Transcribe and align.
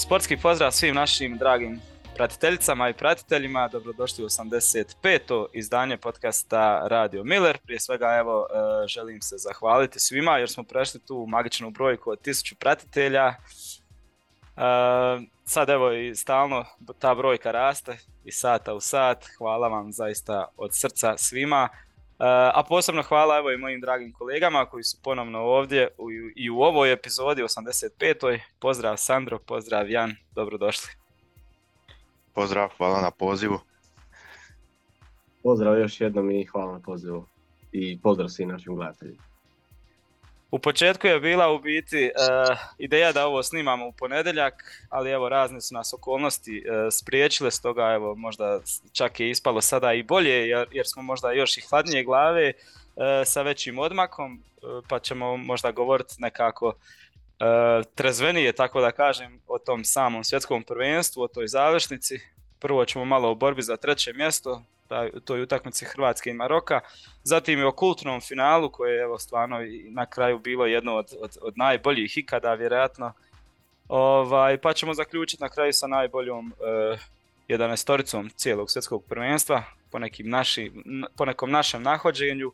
Sportski 0.00 0.36
pozdrav 0.36 0.72
svim 0.72 0.94
našim 0.94 1.38
dragim 1.38 1.80
pratiteljicama 2.16 2.88
i 2.88 2.94
pratiteljima. 2.94 3.68
Dobrodošli 3.68 4.24
u 4.24 4.28
85. 4.28 5.46
izdanje 5.52 5.96
podcasta 5.96 6.88
Radio 6.88 7.24
Miller. 7.24 7.58
Prije 7.58 7.80
svega 7.80 8.16
evo 8.20 8.46
e, 8.46 8.88
želim 8.88 9.22
se 9.22 9.36
zahvaliti 9.38 10.00
svima 10.00 10.38
jer 10.38 10.50
smo 10.50 10.62
prešli 10.62 11.00
tu 11.00 11.26
magičnu 11.28 11.70
brojku 11.70 12.10
od 12.10 12.20
1000 12.20 12.54
pratitelja. 12.54 13.26
E, 13.26 13.34
sad 15.44 15.68
evo 15.68 15.92
i 15.92 16.14
stalno 16.14 16.64
ta 16.98 17.14
brojka 17.14 17.50
raste 17.50 17.98
i 18.24 18.32
sata 18.32 18.74
u 18.74 18.80
sat. 18.80 19.24
Hvala 19.38 19.68
vam 19.68 19.92
zaista 19.92 20.48
od 20.56 20.70
srca 20.74 21.16
svima. 21.16 21.68
A 22.54 22.62
posebno 22.68 23.02
hvala 23.02 23.36
evo 23.36 23.50
i 23.50 23.58
mojim 23.58 23.80
dragim 23.80 24.12
kolegama 24.12 24.66
koji 24.66 24.84
su 24.84 24.98
ponovno 25.02 25.38
ovdje 25.38 25.88
i 26.36 26.50
u 26.50 26.60
ovoj 26.60 26.92
epizodi 26.92 27.42
85. 27.42 28.40
Pozdrav 28.58 28.96
Sandro, 28.96 29.38
pozdrav 29.38 29.90
Jan, 29.90 30.16
dobrodošli. 30.34 30.90
Pozdrav, 32.34 32.68
hvala 32.76 33.00
na 33.00 33.10
pozivu. 33.10 33.58
Pozdrav 35.42 35.78
još 35.78 36.00
jednom 36.00 36.30
i 36.30 36.44
hvala 36.44 36.72
na 36.72 36.80
pozivu. 36.80 37.26
I 37.72 38.00
pozdrav 38.00 38.28
svim 38.28 38.48
našim 38.48 38.76
gledateljima. 38.76 39.27
U 40.50 40.58
početku 40.58 41.06
je 41.06 41.20
bila 41.20 41.50
u 41.52 41.58
biti 41.58 42.04
e, 42.04 42.10
ideja 42.78 43.12
da 43.12 43.26
ovo 43.26 43.42
snimamo 43.42 43.86
u 43.86 43.92
ponedjeljak, 43.92 44.86
ali 44.88 45.10
evo 45.10 45.28
razne 45.28 45.60
su 45.60 45.74
nas 45.74 45.94
okolnosti 45.94 46.64
uh, 46.66 46.92
spriječile, 46.92 47.50
stoga 47.50 47.92
evo 47.92 48.14
možda 48.14 48.60
čak 48.92 49.20
je 49.20 49.30
ispalo 49.30 49.60
sada 49.60 49.92
i 49.92 50.02
bolje 50.02 50.48
jer, 50.48 50.86
smo 50.86 51.02
možda 51.02 51.32
još 51.32 51.56
i 51.56 51.60
hladnije 51.60 52.04
glave 52.04 52.52
uh, 52.52 53.02
sa 53.24 53.42
većim 53.42 53.78
odmakom, 53.78 54.42
pa 54.88 54.98
ćemo 54.98 55.36
možda 55.36 55.70
govoriti 55.70 56.14
nekako 56.18 56.74
trezvenije, 57.94 58.52
tako 58.52 58.80
da 58.80 58.90
kažem, 58.90 59.40
o 59.46 59.58
tom 59.58 59.84
samom 59.84 60.24
svjetskom 60.24 60.62
prvenstvu, 60.62 61.22
o 61.22 61.28
toj 61.28 61.48
završnici. 61.48 62.20
Prvo 62.58 62.84
ćemo 62.84 63.04
malo 63.04 63.30
o 63.30 63.34
borbi 63.34 63.62
za 63.62 63.76
treće 63.76 64.12
mjesto, 64.12 64.62
toj 65.24 65.42
utakmici 65.42 65.84
Hrvatske 65.84 66.30
i 66.30 66.34
Maroka. 66.34 66.80
Zatim 67.24 67.58
i 67.58 67.62
o 67.62 67.72
kulturnom 67.72 68.20
finalu 68.20 68.70
koje 68.70 68.94
je 68.94 69.02
evo 69.02 69.18
stvarno 69.18 69.58
na 69.90 70.06
kraju 70.06 70.38
bilo 70.38 70.66
jedno 70.66 70.94
od, 70.94 71.12
od, 71.20 71.36
od 71.40 71.58
najboljih 71.58 72.18
ikada 72.18 72.54
vjerojatno. 72.54 73.12
Ovaj, 73.88 74.58
pa 74.58 74.72
ćemo 74.72 74.94
zaključiti 74.94 75.42
na 75.42 75.48
kraju 75.48 75.72
sa 75.72 75.86
najboljom 75.86 76.52
eh, 76.92 76.98
11 77.48 78.30
cijelog 78.36 78.70
svjetskog 78.70 79.04
prvenstva 79.08 79.62
po, 79.90 79.98
nekim 79.98 80.30
naši, 80.30 80.72
po 81.16 81.24
nekom 81.24 81.50
našem 81.50 81.82
nahođenju. 81.82 82.52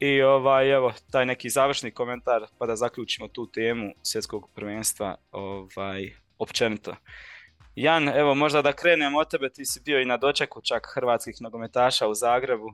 I 0.00 0.22
ovaj, 0.22 0.70
evo, 0.70 0.92
taj 1.10 1.26
neki 1.26 1.50
završni 1.50 1.90
komentar 1.90 2.46
pa 2.58 2.66
da 2.66 2.76
zaključimo 2.76 3.28
tu 3.28 3.46
temu 3.46 3.92
svjetskog 4.02 4.50
prvenstva 4.54 5.16
ovaj, 5.32 6.12
općenito. 6.38 6.94
Jan, 7.80 8.08
evo 8.08 8.34
možda 8.34 8.62
da 8.62 8.72
krenemo 8.72 9.18
od 9.18 9.30
tebe, 9.30 9.48
ti 9.48 9.64
si 9.64 9.80
bio 9.84 10.00
i 10.00 10.04
na 10.04 10.16
dočeku 10.16 10.60
čak 10.60 10.86
hrvatskih 10.94 11.34
nogometaša 11.40 12.08
u 12.08 12.14
Zagrebu. 12.14 12.72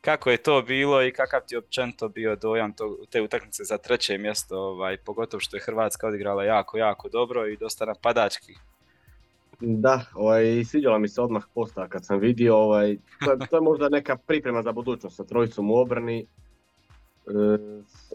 Kako 0.00 0.30
je 0.30 0.36
to 0.36 0.62
bilo 0.62 1.02
i 1.02 1.12
kakav 1.12 1.40
ti 1.46 1.56
općenito 1.56 2.08
bio 2.08 2.36
dojam 2.36 2.72
to, 2.72 2.98
te 3.10 3.22
utakmice 3.22 3.64
za 3.64 3.78
treće 3.78 4.18
mjesto, 4.18 4.58
ovaj, 4.58 4.96
pogotovo 4.96 5.40
što 5.40 5.56
je 5.56 5.60
Hrvatska 5.60 6.06
odigrala 6.06 6.44
jako, 6.44 6.78
jako 6.78 7.08
dobro 7.08 7.46
i 7.46 7.56
dosta 7.56 7.84
napadački. 7.84 8.54
Da, 9.60 10.04
ovaj, 10.14 10.64
sviđala 10.64 10.98
mi 10.98 11.08
se 11.08 11.20
odmah 11.20 11.44
posta 11.54 11.88
kad 11.88 12.06
sam 12.06 12.18
vidio, 12.18 12.56
ovaj, 12.56 12.96
to, 13.24 13.46
to 13.50 13.56
je 13.56 13.60
možda 13.60 13.88
neka 13.88 14.16
priprema 14.16 14.62
za 14.62 14.72
budućnost 14.72 15.16
sa 15.16 15.24
trojicom 15.24 15.70
u 15.70 15.74
obrani. 15.74 16.20
E, 16.20 16.24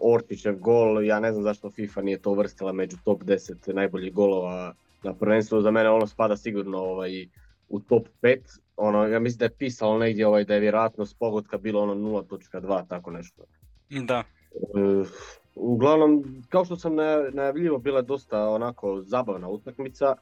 Ortićev 0.02 0.58
gol, 0.58 1.04
ja 1.04 1.20
ne 1.20 1.32
znam 1.32 1.42
zašto 1.44 1.70
FIFA 1.70 2.02
nije 2.02 2.18
to 2.18 2.30
uvrstila 2.30 2.72
među 2.72 2.96
top 3.04 3.22
10 3.22 3.72
najboljih 3.74 4.14
golova 4.14 4.74
na 5.02 5.14
prvenstvu 5.14 5.60
za 5.60 5.70
mene 5.70 5.90
ono 5.90 6.06
spada 6.06 6.36
sigurno 6.36 6.78
ovaj, 6.78 7.26
u 7.68 7.80
top 7.80 8.08
5. 8.22 8.38
Ono, 8.76 9.06
ja 9.06 9.18
mislim 9.18 9.38
da 9.38 9.44
je 9.44 9.56
pisalo 9.58 9.98
negdje 9.98 10.26
ovaj, 10.26 10.44
da 10.44 10.54
je 10.54 10.60
vjerojatnost 10.60 11.18
pogotka 11.18 11.58
bilo 11.58 11.82
ono 11.82 11.94
0.2, 11.94 12.88
tako 12.88 13.10
nešto. 13.10 13.42
Da. 13.90 14.24
Uh, 14.52 15.06
uglavnom, 15.54 16.42
kao 16.48 16.64
što 16.64 16.76
sam 16.76 16.94
najavljivo, 17.32 17.78
bila 17.78 17.98
je 17.98 18.02
dosta 18.02 18.48
onako 18.48 19.02
zabavna 19.02 19.48
utakmica. 19.48 20.14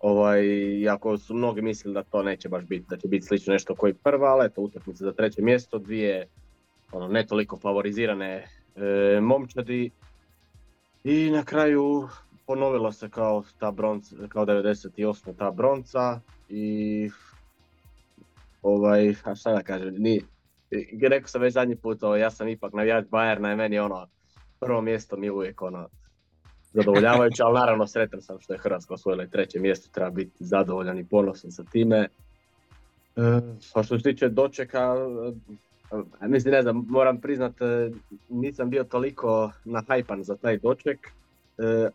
Ovaj, 0.00 0.46
iako 0.80 1.18
su 1.18 1.34
mnogi 1.34 1.62
mislili 1.62 1.94
da 1.94 2.02
to 2.02 2.22
neće 2.22 2.48
baš 2.48 2.64
biti, 2.64 2.84
da 2.88 2.96
će 2.96 3.08
biti 3.08 3.26
slično 3.26 3.52
nešto 3.52 3.74
koji 3.74 3.94
prva, 3.94 4.28
ali 4.28 4.46
eto 4.46 4.60
utakmica 4.60 5.04
za 5.04 5.12
treće 5.12 5.42
mjesto, 5.42 5.78
dvije 5.78 6.28
ono, 6.92 7.08
ne 7.08 7.26
toliko 7.26 7.56
favorizirane 7.56 8.46
e, 8.76 9.20
momčadi. 9.20 9.90
I 11.04 11.30
na 11.30 11.44
kraju 11.44 12.08
ponovila 12.46 12.92
se 12.92 13.08
kao 13.08 13.44
ta 13.58 13.70
bronca, 13.70 14.16
kao 14.28 14.46
98. 14.46 15.36
ta 15.38 15.50
bronca 15.50 16.20
i 16.48 17.10
ovaj, 18.62 19.14
a 19.24 19.34
šta 19.34 19.52
da 19.52 19.62
kažem, 19.62 19.94
ni, 19.98 20.20
rekao 21.08 21.28
sam 21.28 21.40
već 21.40 21.54
zadnji 21.54 21.76
put, 21.76 22.02
ovaj, 22.02 22.20
ja 22.20 22.30
sam 22.30 22.48
ipak 22.48 22.72
navijač 22.72 23.06
Bayerna 23.06 23.52
i 23.52 23.56
meni 23.56 23.78
ono, 23.78 24.06
prvo 24.60 24.80
mjesto 24.80 25.16
mi 25.16 25.30
uvijek 25.30 25.62
ono, 25.62 25.88
zadovoljavajuće, 26.72 27.42
ali 27.42 27.54
naravno 27.54 27.86
sretan 27.86 28.22
sam 28.22 28.40
što 28.40 28.52
je 28.52 28.58
Hrvatska 28.58 28.94
osvojila 28.94 29.24
i 29.24 29.30
treće 29.30 29.60
mjesto, 29.60 29.88
treba 29.92 30.10
biti 30.10 30.44
zadovoljan 30.44 30.98
i 30.98 31.04
ponosan 31.04 31.50
sa 31.50 31.64
time. 31.64 32.08
A 33.74 33.82
što 33.82 33.98
se 33.98 34.02
tiče 34.02 34.28
dočeka, 34.28 34.94
mislim 36.20 36.52
ne 36.52 36.62
znam, 36.62 36.86
moram 36.88 37.20
priznat, 37.20 37.52
nisam 38.28 38.70
bio 38.70 38.84
toliko 38.84 39.52
nahajpan 39.64 40.22
za 40.22 40.36
taj 40.36 40.58
doček, 40.58 41.10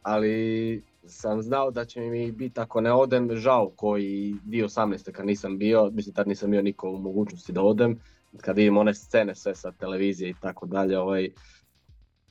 ali 0.01 0.83
sam 1.05 1.41
znao 1.41 1.72
da 1.72 1.85
će 1.85 2.01
mi 2.01 2.31
biti 2.31 2.59
ako 2.59 2.81
ne 2.81 2.94
odem 2.94 3.35
žao 3.35 3.72
koji 3.75 4.35
dio 4.44 4.67
18. 4.67 5.11
kad 5.11 5.25
nisam 5.25 5.57
bio, 5.57 5.89
mislim 5.94 6.16
tad 6.16 6.27
nisam 6.27 6.51
bio 6.51 6.61
niko 6.61 6.89
u 6.89 6.99
mogućnosti 6.99 7.51
da 7.51 7.61
odem, 7.61 7.99
kad 8.38 8.55
vidim 8.55 8.77
one 8.77 8.94
scene 8.94 9.35
sve 9.35 9.55
sa 9.55 9.72
televizije 9.72 10.29
i 10.29 10.35
tako 10.41 10.66
dalje, 10.66 10.99
ovaj, 10.99 11.29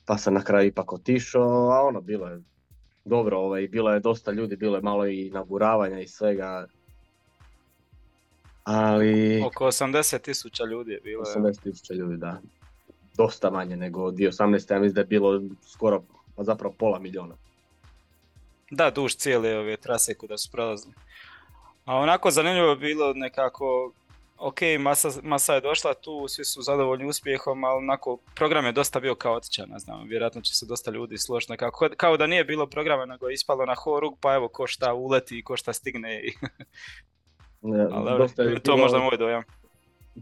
pa 0.06 0.18
sam 0.18 0.34
na 0.34 0.42
kraju 0.44 0.68
ipak 0.68 0.92
otišao, 0.92 1.70
a 1.70 1.82
ono 1.86 2.00
bilo 2.00 2.28
je 2.28 2.40
dobro, 3.04 3.38
ovaj, 3.38 3.68
bilo 3.68 3.92
je 3.92 4.00
dosta 4.00 4.32
ljudi, 4.32 4.56
bilo 4.56 4.76
je 4.76 4.82
malo 4.82 5.06
i 5.06 5.30
naburavanja 5.30 6.00
i 6.00 6.08
svega. 6.08 6.66
Ali... 8.64 9.42
Oko 9.46 9.66
80 9.66 10.20
tisuća 10.20 10.64
ljudi 10.64 10.92
je 10.92 11.00
bilo. 11.00 11.24
80 11.24 11.62
tisuća 11.62 11.94
ljudi, 11.94 12.16
da. 12.16 12.40
Dosta 13.16 13.50
manje 13.50 13.76
nego 13.76 14.10
dio 14.10 14.30
18. 14.30 14.72
Ja 14.72 14.78
mislim 14.78 14.94
da 14.94 15.00
je 15.00 15.06
bilo 15.06 15.42
skoro 15.62 16.02
pa 16.40 16.44
zapravo 16.44 16.74
pola 16.78 16.98
miliona. 16.98 17.34
Da, 18.70 18.90
duž 18.90 19.14
cijele 19.14 19.58
ove 19.58 19.76
trase 19.76 20.14
kuda 20.14 20.38
su 20.38 20.50
prolazili. 20.52 20.94
A 21.84 21.96
onako 21.96 22.30
zanimljivo 22.30 22.68
je 22.68 22.76
bilo 22.76 23.12
nekako, 23.14 23.92
ok, 24.38 24.58
masa, 24.78 25.08
masa 25.22 25.54
je 25.54 25.60
došla 25.60 25.94
tu, 25.94 26.28
svi 26.28 26.44
su 26.44 26.62
zadovoljni 26.62 27.06
uspjehom, 27.06 27.64
ali 27.64 27.78
onako 27.78 28.18
program 28.34 28.66
je 28.66 28.72
dosta 28.72 29.00
bio 29.00 29.14
kaotičan, 29.14 29.68
ne 29.68 29.78
znam, 29.78 30.08
vjerojatno 30.08 30.40
će 30.40 30.54
se 30.54 30.66
dosta 30.66 30.90
ljudi 30.90 31.18
složiti 31.18 31.52
nekako, 31.52 31.88
kao 31.96 32.16
da 32.16 32.26
nije 32.26 32.44
bilo 32.44 32.66
programa, 32.66 33.06
nego 33.06 33.28
je 33.28 33.34
ispalo 33.34 33.66
na 33.66 33.74
horug, 33.74 34.18
pa 34.20 34.34
evo 34.34 34.48
ko 34.48 34.66
šta 34.66 34.94
uleti 34.94 35.38
i 35.38 35.44
ko 35.44 35.56
šta 35.56 35.72
stigne. 35.72 36.20
I... 36.20 36.32
ali, 37.92 38.18
dosta 38.18 38.42
je 38.42 38.60
to 38.60 38.76
možda 38.76 38.98
moj 38.98 39.16
dojam 39.16 39.42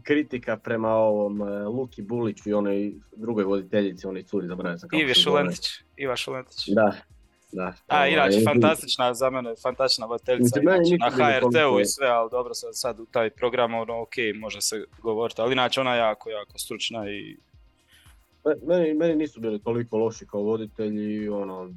kritika 0.03 0.57
prema 0.57 0.89
ovom 0.89 1.41
e, 1.41 1.65
Luki 1.65 2.01
Buliću 2.01 2.49
i 2.49 2.53
onoj 2.53 2.93
drugoj 3.15 3.43
voditeljici, 3.43 4.07
onoj 4.07 4.23
curi 4.23 4.47
zaboravio 4.47 4.77
sam 4.77 4.89
kako 4.89 5.01
Ivi 5.01 5.13
Šulentić, 5.13 5.65
Iva 5.97 6.15
Šulentić. 6.15 6.67
Da, 6.67 6.95
da. 7.51 7.73
A 7.87 7.95
ovaj, 7.95 8.11
inače, 8.11 8.41
fantastična 8.45 9.13
za 9.13 9.29
mene, 9.29 9.53
fantastična 9.63 10.05
voditeljica 10.05 10.59
inače, 10.61 10.97
na 10.99 11.09
HRT-u 11.09 11.79
i 11.79 11.85
sve, 11.85 12.07
ali 12.07 12.29
dobro 12.31 12.53
sad, 12.53 12.69
sad 12.73 12.99
u 12.99 13.05
taj 13.05 13.29
program, 13.29 13.73
ono, 13.73 14.01
ok, 14.01 14.13
može 14.35 14.61
se 14.61 14.85
govoriti, 15.01 15.41
ali 15.41 15.53
inače 15.53 15.81
ona 15.81 15.95
jako, 15.95 16.29
jako 16.29 16.59
stručna 16.59 17.11
i... 17.11 17.37
Meni, 18.67 18.93
meni 18.93 19.15
nisu 19.15 19.39
bili 19.39 19.59
toliko 19.59 19.97
loši 19.97 20.25
kao 20.25 20.41
voditelji, 20.41 21.29
ono, 21.29 21.73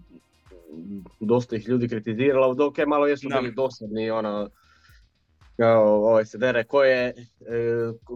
dosta 1.21 1.57
ih 1.57 1.69
ljudi 1.69 1.89
kritiziralo, 1.89 2.55
dok 2.55 2.79
je 2.79 2.87
malo 2.87 3.07
jesu 3.07 3.29
bili 3.29 3.53
dosadni, 3.53 4.11
ono, 4.11 4.51
kao 5.57 6.05
ovaj 6.05 6.25
se 6.25 6.39
dere 6.39 6.65
ko 6.65 6.83
je, 6.83 7.09
e, 7.09 7.15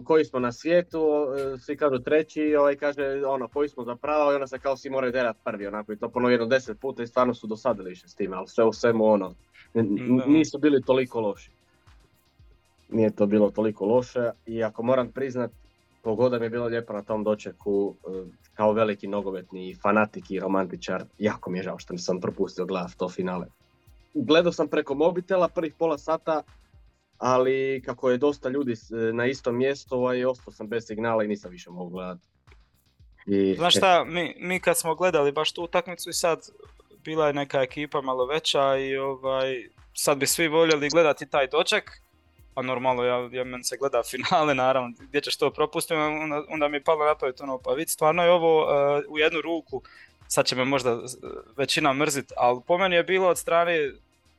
koji 0.03 0.25
smo 0.25 0.39
na 0.39 0.51
svijetu, 0.51 1.07
e, 1.55 1.57
svi 1.57 1.77
kažu 1.77 1.99
treći, 1.99 2.55
ovaj 2.55 2.75
kaže 2.75 3.25
ono 3.25 3.47
koji 3.47 3.69
smo 3.69 3.83
zapravo 3.83 4.31
i 4.31 4.35
onda 4.35 4.47
se 4.47 4.59
kao 4.59 4.77
svi 4.77 4.89
moraju 4.89 5.11
derat 5.11 5.37
prvi 5.43 5.67
onako 5.67 5.93
i 5.93 5.97
to 5.97 6.09
ponovo 6.09 6.31
jedno 6.31 6.45
deset 6.45 6.79
puta 6.79 7.03
i 7.03 7.07
stvarno 7.07 7.33
su 7.33 7.47
dosadili 7.47 7.89
više 7.89 8.07
s 8.07 8.15
time, 8.15 8.35
ali 8.35 8.47
sve 8.47 8.65
u 8.65 8.73
svemu 8.73 9.05
ono, 9.05 9.33
nisu 10.27 10.57
bili 10.57 10.81
toliko 10.81 11.19
loši. 11.19 11.51
Nije 12.89 13.09
to 13.09 13.25
bilo 13.25 13.51
toliko 13.51 13.85
loše 13.85 14.31
i 14.45 14.63
ako 14.63 14.83
moram 14.83 15.11
priznat, 15.11 15.51
pogoda 16.01 16.39
mi 16.39 16.45
je 16.45 16.49
bilo 16.49 16.65
lijepo 16.65 16.93
na 16.93 17.01
tom 17.01 17.23
dočeku 17.23 17.95
e, 17.95 18.09
kao 18.53 18.73
veliki 18.73 19.07
nogometni 19.07 19.75
fanatik 19.81 20.31
i 20.31 20.39
romantičar, 20.39 21.03
jako 21.17 21.49
mi 21.49 21.59
je 21.59 21.63
žao 21.63 21.79
što 21.79 21.97
sam 21.97 22.21
propustio 22.21 22.65
gledat 22.65 22.91
to 22.97 23.09
finale. 23.09 23.47
Gledao 24.13 24.51
sam 24.51 24.67
preko 24.67 24.95
mobitela 24.95 25.47
prvih 25.47 25.73
pola 25.77 25.97
sata, 25.97 26.43
ali 27.17 27.81
kako 27.85 28.09
je 28.09 28.17
dosta 28.17 28.49
ljudi 28.49 28.73
na 29.13 29.25
istom 29.25 29.57
mjestu, 29.57 29.95
ovaj, 29.95 30.25
ostao 30.25 30.53
sam 30.53 30.67
bez 30.67 30.87
signala 30.87 31.23
i 31.23 31.27
nisam 31.27 31.51
više 31.51 31.69
mogao 31.69 31.89
gledati. 31.89 32.27
I... 33.25 33.55
Znaš 33.57 33.75
šta, 33.75 34.03
mi, 34.05 34.35
mi 34.39 34.59
kad 34.59 34.77
smo 34.77 34.95
gledali 34.95 35.31
baš 35.31 35.51
tu 35.51 35.63
utakmicu 35.63 36.09
i 36.09 36.13
sad 36.13 36.39
bila 37.03 37.27
je 37.27 37.33
neka 37.33 37.61
ekipa 37.61 38.01
malo 38.01 38.25
veća 38.25 38.77
i 38.77 38.97
ovaj, 38.97 39.69
sad 39.93 40.17
bi 40.17 40.27
svi 40.27 40.47
voljeli 40.47 40.89
gledati 40.89 41.29
taj 41.29 41.47
doček, 41.47 41.91
a 42.55 42.61
normalno 42.61 43.03
ja, 43.03 43.29
ja 43.31 43.43
meni 43.43 43.63
se 43.63 43.77
gleda 43.77 44.03
finale 44.11 44.55
naravno, 44.55 44.93
gdje 44.99 45.21
ćeš 45.21 45.37
to 45.37 45.51
propustiti, 45.51 45.93
onda, 45.93 46.43
onda 46.49 46.67
mi 46.67 46.77
je 46.77 46.83
palo 46.83 47.05
napraviti 47.05 47.43
ono, 47.43 47.57
pa 47.57 47.71
vid, 47.71 47.89
stvarno 47.89 48.23
je 48.23 48.31
ovo 48.31 48.63
uh, 48.63 49.03
u 49.09 49.17
jednu 49.17 49.41
ruku, 49.41 49.81
sad 50.27 50.45
će 50.45 50.55
me 50.55 50.65
možda 50.65 50.99
većina 51.57 51.93
mrzit, 51.93 52.31
ali 52.37 52.61
po 52.67 52.77
meni 52.77 52.95
je 52.95 53.03
bilo 53.03 53.27
od 53.27 53.37
strane 53.37 53.91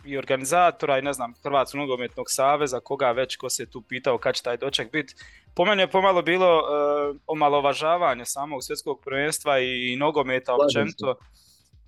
i 0.05 0.19
organizatora 0.19 0.99
i 0.99 1.03
ne 1.03 1.13
znam 1.13 1.35
Hrvatskog 1.43 1.81
nogometnog 1.81 2.27
saveza, 2.29 2.81
koga 2.81 3.13
već 3.13 3.37
ko 3.37 3.51
se 3.51 3.71
tu 3.71 3.83
pitao 3.83 4.19
kad 4.19 4.35
će 4.35 4.43
taj 4.43 4.57
doček 4.57 4.93
biti. 4.93 5.15
Po 5.57 5.65
meni 5.65 5.83
je 5.83 5.91
pomalo 5.91 6.23
bilo 6.23 6.59
uh, 6.59 7.17
omalovažavanje 7.27 8.25
samog 8.25 8.65
svjetskog 8.65 9.01
prvenstva 9.05 9.61
i, 9.61 9.93
i 9.93 9.97
nogometa 9.97 10.55
općenito. 10.55 11.15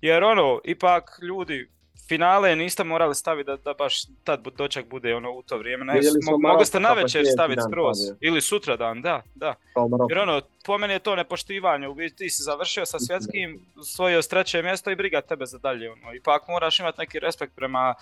Jer 0.01 0.23
ono, 0.23 0.59
ipak 0.63 1.03
ljudi, 1.21 1.69
finale 2.11 2.55
niste 2.55 2.83
morali 2.83 3.15
staviti 3.15 3.47
da, 3.47 3.55
da 3.57 3.73
baš 3.73 4.03
tad 4.23 4.47
doček 4.57 4.89
bude 4.89 5.15
ono 5.15 5.31
u 5.31 5.41
to 5.41 5.57
vrijeme. 5.57 5.85
Ne, 5.85 5.99
mo, 6.31 6.37
mogli 6.49 6.65
ste 6.65 6.79
na 6.79 6.93
večer 6.93 7.25
staviti 7.33 7.61
skroz. 7.69 7.97
Ili 8.21 8.41
sutra 8.41 8.77
dan, 8.77 9.01
da, 9.01 9.21
da. 9.35 9.55
Jer 10.09 10.19
ono, 10.19 10.41
po 10.65 10.77
meni 10.77 10.93
je 10.93 10.99
to 10.99 11.15
nepoštivanje. 11.15 11.87
U 11.87 11.95
ti 12.17 12.29
si 12.29 12.43
završio 12.43 12.85
sa 12.85 12.99
svjetskim, 12.99 13.65
svojio 13.83 14.21
treće 14.21 14.61
mjesto 14.61 14.91
i 14.91 14.95
briga 14.95 15.21
tebe 15.21 15.45
za 15.45 15.57
dalje. 15.57 15.91
Ono. 15.91 16.13
Ipak 16.13 16.47
moraš 16.47 16.79
imati 16.79 16.99
neki 16.99 17.19
respekt 17.19 17.55
prema 17.55 17.95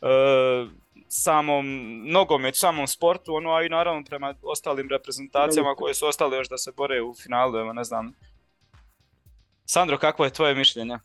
uh, 0.00 0.70
samom 1.08 1.66
nogometu, 2.06 2.58
samom 2.58 2.86
sportu, 2.86 3.34
ono, 3.34 3.54
a 3.54 3.62
i 3.62 3.68
naravno 3.68 4.04
prema 4.04 4.34
ostalim 4.42 4.88
reprezentacijama 4.88 5.74
koje 5.74 5.94
su 5.94 6.06
ostale 6.06 6.36
još 6.36 6.48
da 6.48 6.58
se 6.58 6.72
bore 6.76 7.02
u 7.02 7.14
finalu, 7.14 7.72
ne 7.72 7.84
znam. 7.84 8.12
Sandro, 9.64 9.98
kakvo 9.98 10.24
je 10.24 10.32
tvoje 10.32 10.54
mišljenje? 10.54 10.98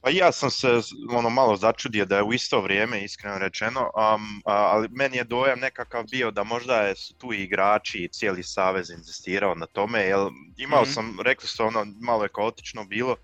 Pa 0.00 0.10
ja 0.10 0.32
sam 0.32 0.50
se 0.50 0.68
ono 1.10 1.30
malo 1.30 1.56
začudio 1.56 2.04
da 2.04 2.16
je 2.16 2.22
u 2.22 2.32
isto 2.32 2.60
vrijeme, 2.60 3.04
iskreno 3.04 3.38
rečeno, 3.38 3.80
um, 3.80 4.42
ali 4.44 4.88
meni 4.90 5.16
je 5.16 5.24
dojam 5.24 5.60
nekakav 5.60 6.04
bio 6.10 6.30
da 6.30 6.44
možda 6.44 6.74
je 6.82 6.96
su 6.96 7.14
tu 7.14 7.32
i 7.32 7.42
igrači 7.42 7.98
i 7.98 8.08
cijeli 8.08 8.42
savez 8.42 8.90
inzistirao 8.90 9.54
na 9.54 9.66
tome, 9.66 10.00
jer 10.00 10.18
imao 10.56 10.82
mm-hmm. 10.82 10.92
sam, 10.94 11.20
rekli 11.20 11.48
ste 11.48 11.62
ono, 11.62 11.86
malo 12.00 12.22
je 12.22 12.28
kaotično 12.28 12.84
bilo, 12.84 13.16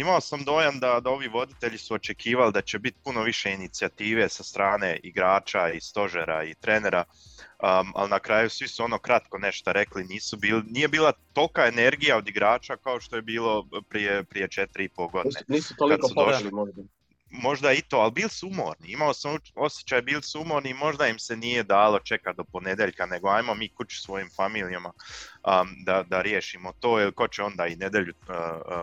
imao 0.00 0.20
sam 0.20 0.44
dojam 0.44 0.78
da, 0.80 1.00
da 1.00 1.10
ovi 1.10 1.28
voditelji 1.28 1.78
su 1.78 1.94
očekivali 1.94 2.52
da 2.52 2.60
će 2.60 2.78
biti 2.78 2.98
puno 3.04 3.22
više 3.22 3.52
inicijative 3.52 4.28
sa 4.28 4.42
strane 4.42 5.00
igrača 5.02 5.68
i 5.68 5.80
stožera 5.80 6.44
i 6.44 6.54
trenera, 6.54 7.04
um, 7.08 7.92
ali 7.94 8.10
na 8.10 8.18
kraju 8.18 8.50
svi 8.50 8.68
su 8.68 8.84
ono 8.84 8.98
kratko 8.98 9.38
nešto 9.38 9.72
rekli, 9.72 10.04
nisu 10.04 10.36
bili, 10.36 10.62
nije 10.66 10.88
bila 10.88 11.12
tolika 11.32 11.66
energija 11.66 12.16
od 12.16 12.28
igrača 12.28 12.76
kao 12.76 13.00
što 13.00 13.16
je 13.16 13.22
bilo 13.22 13.66
prije, 13.88 14.24
prije 14.24 14.48
četiri 14.48 14.84
i 14.84 14.88
pol 14.88 15.08
godine. 15.08 15.40
Nisu, 15.48 15.74
toliko 15.76 16.08
došli 16.16 16.50
možda 16.50 16.82
možda 17.30 17.72
i 17.72 17.82
to, 17.82 17.96
ali 17.96 18.12
bili 18.12 18.28
su 18.28 18.48
umorni. 18.48 18.88
Imao 18.88 19.14
sam 19.14 19.36
osjećaj, 19.54 20.02
bili 20.02 20.22
su 20.22 20.40
umorni 20.40 20.70
i 20.70 20.74
možda 20.74 21.06
im 21.06 21.18
se 21.18 21.36
nije 21.36 21.62
dalo 21.62 21.98
čekati 21.98 22.36
do 22.36 22.44
ponedeljka, 22.44 23.06
nego 23.06 23.28
ajmo 23.28 23.54
mi 23.54 23.68
kući 23.68 24.00
svojim 24.00 24.30
familijama 24.36 24.88
um, 24.88 25.68
da, 25.84 26.02
da 26.02 26.22
riješimo 26.22 26.72
to, 26.80 26.98
jer 26.98 27.12
ko 27.12 27.28
će 27.28 27.42
onda 27.42 27.66
i 27.66 27.76
nedelju 27.76 28.12
uh, 28.28 28.34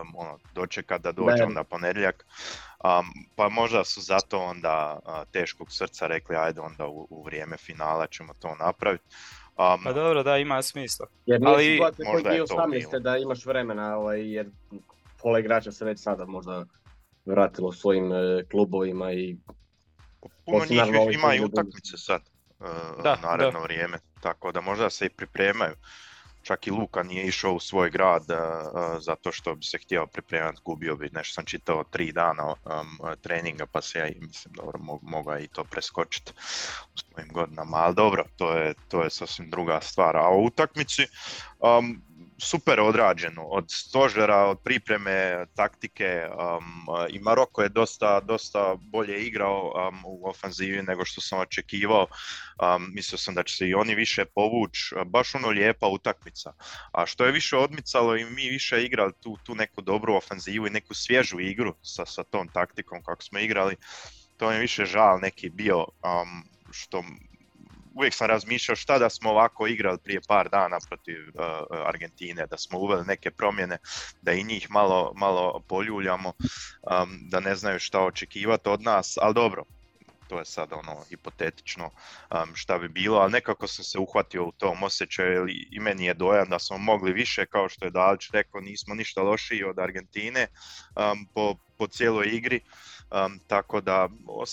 um, 0.02 0.14
ono, 0.16 0.38
dočekat 0.54 1.02
da 1.02 1.12
dođe 1.12 1.44
onda 1.44 1.64
ponedjeljak. 1.64 2.26
Um, 2.84 3.26
pa 3.36 3.48
možda 3.48 3.84
su 3.84 4.00
zato 4.00 4.38
onda 4.38 4.98
uh, 5.04 5.12
teškog 5.32 5.72
srca 5.72 6.06
rekli 6.06 6.36
ajde 6.36 6.60
onda 6.60 6.86
u, 6.86 7.06
u 7.10 7.22
vrijeme 7.22 7.56
finala 7.56 8.06
ćemo 8.06 8.34
to 8.34 8.54
napraviti. 8.54 9.04
Um, 9.58 9.84
pa 9.84 9.92
dobro, 9.92 10.22
da, 10.22 10.36
ima 10.36 10.62
smisla. 10.62 11.06
Jer 11.26 11.40
nije 11.40 11.54
Ali, 11.54 11.80
možda 12.12 12.30
je 12.30 12.46
to 12.90 12.98
da 12.98 13.16
imaš 13.16 13.46
vremena, 13.46 13.96
ovaj, 13.96 14.32
jer 14.32 14.46
pola 15.22 15.38
igrača 15.38 15.72
se 15.72 15.84
već 15.84 16.00
sada 16.00 16.26
možda 16.26 16.64
vratilo 17.28 17.72
svojim 17.72 18.12
e, 18.12 18.44
klubovima 18.50 19.12
i 19.12 19.36
Puno 20.44 20.64
njih 20.70 21.14
ima 21.14 21.34
i 21.34 21.44
utakmice 21.44 21.96
sad, 21.96 22.22
uh, 22.60 23.02
da, 23.02 23.16
naredno 23.22 23.60
da. 23.60 23.64
vrijeme, 23.64 23.98
tako 24.20 24.52
da 24.52 24.60
možda 24.60 24.90
se 24.90 25.06
i 25.06 25.10
pripremaju. 25.10 25.74
Čak 26.42 26.66
i 26.66 26.70
Luka 26.70 27.02
nije 27.02 27.26
išao 27.26 27.52
u 27.52 27.60
svoj 27.60 27.90
grad 27.90 28.22
uh, 28.22 29.02
zato 29.02 29.32
što 29.32 29.54
bi 29.54 29.64
se 29.64 29.78
htio 29.78 30.06
pripremati, 30.06 30.60
gubio 30.64 30.96
bi, 30.96 31.10
nešto 31.12 31.34
sam 31.34 31.44
čitao 31.44 31.84
tri 31.84 32.12
dana 32.12 32.46
um, 32.46 32.56
treninga 33.22 33.66
pa 33.66 33.82
se 33.82 33.98
ja 33.98 34.06
mislim 34.20 34.54
dobro 34.54 34.78
mogao 35.02 35.38
i 35.38 35.48
to 35.48 35.64
preskočiti 35.64 36.32
u 36.94 36.98
svojim 36.98 37.32
godinama, 37.32 37.76
ali 37.76 37.94
dobro, 37.94 38.24
to 38.36 38.52
je, 38.52 38.74
to 38.88 39.02
je 39.02 39.10
sasvim 39.10 39.50
druga 39.50 39.80
stvar. 39.80 40.16
A 40.16 40.30
u 40.30 40.44
utakmici 40.44 41.06
um, 41.58 42.02
super 42.40 42.80
odrađeno, 42.80 43.42
od 43.42 43.64
stožera, 43.68 44.44
od 44.44 44.58
pripreme, 44.64 45.46
taktike 45.54 46.26
um, 46.28 46.86
i 47.10 47.18
Maroko 47.18 47.62
je 47.62 47.68
dosta, 47.68 48.20
dosta 48.20 48.76
bolje 48.80 49.26
igrao 49.26 49.72
um, 49.88 50.02
u 50.04 50.28
ofanzivi 50.28 50.82
nego 50.82 51.04
što 51.04 51.20
sam 51.20 51.38
očekivao. 51.38 52.06
Um, 52.06 52.90
mislio 52.94 53.18
sam 53.18 53.34
da 53.34 53.42
će 53.42 53.56
se 53.56 53.68
i 53.68 53.74
oni 53.74 53.94
više 53.94 54.24
povući, 54.24 54.94
baš 55.06 55.34
ono 55.34 55.48
lijepa 55.48 55.86
utakmica. 55.86 56.52
A 56.92 57.06
što 57.06 57.24
je 57.24 57.32
više 57.32 57.56
odmicalo 57.56 58.16
i 58.16 58.24
mi 58.24 58.48
više 58.48 58.84
igrali 58.84 59.12
tu, 59.20 59.36
tu 59.44 59.54
neku 59.54 59.80
dobru 59.80 60.14
ofanzivu 60.14 60.66
i 60.66 60.70
neku 60.70 60.94
svježu 60.94 61.40
igru 61.40 61.74
sa, 61.82 62.06
sa 62.06 62.24
tom 62.24 62.48
taktikom 62.48 63.02
kako 63.02 63.22
smo 63.22 63.38
igrali, 63.38 63.76
to 64.36 64.50
je 64.50 64.60
više 64.60 64.84
žal 64.84 65.18
neki 65.20 65.50
bio 65.50 65.78
um, 65.78 66.44
što 66.70 67.04
uvijek 67.98 68.14
sam 68.14 68.26
razmišljao 68.26 68.76
šta 68.76 68.98
da 68.98 69.10
smo 69.10 69.30
ovako 69.30 69.66
igrali 69.66 69.98
prije 70.04 70.20
par 70.28 70.48
dana 70.48 70.78
protiv 70.88 71.18
uh, 71.28 71.42
Argentine, 71.86 72.46
da 72.46 72.58
smo 72.58 72.78
uveli 72.78 73.04
neke 73.06 73.30
promjene, 73.30 73.78
da 74.22 74.32
i 74.32 74.44
njih 74.44 74.70
malo, 74.70 75.12
malo 75.16 75.62
poljuljamo, 75.68 76.28
um, 76.28 77.18
da 77.30 77.40
ne 77.40 77.54
znaju 77.54 77.78
šta 77.78 78.00
očekivati 78.00 78.68
od 78.68 78.82
nas, 78.82 79.18
ali 79.20 79.34
dobro, 79.34 79.64
to 80.28 80.38
je 80.38 80.44
sad 80.44 80.72
ono 80.72 81.04
hipotetično 81.10 81.84
um, 81.84 82.54
šta 82.54 82.78
bi 82.78 82.88
bilo, 82.88 83.18
ali 83.18 83.32
nekako 83.32 83.66
sam 83.66 83.84
se 83.84 83.98
uhvatio 83.98 84.44
u 84.44 84.52
tom 84.52 84.82
osjećaju 84.82 85.46
i 85.48 85.80
meni 85.80 86.04
je 86.04 86.14
dojam 86.14 86.48
da 86.48 86.58
smo 86.58 86.78
mogli 86.78 87.12
više, 87.12 87.46
kao 87.46 87.68
što 87.68 87.84
je 87.84 87.90
Dalić 87.90 88.30
rekao, 88.32 88.60
nismo 88.60 88.94
ništa 88.94 89.22
lošiji 89.22 89.64
od 89.64 89.78
Argentine 89.78 90.46
um, 90.96 91.26
po, 91.34 91.54
po 91.78 91.86
cijeloj 91.86 92.26
igri. 92.32 92.60
Um, 93.10 93.40
tako 93.46 93.80
da 93.80 94.08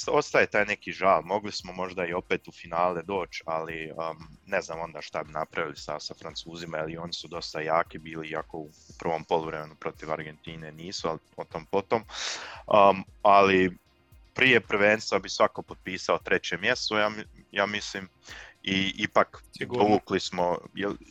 ostaje 0.07 0.47
taj 0.47 0.65
neki 0.65 0.91
žal, 0.91 1.21
mogli 1.21 1.51
smo 1.51 1.73
možda 1.73 2.05
i 2.05 2.13
opet 2.13 2.47
u 2.47 2.51
finale 2.51 3.01
doći, 3.01 3.43
ali 3.45 3.91
um, 3.91 4.27
ne 4.45 4.61
znam 4.61 4.79
onda 4.79 5.01
šta 5.01 5.23
bi 5.23 5.31
napravili 5.31 5.75
sa, 5.77 5.99
sa 5.99 6.13
Francuzima, 6.13 6.77
jer 6.77 6.99
oni 6.99 7.13
su 7.13 7.27
dosta 7.27 7.61
jaki 7.61 7.97
bili, 7.97 8.29
iako 8.29 8.57
u, 8.57 8.69
prvom 8.99 9.23
poluvremenu 9.23 9.75
protiv 9.75 10.11
Argentine 10.11 10.71
nisu, 10.71 11.07
ali 11.07 11.19
o 11.37 11.43
tom 11.43 11.65
potom. 11.65 12.03
Um, 12.67 13.03
ali 13.21 13.77
prije 14.33 14.59
prvenstva 14.59 15.19
bi 15.19 15.29
svako 15.29 15.61
potpisao 15.61 16.17
treće 16.17 16.57
mjesto, 16.57 16.97
ja, 16.97 17.11
ja 17.51 17.65
mislim, 17.65 18.07
i 18.67 18.93
ipak 18.97 19.43
Sigurno. 19.57 19.83
povukli 19.83 20.19
smo, 20.19 20.57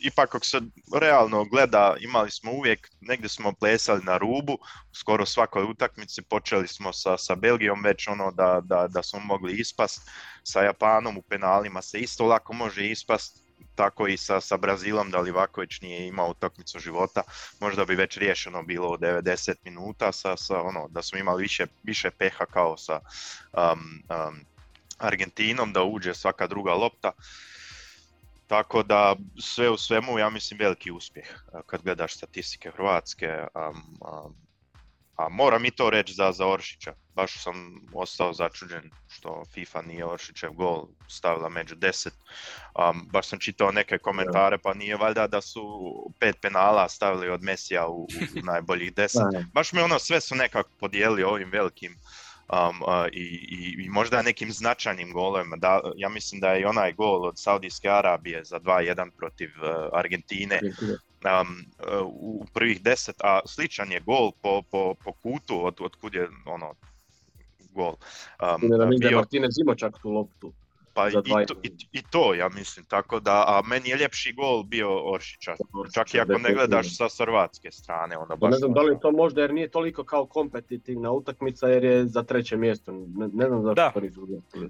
ipak 0.03 0.35
ako 0.35 0.45
se 0.45 0.61
realno 0.99 1.45
gleda, 1.45 1.95
imali 1.99 2.31
smo 2.31 2.51
uvijek, 2.51 2.89
negdje 3.01 3.29
smo 3.29 3.53
plesali 3.53 4.03
na 4.03 4.17
rubu, 4.17 4.57
skoro 4.93 5.25
svakoj 5.25 5.63
utakmici, 5.63 6.21
počeli 6.21 6.67
smo 6.67 6.93
sa, 6.93 7.17
sa 7.17 7.35
Belgijom 7.35 7.83
već 7.83 8.07
ono 8.07 8.31
da, 8.31 8.61
da, 8.63 8.87
da 8.87 9.03
smo 9.03 9.19
mogli 9.19 9.53
ispast, 9.53 10.09
sa 10.43 10.61
Japanom 10.61 11.17
u 11.17 11.21
penalima 11.21 11.81
se 11.81 11.99
isto 11.99 12.25
lako 12.25 12.53
može 12.53 12.89
ispast, 12.89 13.45
tako 13.75 14.07
i 14.07 14.17
sa, 14.17 14.41
sa 14.41 14.57
Brazilom 14.57 15.11
da 15.11 15.19
Livaković 15.19 15.81
nije 15.81 16.07
imao 16.07 16.29
utakmicu 16.29 16.79
života, 16.79 17.21
možda 17.59 17.85
bi 17.85 17.95
već 17.95 18.17
riješeno 18.17 18.63
bilo 18.63 18.89
u 18.89 18.97
90 18.97 19.53
minuta 19.63 20.11
sa, 20.11 20.37
sa 20.37 20.61
ono, 20.61 20.87
da 20.87 21.01
smo 21.01 21.19
imali 21.19 21.41
više, 21.41 21.65
više 21.83 22.11
peha 22.11 22.45
kao 22.45 22.77
sa 22.77 22.99
um, 23.53 24.03
um, 24.09 24.54
Argentinom, 24.97 25.73
da 25.73 25.83
uđe 25.83 26.13
svaka 26.13 26.47
druga 26.47 26.73
lopta. 26.73 27.11
Tako 28.47 28.83
da 28.83 29.15
sve 29.39 29.69
u 29.69 29.77
svemu 29.77 30.19
ja 30.19 30.29
mislim 30.29 30.59
veliki 30.59 30.91
uspjeh 30.91 31.25
kad 31.65 31.81
gledaš 31.81 32.15
statistike 32.15 32.71
Hrvatske. 32.71 33.27
Um, 33.55 33.97
um, 34.01 34.35
a 35.15 35.29
moram 35.29 35.65
i 35.65 35.71
to 35.71 35.89
reći 35.89 36.13
za, 36.13 36.31
za 36.31 36.47
Oršića. 36.47 36.93
Baš 37.13 37.43
sam 37.43 37.81
ostao 37.93 38.33
začuđen 38.33 38.91
što 39.07 39.43
FIFA 39.53 39.81
nije 39.81 40.05
Oršićev 40.05 40.51
gol 40.51 40.87
stavila 41.07 41.49
među 41.49 41.75
deset. 41.75 42.13
Um, 42.13 43.07
baš 43.11 43.27
sam 43.27 43.39
čitao 43.39 43.71
neke 43.71 43.97
komentare, 43.97 44.57
pa 44.57 44.73
nije 44.73 44.97
valjda 44.97 45.27
da 45.27 45.41
su 45.41 45.61
pet 46.19 46.35
penala 46.41 46.89
stavili 46.89 47.29
od 47.29 47.43
Mesija 47.43 47.87
u, 47.87 48.03
u 48.03 48.41
najboljih 48.43 48.93
deset. 48.93 49.21
Baš 49.53 49.73
me 49.73 49.83
ono, 49.83 49.99
sve 49.99 50.21
su 50.21 50.35
nekako 50.35 50.69
podijelili 50.79 51.23
ovim 51.23 51.49
velikim 51.51 51.97
um, 52.53 52.81
uh, 52.81 53.07
i, 53.11 53.23
i, 53.49 53.85
i 53.85 53.89
možda 53.89 54.21
nekim 54.21 54.51
značajnim 54.51 55.13
golovima. 55.13 55.55
Da, 55.55 55.81
ja 55.95 56.09
mislim 56.09 56.41
da 56.41 56.49
je 56.49 56.61
i 56.61 56.65
onaj 56.65 56.93
gol 56.93 57.25
od 57.25 57.39
Saudijske 57.39 57.89
Arabije 57.89 58.43
za 58.43 58.59
2-1 58.59 59.09
protiv 59.17 59.49
uh, 59.61 59.69
Argentine 59.93 60.59
um, 60.61 61.65
uh, 62.01 62.07
u 62.07 62.45
prvih 62.53 62.81
deset, 62.81 63.15
a 63.23 63.39
sličan 63.45 63.91
je 63.91 63.99
gol 63.99 64.31
po, 64.41 64.61
po, 64.71 64.93
po 65.03 65.11
kutu 65.11 65.65
od, 65.65 65.75
od 65.79 65.95
kud 65.95 66.13
je 66.13 66.29
ono 66.45 66.73
gol. 67.71 67.95
Um, 68.41 68.69
ne, 68.69 68.77
da 68.77 68.85
bio... 68.85 69.17
Martinez 69.17 69.57
ima 69.57 69.75
čak 69.75 69.97
tu 70.01 70.09
loptu. 70.09 70.53
Pa 70.95 71.09
i, 71.09 71.11
to, 71.47 71.55
i, 71.91 72.01
to, 72.11 72.33
ja 72.33 72.49
mislim, 72.49 72.85
tako 72.85 73.19
da, 73.19 73.43
a 73.47 73.61
meni 73.67 73.89
je 73.89 73.97
ljepši 73.97 74.33
gol 74.33 74.63
bio 74.63 75.13
Oršića, 75.13 75.55
čak 75.93 76.13
i 76.13 76.19
ako 76.19 76.37
ne 76.37 76.53
gledaš 76.53 76.97
sa 76.97 77.07
hrvatske 77.17 77.71
strane. 77.71 78.17
Onda 78.17 78.35
baš 78.35 78.51
ne 78.51 78.57
znam 78.57 78.73
da 78.73 78.81
li 78.81 78.97
to 79.01 79.11
možda 79.11 79.41
jer 79.41 79.53
nije 79.53 79.67
toliko 79.71 80.03
kao 80.03 80.25
kompetitivna 80.25 81.11
utakmica 81.11 81.67
jer 81.67 81.83
je 81.83 82.05
za 82.05 82.23
treće 82.23 82.57
mjesto, 82.57 82.91
ne, 82.91 83.27
ne 83.33 83.47
znam 83.47 83.63
zašto 83.63 83.91
to 83.93 83.99
nisu 83.99 84.27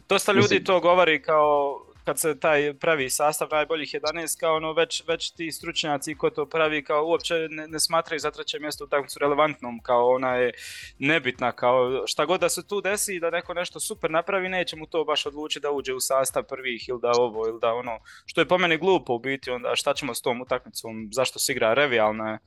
Dosta 0.10 0.32
ljudi 0.32 0.64
to 0.64 0.80
govori 0.80 1.22
kao 1.22 1.85
kad 2.06 2.20
se 2.20 2.40
taj 2.40 2.74
pravi 2.74 3.10
sastav 3.10 3.48
najboljih 3.52 3.90
11 3.90 4.40
kao 4.40 4.56
ono 4.56 4.74
već, 4.74 5.04
već 5.08 5.32
ti 5.32 5.52
stručnjaci 5.52 6.16
ko 6.16 6.30
to 6.30 6.46
pravi 6.46 6.84
kao 6.84 7.06
uopće 7.06 7.34
ne, 7.50 7.68
ne 7.68 7.80
smatraju 7.80 8.20
za 8.20 8.32
treće 8.32 8.60
mjesto 8.60 8.84
utakmicu 8.84 9.20
relevantnom 9.20 9.80
kao 9.84 10.10
ona 10.10 10.36
je 10.36 10.52
nebitna 11.00 11.52
kao 11.52 12.08
šta 12.08 12.26
god 12.26 12.42
da 12.42 12.50
se 12.50 12.68
tu 12.68 12.82
desi 12.82 13.20
da 13.20 13.30
neko 13.30 13.54
nešto 13.54 13.80
super 13.80 14.12
napravi 14.12 14.50
neće 14.50 14.76
mu 14.76 14.88
to 14.88 15.04
baš 15.04 15.26
odlučiti 15.26 15.64
da 15.64 15.72
uđe 15.72 15.94
u 15.94 16.00
sastav 16.00 16.44
prvih 16.44 16.90
ili 16.90 17.00
da 17.02 17.12
ovo 17.12 17.48
ili 17.48 17.60
da 17.62 17.74
ono 17.74 18.00
što 18.26 18.42
je 18.42 18.48
po 18.48 18.58
meni 18.58 18.78
glupo 18.78 19.14
u 19.14 19.20
biti 19.20 19.52
onda 19.52 19.76
šta 19.76 19.94
ćemo 19.94 20.14
s 20.14 20.22
tom 20.22 20.42
utakmicom 20.42 21.10
zašto 21.12 21.40
se 21.40 21.52
igra 21.52 21.74
revijalna 21.74 22.40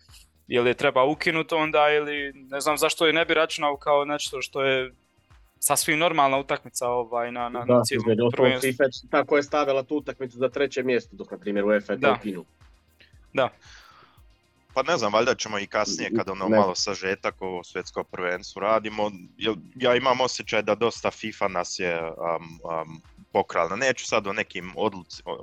ili 0.49 0.71
je 0.71 0.75
treba 0.75 1.05
ukinuti 1.05 1.55
onda 1.55 1.91
ili 1.91 2.33
ne 2.35 2.61
znam 2.61 2.79
zašto 2.79 3.07
je 3.07 3.13
ne 3.13 3.25
bi 3.25 3.35
računao 3.35 3.77
kao 3.77 4.05
nešto 4.05 4.43
što 4.43 4.63
je 4.63 4.93
sasvim 5.61 5.99
normalna 5.99 6.39
utakmica 6.39 6.87
ovaj, 6.87 7.33
na, 7.33 7.49
na, 7.49 7.65
da, 7.65 7.83
cijelom 7.85 8.61
FIFA 8.61 8.85
tako 9.11 9.37
je 9.37 9.43
stavila 9.43 9.83
tu 9.83 9.97
utakmicu 9.97 10.39
za 10.39 10.49
treće 10.49 10.83
mjesto, 10.83 11.17
dok 11.17 11.31
na 11.31 11.39
primjer 11.39 11.65
UEFA 11.65 11.93
je 11.93 11.97
da. 11.97 12.19
Da. 13.33 13.49
Pa 14.75 14.83
ne 14.83 14.97
znam, 14.97 15.13
valjda 15.13 15.35
ćemo 15.35 15.59
i 15.59 15.67
kasnije 15.67 16.11
kad 16.17 16.29
ono 16.29 16.49
malo 16.49 16.75
sažetak 16.75 17.43
ovo 17.43 17.65
svjetsko 17.65 18.05
prvenstvo 18.05 18.61
radimo. 18.61 19.11
Ja 19.75 19.97
imam 19.97 20.21
osjećaj 20.21 20.63
da 20.63 20.75
dosta 20.75 21.11
FIFA 21.11 21.49
nas 21.49 21.79
je 21.79 22.03
um, 22.03 22.61
um, 22.65 23.03
pokrala. 23.33 23.77
Neću 23.77 24.07
sad 24.07 24.27
o 24.27 24.33
nekim 24.33 24.73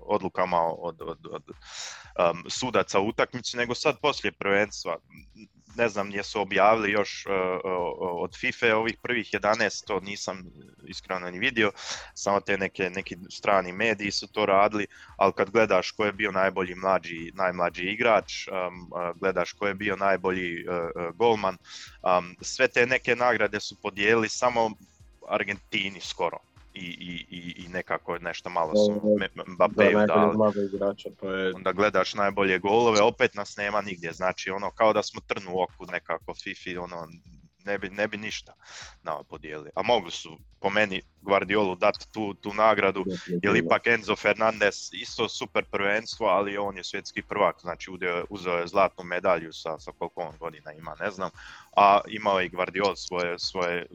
odlukama 0.05 0.62
od, 0.62 1.01
od, 1.01 1.17
od 1.31 1.43
um, 2.19 2.43
sudaca 2.50 3.00
u 3.00 3.07
utakmici, 3.07 3.57
nego 3.57 3.75
sad 3.75 4.00
poslije 4.01 4.31
prvenstva. 4.31 4.98
Ne 5.77 5.89
znam 5.89 6.12
jesu 6.12 6.41
objavili 6.41 6.91
još 6.91 7.25
uh, 7.25 7.34
od 8.00 8.38
FIFA 8.39 8.75
ovih 8.75 8.98
prvih 9.01 9.27
11, 9.31 9.88
to 9.88 10.00
nisam 10.00 10.43
iskreno 10.88 11.31
ni 11.31 11.39
vidio, 11.39 11.72
samo 12.13 12.39
te 12.39 12.57
neke, 12.57 12.89
neki 12.89 13.17
strani 13.29 13.72
mediji 13.72 14.12
su 14.12 14.27
to 14.27 14.45
radili, 14.45 14.88
ali 15.17 15.34
kad 15.34 15.50
gledaš 15.50 15.91
ko 15.91 16.05
je 16.05 16.13
bio 16.13 16.31
najbolji 16.31 16.75
mlađi, 16.75 17.31
najmlađi 17.34 17.84
igrač, 17.84 18.48
um, 18.48 18.91
gledaš 19.19 19.53
ko 19.53 19.67
je 19.67 19.74
bio 19.74 19.95
najbolji 19.95 20.65
uh, 20.67 21.15
golman, 21.15 21.57
um, 22.03 22.36
sve 22.41 22.67
te 22.67 22.86
neke 22.86 23.15
nagrade 23.15 23.60
su 23.60 23.75
podijelili 23.81 24.29
samo 24.29 24.72
Argentini 25.29 26.01
skoro 26.01 26.38
i, 26.75 27.25
i, 27.29 27.63
i 27.65 27.67
nekako 27.67 28.17
nešto 28.20 28.50
malo 28.50 28.75
su 28.75 29.01
Mbappeju 29.48 30.00
dali. 30.08 30.38
Onda 31.55 31.72
gledaš 31.72 32.13
najbolje 32.13 32.60
golove, 32.60 33.01
opet 33.01 33.34
nas 33.34 33.58
nema 33.58 33.82
nigdje, 33.82 34.13
znači 34.13 34.50
ono 34.50 34.72
kao 34.72 34.94
da 34.94 35.03
smo 35.03 35.22
trnu 35.27 35.51
u 35.53 35.62
oku 35.62 35.86
nekako 35.91 36.34
Fifi, 36.34 36.77
ono 36.77 37.08
ne 37.65 37.77
bi, 37.77 37.89
ne 37.89 38.08
bi 38.08 38.17
ništa 38.17 38.53
nama 39.03 39.24
podijelili. 39.24 39.70
A 39.75 39.82
mogli 39.84 40.12
su 40.12 40.38
po 40.60 40.70
meni 40.70 41.01
Guardiolu 41.22 41.75
dati 41.75 42.12
tu, 42.12 42.34
tu 42.34 42.53
nagradu, 42.53 43.05
jer 43.44 43.55
ipak 43.55 43.88
Enzo 43.88 44.15
Fernandez 44.15 44.89
isto 44.94 45.29
super 45.29 45.65
prvenstvo, 45.72 46.27
ali 46.27 46.58
on 46.58 46.77
je 46.77 46.84
svjetski 46.84 47.22
prvak, 47.22 47.55
znači 47.62 47.91
uzeo 48.29 48.58
je 48.58 48.67
zlatnu 48.67 49.03
medalju 49.03 49.53
sa, 49.53 49.79
sa 49.79 49.91
koliko 49.98 50.22
on 50.22 50.38
godina 50.39 50.74
ima, 50.74 50.96
ne 51.00 51.12
znam, 51.12 51.29
a 51.77 52.00
imao 52.08 52.39
je 52.39 52.46
i 52.46 52.50
Guardiol 52.50 52.96
svoje, 52.96 53.39
svoje 53.39 53.86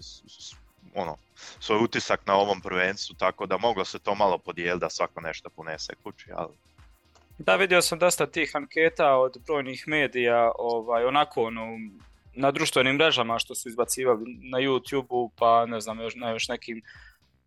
ono, 0.94 1.16
svoj 1.61 1.85
utisak 1.85 2.26
na 2.26 2.35
ovom 2.35 2.61
prvenstvu, 2.61 3.14
tako 3.18 3.47
da 3.47 3.59
moglo 3.59 3.85
se 3.85 3.99
to 3.99 4.14
malo 4.14 4.38
podijeliti 4.38 4.80
da 4.80 4.90
svako 4.90 5.20
nešto 5.20 5.50
ponese 5.50 5.92
kući, 6.02 6.30
ali... 6.35 6.52
Da, 7.38 7.56
vidio 7.56 7.82
sam 7.82 7.99
dosta 7.99 8.26
tih 8.26 8.50
anketa 8.54 9.16
od 9.16 9.37
brojnih 9.47 9.85
medija, 9.88 10.52
ovaj, 10.59 11.04
onako 11.04 11.42
ono, 11.42 11.78
na 12.35 12.50
društvenim 12.50 12.97
mrežama 12.97 13.38
što 13.38 13.54
su 13.54 13.68
izbacivali 13.68 14.38
na 14.42 14.59
YouTube-u, 14.59 15.30
pa 15.38 15.66
ne 15.66 15.80
znam, 15.80 16.00
još, 16.00 16.14
na 16.14 16.30
još 16.30 16.49
nekim 16.49 16.82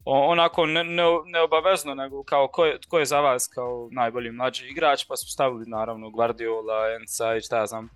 onako 0.05 0.65
ne, 0.65 0.83
ne, 0.83 1.03
neobavezno, 1.25 1.95
nego 1.95 2.23
kao 2.23 2.47
ko 2.47 2.65
je, 2.65 2.79
je 2.99 3.05
za 3.05 3.19
vas 3.19 3.47
kao 3.47 3.89
najbolji 3.91 4.31
mlađi 4.31 4.67
igrač, 4.67 5.05
pa 5.07 5.17
su 5.17 5.31
stavili 5.31 5.65
naravno 5.67 6.09
Guardiola, 6.09 6.95
Enca 6.99 7.35
i 7.35 7.41
šta 7.41 7.57
ja 7.57 7.65
znam, 7.65 7.89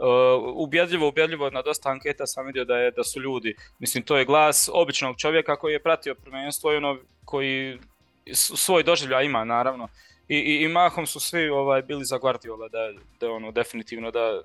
Uh, 0.00 0.52
ubjedljivo, 0.54 1.08
ubjedljivo 1.08 1.50
na 1.50 1.62
dosta 1.62 1.88
anketa 1.90 2.26
sam 2.26 2.46
vidio 2.46 2.64
da, 2.64 2.76
je, 2.76 2.90
da 2.90 3.04
su 3.04 3.20
ljudi, 3.20 3.56
mislim 3.78 4.04
to 4.04 4.16
je 4.16 4.24
glas 4.24 4.70
običnog 4.72 5.16
čovjeka 5.16 5.56
koji 5.56 5.72
je 5.72 5.82
pratio 5.82 6.14
prvenstvo 6.14 6.72
i 6.72 6.76
ono 6.76 6.98
koji 7.24 7.78
svoj 8.34 8.82
doživljaj 8.82 9.24
ima 9.24 9.44
naravno 9.44 9.88
i, 10.28 10.36
i, 10.36 10.64
i 10.64 10.68
mahom 10.68 11.06
su 11.06 11.20
svi 11.20 11.48
ovaj, 11.48 11.82
bili 11.82 12.04
za 12.04 12.18
Guardiola 12.18 12.68
da, 12.68 12.92
da 13.20 13.32
ono 13.32 13.50
definitivno 13.50 14.10
da 14.10 14.40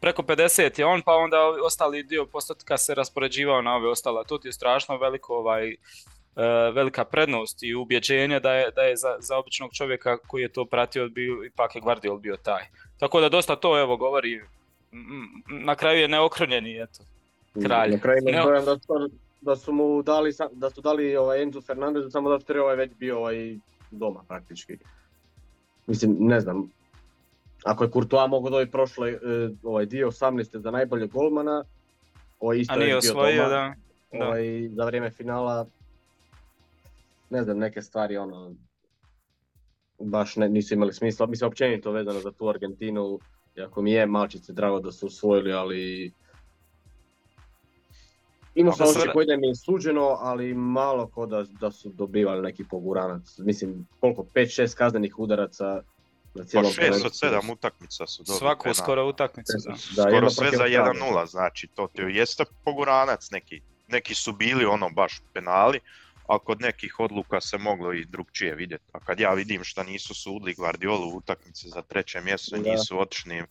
preko 0.00 0.22
50 0.22 0.78
je 0.78 0.86
on 0.86 1.02
pa 1.02 1.12
onda 1.12 1.38
ostali 1.64 2.02
dio 2.02 2.26
postotka 2.26 2.78
se 2.78 2.94
raspoređivao 2.94 3.62
na 3.62 3.76
ove 3.76 3.88
ostala, 3.88 4.24
ti 4.24 4.48
je 4.48 4.52
strašno 4.52 4.96
veliko 4.96 5.36
ovaj, 5.36 5.68
uh, 5.70 6.74
velika 6.74 7.04
prednost 7.04 7.62
i 7.62 7.74
ubjeđenje 7.74 8.40
da 8.40 8.52
je, 8.52 8.70
da 8.70 8.82
je 8.82 8.96
za, 8.96 9.16
za 9.20 9.36
običnog 9.36 9.70
čovjeka 9.72 10.16
koji 10.16 10.42
je 10.42 10.52
to 10.52 10.64
pratio 10.64 11.08
bio, 11.08 11.44
ipak 11.44 11.74
je 11.74 11.80
Guardiola 11.80 12.18
bio 12.18 12.36
taj. 12.36 12.64
Tako 12.98 13.20
da 13.20 13.28
dosta 13.28 13.56
to 13.56 13.80
evo 13.80 13.96
govori 13.96 14.40
na 15.48 15.74
kraju 15.74 16.00
je 16.00 16.08
neokrnjeni, 16.08 16.82
eto, 16.82 17.04
kralj. 17.62 17.90
Na 17.90 17.98
kraju 17.98 18.22
da, 18.66 18.78
su, 18.78 19.10
da 19.40 19.56
su 19.56 19.72
mu 19.72 20.02
dali, 20.02 20.32
da 20.52 20.70
su 20.70 20.80
dali 20.80 21.16
ovaj 21.16 21.42
Enzo 21.42 21.60
Fernandez 21.60 22.12
samo 22.12 22.30
zato 22.30 22.42
što 22.42 22.52
je 22.52 22.62
ovaj 22.62 22.76
već 22.76 22.92
bio 22.94 23.18
ovaj 23.18 23.56
doma 23.90 24.24
praktički. 24.28 24.78
Mislim, 25.86 26.16
ne 26.20 26.40
znam, 26.40 26.70
ako 27.64 27.84
je 27.84 27.90
Courtois 27.90 28.30
mogao 28.30 28.50
dobiti 28.50 28.72
prošle 28.72 29.10
e, 29.10 29.18
ovaj 29.62 29.86
dio 29.86 30.10
18. 30.10 30.62
za 30.62 30.70
najbolje 30.70 31.06
golmana, 31.06 31.64
ovaj 32.40 32.58
isto 32.58 32.74
A 32.74 32.76
nije 32.76 32.88
je 32.88 32.90
bio 32.90 32.98
osvojio, 32.98 33.42
doma, 33.42 33.74
da. 34.12 34.26
Ovaj, 34.26 34.68
za 34.68 34.84
vrijeme 34.84 35.10
finala, 35.10 35.66
ne 37.30 37.42
znam, 37.42 37.58
neke 37.58 37.82
stvari 37.82 38.16
ono, 38.16 38.54
baš 39.98 40.36
ne, 40.36 40.48
nisu 40.48 40.74
imali 40.74 40.92
smisla. 40.92 41.26
Mislim, 41.26 41.48
općenito 41.48 41.92
vezano 41.92 42.20
za 42.20 42.32
tu 42.32 42.48
Argentinu, 42.48 43.18
iako 43.56 43.82
mi 43.82 43.92
je 43.92 44.06
malčice 44.06 44.52
drago 44.52 44.80
da 44.80 44.92
su 44.92 45.06
usvojili, 45.06 45.52
ali 45.52 46.12
Imao 48.54 48.72
sam 48.72 48.86
osjećaj 48.86 49.24
da 49.26 49.36
mi 49.36 49.46
je 49.46 49.54
suđeno, 49.54 50.16
ali 50.20 50.54
malo 50.54 51.06
ko 51.06 51.26
da, 51.26 51.44
da 51.60 51.70
su 51.70 51.88
dobivali 51.88 52.42
neki 52.42 52.64
poguranac. 52.64 53.38
Mislim, 53.38 53.88
koliko, 54.00 54.22
5-6 54.34 54.76
kaznenih 54.76 55.18
udaraca 55.18 55.82
na 56.34 56.44
cijelom 56.44 56.72
Pa 56.76 56.82
6 56.82 57.06
od 57.06 57.12
7 57.12 57.52
utakmica 57.52 58.06
su 58.06 58.22
dobili. 58.22 58.38
Svaku 58.38 58.74
skoro 58.74 59.06
utakmicu, 59.06 59.52
da. 59.64 59.70
da 59.70 60.10
skoro 60.10 60.30
sve 60.30 60.50
za 60.50 60.64
1-0, 60.64 61.26
znači 61.26 61.66
to 61.74 61.88
ti 61.92 62.02
jeste 62.02 62.44
poguranac 62.64 63.30
neki. 63.30 63.60
Neki 63.88 64.14
su 64.14 64.32
bili 64.32 64.64
ono 64.64 64.90
baš 64.90 65.22
penali, 65.32 65.80
a 66.26 66.38
kod 66.38 66.60
nekih 66.60 67.00
odluka 67.00 67.40
se 67.40 67.58
moglo 67.58 67.92
i 67.92 68.04
drugčije 68.04 68.54
vidjeti. 68.54 68.84
A 68.92 69.00
kad 69.00 69.20
ja 69.20 69.32
vidim 69.34 69.64
šta 69.64 69.82
nisu 69.82 70.14
sudili 70.14 70.54
Guardiolu 70.54 71.08
u 71.08 71.16
utakmici 71.16 71.68
za 71.68 71.82
treće 71.82 72.20
mjesto, 72.20 72.56
nisu 72.56 73.00
otišli 73.00 73.42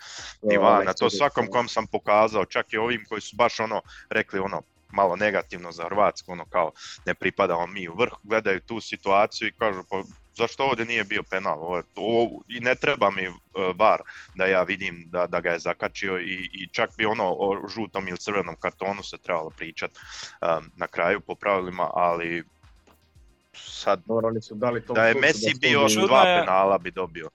ni 0.41 0.57
van, 0.57 0.87
to 0.99 1.09
svakom 1.09 1.47
kom 1.47 1.67
sam 1.67 1.87
pokazao, 1.87 2.45
čak 2.45 2.73
i 2.73 2.77
ovim 2.77 3.05
koji 3.09 3.21
su 3.21 3.35
baš 3.35 3.59
ono 3.59 3.81
rekli 4.09 4.39
ono 4.39 4.61
malo 4.91 5.15
negativno 5.15 5.71
za 5.71 5.83
Hrvatsku, 5.83 6.31
ono 6.31 6.45
kao 6.45 6.71
ne 7.05 7.13
pripadamo 7.13 7.67
mi 7.67 7.87
u 7.87 7.95
vrh, 7.95 8.11
gledaju 8.23 8.59
tu 8.59 8.81
situaciju 8.81 9.47
i 9.47 9.51
kažu 9.51 9.83
pa 9.89 10.03
zašto 10.35 10.65
ovdje 10.65 10.85
nije 10.85 11.03
bio 11.03 11.23
penal, 11.23 11.59
ovo, 11.59 11.83
ovo, 11.95 12.41
i 12.47 12.59
ne 12.59 12.75
treba 12.75 13.11
mi 13.11 13.29
bar 13.75 14.01
da 14.35 14.45
ja 14.45 14.63
vidim 14.63 15.03
da, 15.09 15.27
da 15.27 15.39
ga 15.39 15.49
je 15.51 15.59
zakačio 15.59 16.19
i, 16.19 16.49
i 16.53 16.67
čak 16.71 16.89
bi 16.97 17.05
ono 17.05 17.35
o 17.39 17.67
žutom 17.67 18.07
ili 18.07 18.17
crvenom 18.17 18.55
kartonu 18.59 19.03
se 19.03 19.17
trebalo 19.17 19.49
pričat 19.49 19.91
um, 19.91 20.71
na 20.75 20.87
kraju 20.87 21.19
po 21.19 21.35
pravilima, 21.35 21.89
ali 21.93 22.43
sad, 23.53 24.01
Dobro, 24.05 24.41
su 24.41 24.55
dali 24.55 24.83
da 24.95 25.05
je 25.05 25.15
Messi 25.15 25.53
bio 25.59 25.87
dva 26.07 26.23
penala 26.23 26.77
bi 26.77 26.91
dobio. 26.91 27.29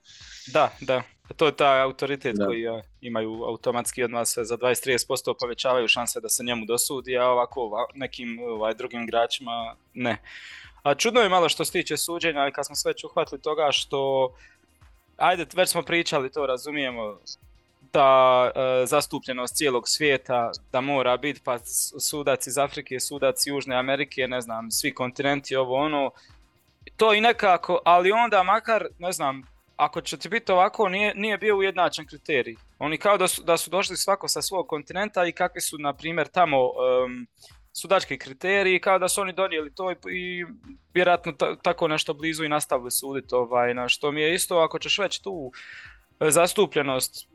Da, 0.47 0.71
da. 0.81 1.03
To 1.37 1.47
je 1.47 1.57
taj 1.57 1.81
autoritet 1.81 2.37
koji 2.47 2.65
imaju 3.01 3.45
automatski 3.45 4.03
od 4.03 4.11
nas 4.11 4.39
za 4.43 4.57
20-30% 4.57 5.35
povećavaju 5.41 5.89
šanse 5.89 6.21
da 6.21 6.29
se 6.29 6.45
njemu 6.45 6.65
dosudi, 6.67 7.19
a 7.19 7.25
ovako 7.25 7.89
nekim 7.95 8.39
ovaj, 8.39 8.75
drugim 8.75 9.03
igračima 9.03 9.77
ne. 9.95 10.23
A 10.83 10.95
čudno 10.95 11.21
je 11.21 11.29
malo 11.29 11.49
što 11.49 11.65
se 11.65 11.73
tiče 11.73 11.97
suđenja, 11.97 12.41
ali 12.41 12.53
kad 12.53 12.67
smo 12.67 12.77
sve 12.77 12.91
već 12.91 13.05
uhvatili 13.05 13.41
toga 13.41 13.69
što, 13.73 14.31
ajde, 15.17 15.47
već 15.55 15.69
smo 15.71 15.83
pričali, 15.83 16.33
to 16.33 16.47
razumijemo, 16.47 17.19
ta 17.91 18.51
e, 18.55 18.87
zastupljenost 18.87 19.57
cijelog 19.57 19.89
svijeta 19.89 20.51
da 20.73 20.81
mora 20.81 21.17
biti, 21.17 21.41
pa 21.45 21.59
sudac 22.01 22.47
iz 22.47 22.59
Afrike, 22.59 23.01
sudac 23.01 23.47
Južne 23.47 23.77
Amerike, 23.77 24.29
ne 24.29 24.41
znam, 24.41 24.71
svi 24.71 24.95
kontinenti, 24.95 25.57
ovo 25.57 25.75
ono, 25.75 26.11
to 26.97 27.15
i 27.15 27.21
nekako, 27.21 27.79
ali 27.85 28.13
onda 28.13 28.43
makar, 28.43 28.87
ne 28.99 29.13
znam, 29.13 29.43
ako 29.77 30.01
će 30.01 30.17
ti 30.17 30.29
biti 30.29 30.53
ovako, 30.53 30.89
nije, 30.89 31.15
nije 31.15 31.39
bio 31.39 31.57
ujednačen 31.57 32.07
kriterij. 32.07 32.57
Oni 32.79 32.99
kao 32.99 33.19
da 33.19 33.29
su, 33.29 33.43
da 33.43 33.57
su 33.57 33.71
došli 33.71 33.97
svako 33.97 34.29
sa 34.29 34.43
svog 34.43 34.67
kontinenta 34.67 35.27
i 35.27 35.33
kakvi 35.33 35.61
su, 35.61 35.79
na 35.79 35.93
primjer, 35.93 36.29
tamo 36.29 36.59
sudački 37.77 38.19
kriteriji 38.19 38.81
kao 38.81 38.99
da 38.99 39.09
su 39.09 39.21
oni 39.21 39.33
donijeli 39.33 39.75
to 39.75 39.91
i, 39.91 40.45
vjerojatno 40.95 41.33
tako 41.63 41.89
nešto 41.89 42.15
blizu 42.15 42.45
i 42.45 42.49
nastavili 42.49 42.91
suditi 42.91 43.35
ovaj, 43.35 43.75
na 43.75 43.89
što 43.89 44.13
mi 44.13 44.21
je 44.21 44.35
isto 44.35 44.59
ako 44.59 44.79
ćeš 44.79 44.99
već 44.99 45.21
tu 45.21 45.53
e, 46.21 46.31
zastupljenost 46.31 47.29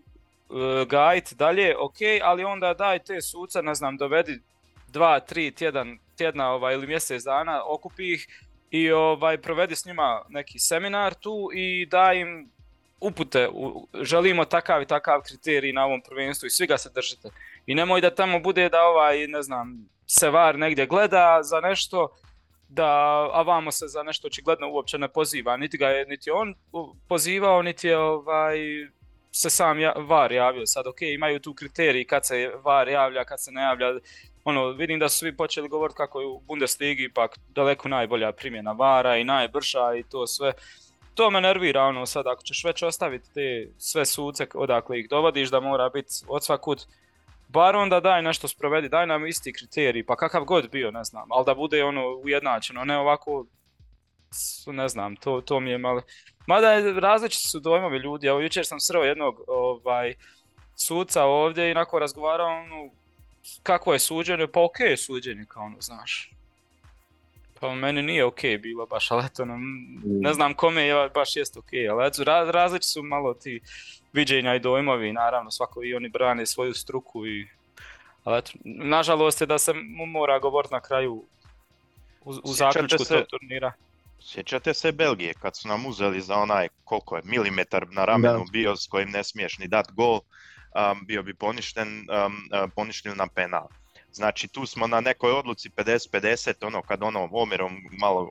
uh, 0.52 0.88
gajit 0.88 1.34
dalje, 1.34 1.78
ok, 1.78 1.98
ali 2.24 2.44
onda 2.44 2.74
daj 2.74 3.00
te 3.00 3.22
suca, 3.22 3.62
ne 3.62 3.76
znam, 3.76 3.98
dovedi 3.98 4.40
dva, 4.88 5.20
tri 5.20 5.52
tjedan, 5.52 5.98
tjedna 6.18 6.52
ovaj, 6.52 6.74
ili 6.74 6.88
mjesec 6.88 7.24
dana, 7.24 7.64
okupi 7.66 8.14
ih 8.14 8.28
i 8.72 8.92
ovaj, 8.92 9.38
provedi 9.38 9.76
s 9.76 9.86
njima 9.86 10.22
neki 10.30 10.60
seminar 10.60 11.14
tu 11.14 11.50
i 11.54 11.86
daj 11.86 12.20
im 12.20 12.50
upute, 13.02 13.50
želimo 14.02 14.46
takav 14.46 14.82
i 14.82 14.86
takav 14.86 15.22
kriterij 15.22 15.74
na 15.74 15.86
ovom 15.86 16.02
prvenstvu 16.02 16.48
i 16.48 16.50
svi 16.50 16.68
ga 16.68 16.78
se 16.78 16.90
držite. 16.96 17.30
I 17.66 17.76
nemoj 17.76 18.02
da 18.02 18.16
tamo 18.16 18.40
bude 18.40 18.70
da 18.70 18.84
ovaj, 18.84 19.28
ne 19.28 19.42
znam, 19.42 19.90
se 20.08 20.30
var 20.30 20.60
negdje 20.60 20.86
gleda 20.86 21.40
za 21.44 21.60
nešto, 21.60 22.10
da, 22.70 22.88
a 23.34 23.42
vamo 23.42 23.72
se 23.72 23.88
za 23.88 24.04
nešto 24.04 24.28
očigledno 24.28 24.72
uopće 24.72 24.98
ne 24.98 25.08
poziva. 25.08 25.58
Niti 25.58 25.78
ga 25.78 25.88
je, 25.88 26.06
niti 26.06 26.32
on 26.32 26.56
pozivao, 27.08 27.62
niti 27.62 27.88
je 27.88 27.98
ovaj, 27.98 28.58
se 29.32 29.50
sam 29.50 29.80
ja, 29.80 29.94
VAR 29.98 30.32
javio. 30.32 30.66
Sad, 30.66 30.88
ok, 30.88 31.02
imaju 31.02 31.40
tu 31.40 31.54
kriteriji 31.54 32.06
kad 32.06 32.26
se 32.26 32.52
VAR 32.64 32.88
javlja, 32.88 33.26
kad 33.26 33.44
se 33.44 33.52
ne 33.52 33.62
javlja. 33.62 33.88
Ono, 34.44 34.68
vidim 34.68 35.00
da 35.00 35.10
su 35.10 35.18
svi 35.18 35.38
počeli 35.38 35.70
govoriti 35.70 35.98
kako 35.98 36.22
je 36.22 36.28
u 36.28 36.40
Bundesligi 36.40 37.04
ipak 37.04 37.40
daleko 37.50 37.90
najbolja 37.90 38.32
primjena 38.32 38.72
VARA 38.72 39.18
i 39.18 39.24
najbrža 39.24 39.96
i 40.00 40.04
to 40.04 40.28
sve 40.28 40.54
to 41.16 41.30
me 41.30 41.42
nervira 41.42 41.84
ono 41.84 42.06
sad 42.06 42.28
ako 42.28 42.44
ćeš 42.44 42.64
već 42.64 42.84
ostaviti 42.84 43.34
te 43.34 43.68
sve 43.78 44.06
suce 44.06 44.48
odakle 44.54 45.00
ih 45.00 45.10
dovodiš 45.10 45.50
da 45.50 45.60
mora 45.60 45.90
biti 45.90 46.14
od 46.28 46.46
svakud 46.46 46.86
bar 47.52 47.76
onda 47.76 48.00
daj 48.00 48.22
nešto 48.22 48.48
sprovedi, 48.48 48.90
daj 48.90 49.08
nam 49.08 49.28
isti 49.28 49.54
kriterij, 49.54 50.06
pa 50.06 50.16
kakav 50.16 50.44
god 50.44 50.72
bio, 50.72 50.92
ne 50.92 51.04
znam, 51.04 51.32
ali 51.32 51.46
da 51.46 51.56
bude 51.56 51.84
ono 51.84 52.08
ujednačeno, 52.24 52.86
ne 52.86 52.98
ovako, 52.98 53.46
ne 54.68 54.88
znam, 54.88 55.16
to, 55.16 55.42
to 55.42 55.60
mi 55.60 55.70
je 55.70 55.78
malo... 55.78 56.02
Mada 56.48 57.00
različiti 57.00 57.48
su 57.48 57.60
dojmovi 57.60 57.98
ljudi, 57.98 58.28
evo 58.28 58.40
jučer 58.40 58.66
sam 58.66 58.80
sreo 58.80 59.04
jednog 59.04 59.42
ovaj, 59.48 60.14
suca 60.76 61.24
ovdje 61.24 61.68
i 61.68 61.72
onako 61.72 62.00
razgovarao 62.00 62.48
ono, 62.48 62.90
kako 63.64 63.94
je 63.94 64.00
suđenje, 64.00 64.48
pa 64.48 64.64
ok 64.64 64.80
je 64.80 64.98
suđenje, 64.98 65.46
kao 65.48 65.64
ono, 65.64 65.78
znaš. 65.80 66.32
Pa 67.60 67.76
meni 67.76 68.02
nije 68.02 68.26
ok 68.26 68.40
bilo 68.62 68.86
baš, 68.86 69.12
ali 69.12 69.26
eto, 69.26 69.46
ne 69.46 69.56
mm. 70.30 70.34
znam 70.34 70.54
kome 70.54 70.82
je 70.82 71.10
baš 71.10 71.36
jest 71.36 71.58
ok, 71.58 71.70
ali 71.92 72.08
eto, 72.08 72.24
različiti 72.52 72.92
su 72.92 73.04
malo 73.04 73.34
ti 73.34 73.62
viđenja 74.14 74.56
i 74.56 74.60
dojmovi, 74.60 75.14
naravno 75.14 75.52
svako 75.52 75.84
i 75.84 75.94
oni 75.94 76.10
brane 76.10 76.46
svoju 76.46 76.74
struku 76.74 77.28
i 77.28 77.48
ali 78.24 78.38
eto, 78.38 78.52
nažalost 78.64 79.42
je 79.42 79.48
da 79.48 79.60
se 79.60 79.74
mora 80.08 80.40
govoriti 80.40 80.74
na 80.74 80.82
kraju 80.82 81.14
u, 82.26 82.34
u 82.44 82.54
zaključku 82.54 83.06
tog 83.06 83.26
turnira. 83.28 83.74
Sjećate 84.24 84.74
se 84.74 84.92
Belgije 84.92 85.34
kad 85.34 85.58
su 85.58 85.68
nam 85.68 85.86
uzeli 85.86 86.22
za 86.22 86.36
onaj 86.36 86.68
koliko 86.84 87.16
je 87.16 87.22
milimetar 87.26 87.88
na 87.92 88.06
ramenu 88.06 88.46
bio 88.52 88.76
s 88.76 88.88
kojim 88.88 89.10
ne 89.10 89.24
smiješ 89.24 89.58
ni 89.58 89.68
dat 89.68 89.92
gol, 89.92 90.16
um, 90.16 91.06
bio 91.06 91.24
bi 91.24 91.34
poništen, 91.34 91.88
um, 91.88 92.70
poništen 92.76 93.18
na 93.18 93.28
penal. 93.28 93.68
Znači 94.12 94.48
tu 94.48 94.66
smo 94.66 94.88
na 94.88 95.02
nekoj 95.02 95.32
odluci 95.32 95.70
50-50, 95.70 96.66
ono 96.68 96.82
kad 96.82 97.04
ono 97.04 97.30
omjerom 97.32 97.84
malo 98.00 98.30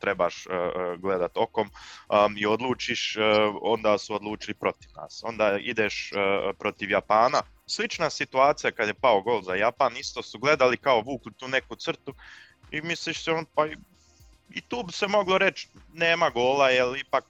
trebaš 0.00 0.46
uh, 0.46 0.52
gledat 1.00 1.36
okom 1.36 1.70
um, 2.08 2.36
i 2.38 2.46
odlučiš, 2.46 3.16
uh, 3.16 3.22
onda 3.62 3.98
su 3.98 4.14
odlučili 4.14 4.54
protiv 4.54 4.90
nas. 4.96 5.22
Onda 5.24 5.58
ideš 5.60 6.12
uh, 6.12 6.56
protiv 6.58 6.90
Japana, 6.90 7.42
slična 7.66 8.10
situacija 8.10 8.70
kad 8.70 8.88
je 8.88 8.94
pao 8.94 9.22
gol 9.22 9.42
za 9.42 9.54
Japan, 9.54 9.96
isto 9.96 10.22
su 10.22 10.38
gledali 10.38 10.76
kao 10.76 11.00
vuku 11.00 11.30
tu 11.30 11.48
neku 11.48 11.76
crtu 11.76 12.14
i 12.70 12.82
misliš 12.82 13.24
se 13.24 13.32
on 13.32 13.44
pa 13.54 13.66
i 14.50 14.60
tu 14.60 14.82
bi 14.82 14.92
se 14.92 15.06
moglo 15.06 15.38
reći 15.38 15.68
nema 15.92 16.30
gola 16.30 16.70
jer 16.70 16.98
ipak 16.98 17.24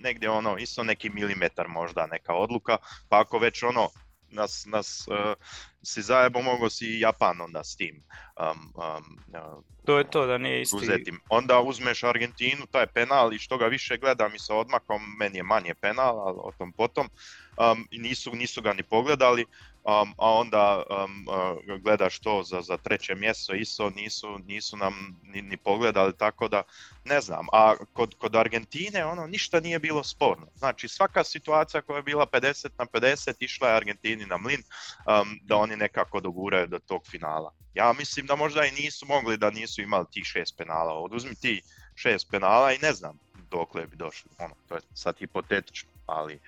negdje 0.00 0.30
ono 0.30 0.56
isto 0.56 0.84
neki 0.84 1.10
milimetar 1.10 1.68
možda 1.68 2.06
neka 2.06 2.34
odluka, 2.34 2.76
pa 3.08 3.20
ako 3.20 3.38
već 3.38 3.62
ono 3.62 3.88
nas, 4.30 4.66
nas 4.66 5.08
uh, 5.08 5.34
si 5.82 6.02
zajebo 6.02 6.42
mogo 6.42 6.70
si 6.70 7.00
Japan 7.00 7.40
onda 7.40 7.64
s 7.64 7.76
tim. 7.76 8.02
Um, 8.40 8.72
um, 8.74 9.18
uh, 9.28 9.64
to 9.84 9.98
je 9.98 10.10
to 10.10 10.26
da 10.26 10.38
nije 10.38 10.62
isti. 10.62 10.76
Uzetim. 10.76 11.20
Onda 11.28 11.60
uzmeš 11.60 12.04
Argentinu, 12.04 12.66
taj 12.66 12.86
penal 12.86 13.32
i 13.32 13.38
što 13.38 13.58
ga 13.58 13.66
više 13.66 13.96
gledam 13.96 14.34
i 14.34 14.38
sa 14.38 14.54
odmakom, 14.54 15.02
meni 15.18 15.36
je 15.36 15.42
manje 15.42 15.74
penal, 15.74 16.20
ali 16.20 16.36
o 16.38 16.52
tom 16.58 16.72
potom. 16.72 17.08
Um, 17.56 17.88
i 17.90 17.98
nisu, 17.98 18.34
nisu 18.34 18.62
ga 18.62 18.72
ni 18.72 18.82
pogledali 18.82 19.46
um, 19.84 20.14
a 20.18 20.30
onda 20.32 20.82
um, 20.90 21.26
uh, 21.28 21.80
gledaš 21.80 22.18
to 22.18 22.42
za, 22.42 22.62
za 22.62 22.76
treće 22.76 23.14
mjesto 23.14 23.54
isto 23.54 23.90
nisu, 23.90 24.38
nisu 24.38 24.76
nam 24.76 25.20
ni, 25.22 25.42
ni, 25.42 25.56
pogledali 25.56 26.16
tako 26.16 26.48
da 26.48 26.62
ne 27.04 27.20
znam, 27.20 27.46
a 27.52 27.74
kod, 27.92 28.14
kod 28.18 28.36
Argentine 28.36 29.04
ono 29.04 29.26
ništa 29.26 29.60
nije 29.60 29.78
bilo 29.78 30.04
sporno, 30.04 30.46
znači 30.54 30.88
svaka 30.88 31.24
situacija 31.24 31.82
koja 31.82 31.96
je 31.96 32.02
bila 32.02 32.26
50 32.26 32.68
na 32.78 32.86
50 32.86 33.34
išla 33.38 33.68
je 33.68 33.76
Argentini 33.76 34.26
na 34.26 34.36
mlin 34.36 34.62
um, 34.62 35.38
da 35.42 35.56
oni 35.56 35.76
nekako 35.76 36.20
doguraju 36.20 36.66
do 36.66 36.78
tog 36.78 37.06
finala. 37.06 37.52
Ja 37.74 37.92
mislim 37.92 38.26
da 38.26 38.36
možda 38.36 38.64
i 38.64 38.70
nisu 38.70 39.06
mogli 39.06 39.36
da 39.36 39.50
nisu 39.50 39.82
imali 39.82 40.06
tih 40.12 40.24
šest 40.24 40.58
penala, 40.58 40.94
oduzmi 40.94 41.34
ti 41.34 41.62
šest 41.94 42.30
penala 42.30 42.72
i 42.72 42.78
ne 42.78 42.92
znam 42.92 43.18
dokle 43.50 43.86
bi 43.86 43.96
došli, 43.96 44.30
ono, 44.38 44.54
to 44.68 44.74
je 44.74 44.80
sad 44.94 45.18
hipotetično, 45.18 45.90
ali 46.06 46.40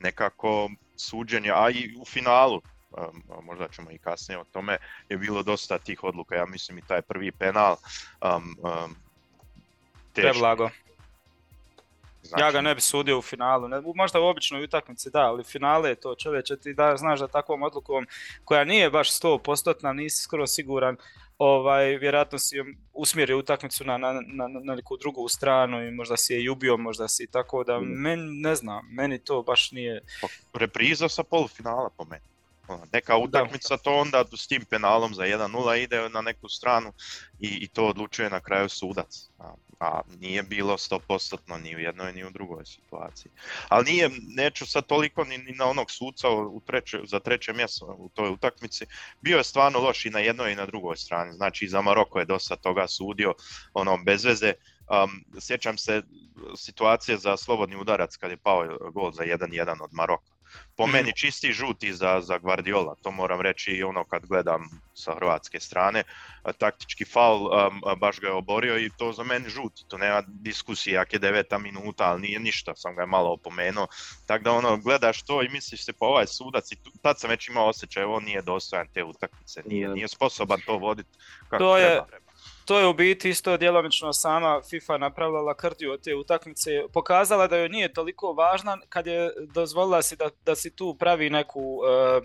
nekako 0.00 0.70
suđenje, 0.96 1.50
a 1.54 1.70
i 1.70 1.96
u 2.00 2.04
finalu 2.04 2.62
možda 3.42 3.68
ćemo 3.68 3.90
i 3.90 3.98
kasnije 3.98 4.38
o 4.38 4.44
tome, 4.44 4.78
je 5.08 5.16
bilo 5.16 5.42
dosta 5.42 5.78
tih 5.78 6.04
odluka, 6.04 6.34
ja 6.34 6.46
mislim 6.46 6.78
i 6.78 6.86
taj 6.86 7.02
prvi 7.02 7.32
penal. 7.32 7.76
Um, 8.22 8.56
um, 8.62 8.96
Preblago. 10.14 10.70
Znači... 12.22 12.42
Ja 12.42 12.50
ga 12.52 12.60
ne 12.60 12.74
bi 12.74 12.80
sudio 12.80 13.18
u 13.18 13.22
finalu, 13.22 13.68
ne, 13.68 13.82
možda 13.94 14.20
u 14.20 14.26
običnoj 14.26 14.64
utakmici 14.64 15.10
da, 15.10 15.20
ali 15.20 15.44
finale 15.44 15.88
je 15.88 15.94
to 15.94 16.14
čovječe, 16.14 16.56
ti 16.56 16.74
da, 16.74 16.96
znaš 16.96 17.20
da 17.20 17.28
takvom 17.28 17.62
odlukom 17.62 18.06
koja 18.44 18.64
nije 18.64 18.90
baš 18.90 19.20
100%, 19.20 19.92
nisi 19.92 20.22
skoro 20.22 20.46
siguran, 20.46 20.96
ovaj, 21.38 21.96
vjerojatno 21.96 22.38
si 22.38 22.56
usmjerio 22.92 23.38
utakmicu 23.38 23.84
na, 23.84 23.98
na, 23.98 24.12
na, 24.12 24.48
na 24.48 24.74
neku 24.74 24.96
drugu 24.96 25.28
stranu 25.28 25.86
i 25.86 25.90
možda 25.90 26.16
si 26.16 26.32
je 26.32 26.42
i 26.42 26.48
ubio, 26.48 26.76
možda 26.76 27.08
si 27.08 27.26
tako 27.26 27.64
da, 27.64 27.80
mm. 27.80 27.84
men, 27.84 28.40
ne 28.40 28.54
znam, 28.54 28.88
meni 28.90 29.18
to 29.18 29.42
baš 29.42 29.72
nije... 29.72 30.00
Repriza 30.54 31.08
sa 31.08 31.22
polufinala 31.22 31.90
po 31.96 32.04
meni. 32.04 32.33
Ono, 32.68 32.86
neka 32.92 33.16
utakmica 33.16 33.76
to 33.76 33.94
onda 33.94 34.24
s 34.36 34.46
tim 34.46 34.64
penalom 34.64 35.14
za 35.14 35.22
1-0 35.22 35.82
ide 35.82 36.08
na 36.08 36.20
neku 36.20 36.48
stranu 36.48 36.92
i, 37.40 37.48
i 37.48 37.68
to 37.68 37.86
odlučuje 37.86 38.30
na 38.30 38.40
kraju 38.40 38.68
sudac. 38.68 39.28
A, 39.38 39.54
a 39.80 40.00
nije 40.20 40.42
bilo 40.42 40.76
100% 40.76 41.62
ni 41.62 41.76
u 41.76 41.78
jednoj 41.78 42.12
ni 42.12 42.24
u 42.24 42.30
drugoj 42.30 42.64
situaciji. 42.64 43.32
Ali 43.68 43.84
nije, 43.84 44.10
neću 44.36 44.66
sad 44.66 44.86
toliko 44.86 45.24
ni, 45.24 45.38
ni 45.38 45.52
na 45.52 45.66
onog 45.66 45.90
suca 45.90 46.28
u 46.30 46.60
treće, 46.66 47.00
za 47.04 47.20
treće 47.20 47.52
mjesto 47.52 47.86
u 47.98 48.08
toj 48.08 48.30
utakmici. 48.30 48.86
Bio 49.20 49.36
je 49.36 49.44
stvarno 49.44 49.78
loš 49.78 50.06
i 50.06 50.10
na 50.10 50.18
jednoj 50.18 50.52
i 50.52 50.56
na 50.56 50.66
drugoj 50.66 50.96
strani. 50.96 51.32
Znači 51.32 51.64
i 51.64 51.68
za 51.68 51.82
Maroko 51.82 52.18
je 52.18 52.24
dosta 52.24 52.56
toga 52.56 52.88
sudio 52.88 53.34
ono 53.74 53.98
bez 54.04 54.24
veze. 54.24 54.52
Um, 55.04 55.24
sjećam 55.40 55.78
se 55.78 56.02
situacije 56.56 57.18
za 57.18 57.36
slobodni 57.36 57.76
udarac 57.76 58.16
kad 58.16 58.30
je 58.30 58.36
pao 58.36 58.78
gol 58.92 59.12
za 59.12 59.22
1-1 59.22 59.82
od 59.82 59.90
Maroka 59.92 60.33
po 60.76 60.86
meni 60.86 61.12
čisti 61.16 61.52
žuti 61.52 61.92
za, 61.92 62.20
za 62.20 62.38
Guardiola, 62.38 62.94
to 63.02 63.10
moram 63.10 63.40
reći 63.40 63.70
i 63.70 63.82
ono 63.82 64.04
kad 64.04 64.26
gledam 64.26 64.62
sa 64.94 65.14
hrvatske 65.14 65.60
strane, 65.60 66.02
taktički 66.58 67.04
faul 67.04 67.46
um, 67.46 67.82
baš 67.98 68.20
ga 68.20 68.26
je 68.26 68.32
oborio 68.32 68.78
i 68.78 68.90
to 68.98 69.12
za 69.12 69.24
meni 69.24 69.48
žuti, 69.48 69.84
to 69.88 69.98
nema 69.98 70.22
diskusije, 70.26 70.94
jak 70.94 71.12
je 71.12 71.18
deveta 71.18 71.58
minuta, 71.58 72.04
ali 72.04 72.20
nije 72.20 72.40
ništa, 72.40 72.74
sam 72.76 72.94
ga 72.94 73.02
je 73.02 73.06
malo 73.06 73.32
opomenuo, 73.32 73.86
tako 74.26 74.44
da 74.44 74.52
ono 74.52 74.76
gledaš 74.76 75.22
to 75.22 75.42
i 75.42 75.48
misliš 75.48 75.84
se 75.84 75.92
pa 75.92 76.06
ovaj 76.06 76.26
sudac 76.26 76.72
i 76.72 76.76
tad 77.02 77.20
sam 77.20 77.30
već 77.30 77.48
imao 77.48 77.68
osjećaj, 77.68 78.04
on 78.04 78.24
nije 78.24 78.42
dostojan 78.42 78.86
te 78.94 79.04
utakmice, 79.04 79.62
nije, 79.66 79.88
nije. 79.88 80.08
sposoban 80.08 80.60
to 80.66 80.78
voditi 80.78 81.18
kako 81.48 81.64
to 81.64 81.76
treba. 81.76 82.16
Je 82.16 82.23
to 82.64 82.78
je 82.78 82.86
u 82.86 82.94
biti 82.94 83.28
isto 83.28 83.56
djelomično 83.56 84.12
sama 84.12 84.60
FIFA 84.70 84.98
napravila 84.98 85.40
lakrdiju 85.40 85.92
od 85.92 86.00
te 86.00 86.14
utakmice, 86.14 86.70
pokazala 86.92 87.46
da 87.46 87.56
joj 87.56 87.68
nije 87.68 87.92
toliko 87.92 88.32
važna 88.32 88.78
kad 88.88 89.06
je 89.06 89.30
dozvolila 89.54 90.02
si 90.02 90.16
da, 90.16 90.30
da 90.44 90.54
si 90.54 90.76
tu 90.76 90.96
pravi 90.98 91.30
neku 91.30 91.60
uh, 91.60 92.24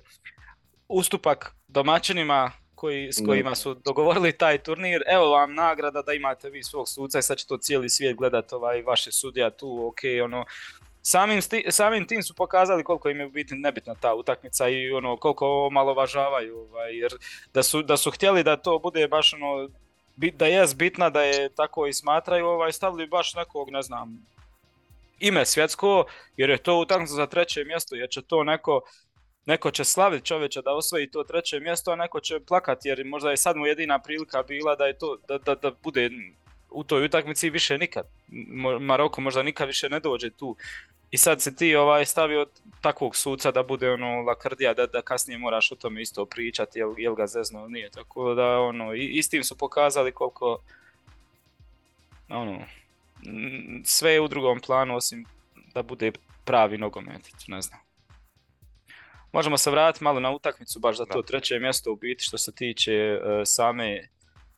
ustupak 0.88 1.56
domaćinima 1.68 2.52
koji, 2.76 3.12
s 3.12 3.26
kojima 3.26 3.56
su 3.56 3.74
dogovorili 3.74 4.32
taj 4.32 4.58
turnir, 4.58 5.04
evo 5.08 5.30
vam 5.30 5.54
nagrada 5.54 6.02
da 6.02 6.14
imate 6.14 6.50
vi 6.50 6.64
svog 6.64 6.90
suca 6.90 7.20
i 7.20 7.22
sad 7.22 7.38
će 7.38 7.48
to 7.48 7.58
cijeli 7.58 7.90
svijet 7.90 8.18
gledat 8.18 8.54
ovaj, 8.54 8.82
vaše 8.82 9.12
sudija 9.12 9.50
tu, 9.50 9.88
ok, 9.88 10.00
ono, 10.24 10.46
samim, 11.02 11.42
samim 11.70 12.08
tim 12.08 12.24
su 12.24 12.36
pokazali 12.36 12.84
koliko 12.84 13.10
im 13.10 13.20
je 13.20 13.30
biti 13.30 13.56
nebitna 13.56 13.96
ta 13.96 14.16
utakmica 14.16 14.70
i 14.70 14.92
ono 14.92 15.18
koliko 15.18 15.68
omalovažavaju, 15.68 16.58
ovaj, 16.58 16.98
jer 16.98 17.12
da 17.54 17.64
su, 17.64 17.82
da 17.82 17.98
su 17.98 18.12
htjeli 18.12 18.44
da 18.44 18.58
to 18.58 18.80
bude 18.80 19.08
baš 19.08 19.34
ono 19.34 19.70
da 20.34 20.46
je 20.46 20.68
bitna 20.76 21.10
da 21.10 21.22
je 21.22 21.50
tako 21.50 21.88
i 21.88 21.94
smatraju, 21.94 22.46
ovaj, 22.46 22.72
stavili 22.72 23.08
baš 23.08 23.34
nekog, 23.34 23.70
ne 23.70 23.82
znam, 23.82 24.26
ime 25.20 25.46
svjetsko, 25.46 26.06
jer 26.38 26.50
je 26.50 26.58
to 26.58 26.80
utakmica 26.80 27.14
za 27.14 27.28
treće 27.28 27.64
mjesto, 27.64 27.96
jer 27.96 28.10
će 28.10 28.22
to 28.22 28.44
neko 28.44 28.82
neko 29.50 29.72
će 29.72 29.84
slaviti 29.84 30.26
čovječa 30.26 30.62
da 30.62 30.72
osvoji 30.72 31.12
to 31.12 31.24
treće 31.24 31.60
mjesto, 31.60 31.92
a 31.92 31.96
neko 31.96 32.20
će 32.20 32.40
plakati 32.40 32.90
jer 32.90 33.06
možda 33.06 33.32
je 33.32 33.38
sad 33.38 33.56
mu 33.56 33.66
jedina 33.66 34.00
prilika 34.00 34.44
bila 34.44 34.76
da 34.76 34.86
je 34.86 34.98
to, 34.98 35.18
da, 35.28 35.38
da, 35.38 35.56
da 35.56 35.72
bude 35.84 36.10
u 36.70 36.84
toj 36.84 37.06
utakmici 37.06 37.50
više 37.50 37.78
nikad. 37.78 38.06
Maroko 38.80 39.22
možda 39.22 39.44
nikad 39.44 39.68
više 39.68 39.90
ne 39.90 40.00
dođe 40.00 40.30
tu. 40.30 40.56
I 41.12 41.18
sad 41.18 41.42
se 41.42 41.56
ti 41.56 41.76
ovaj 41.76 42.06
stavio 42.06 42.46
takvog 42.82 43.16
suca 43.16 43.52
da 43.52 43.64
bude 43.64 43.92
ono 43.92 44.22
lakrdija 44.22 44.74
da, 44.74 44.86
da 44.88 45.02
kasnije 45.02 45.38
moraš 45.38 45.72
o 45.72 45.76
tome 45.76 46.02
isto 46.02 46.26
pričati 46.26 46.80
jel, 46.80 46.94
jel 46.98 47.16
ga 47.16 47.28
zezno 47.28 47.68
nije. 47.68 47.90
Tako 47.90 48.34
da 48.34 48.60
ono, 48.60 48.94
i, 48.94 49.06
istim 49.06 49.44
su 49.44 49.58
pokazali 49.58 50.12
koliko 50.12 50.60
ono, 52.30 52.62
sve 53.84 54.12
je 54.12 54.22
u 54.22 54.28
drugom 54.28 54.60
planu 54.60 54.96
osim 54.96 55.26
da 55.74 55.84
bude 55.84 56.12
pravi 56.46 56.78
nogomet, 56.78 57.22
ne 57.48 57.62
znam. 57.62 57.80
Možemo 59.32 59.58
se 59.58 59.72
vratiti 59.72 60.04
malo 60.04 60.20
na 60.20 60.32
utakmicu, 60.32 60.80
baš 60.80 60.98
za 60.98 61.06
to 61.06 61.22
treće 61.22 61.60
mjesto 61.60 61.92
u 61.92 61.96
biti 61.96 62.24
što 62.24 62.38
se 62.38 62.52
tiče 62.56 62.94
e, 62.94 63.20
same 63.46 64.10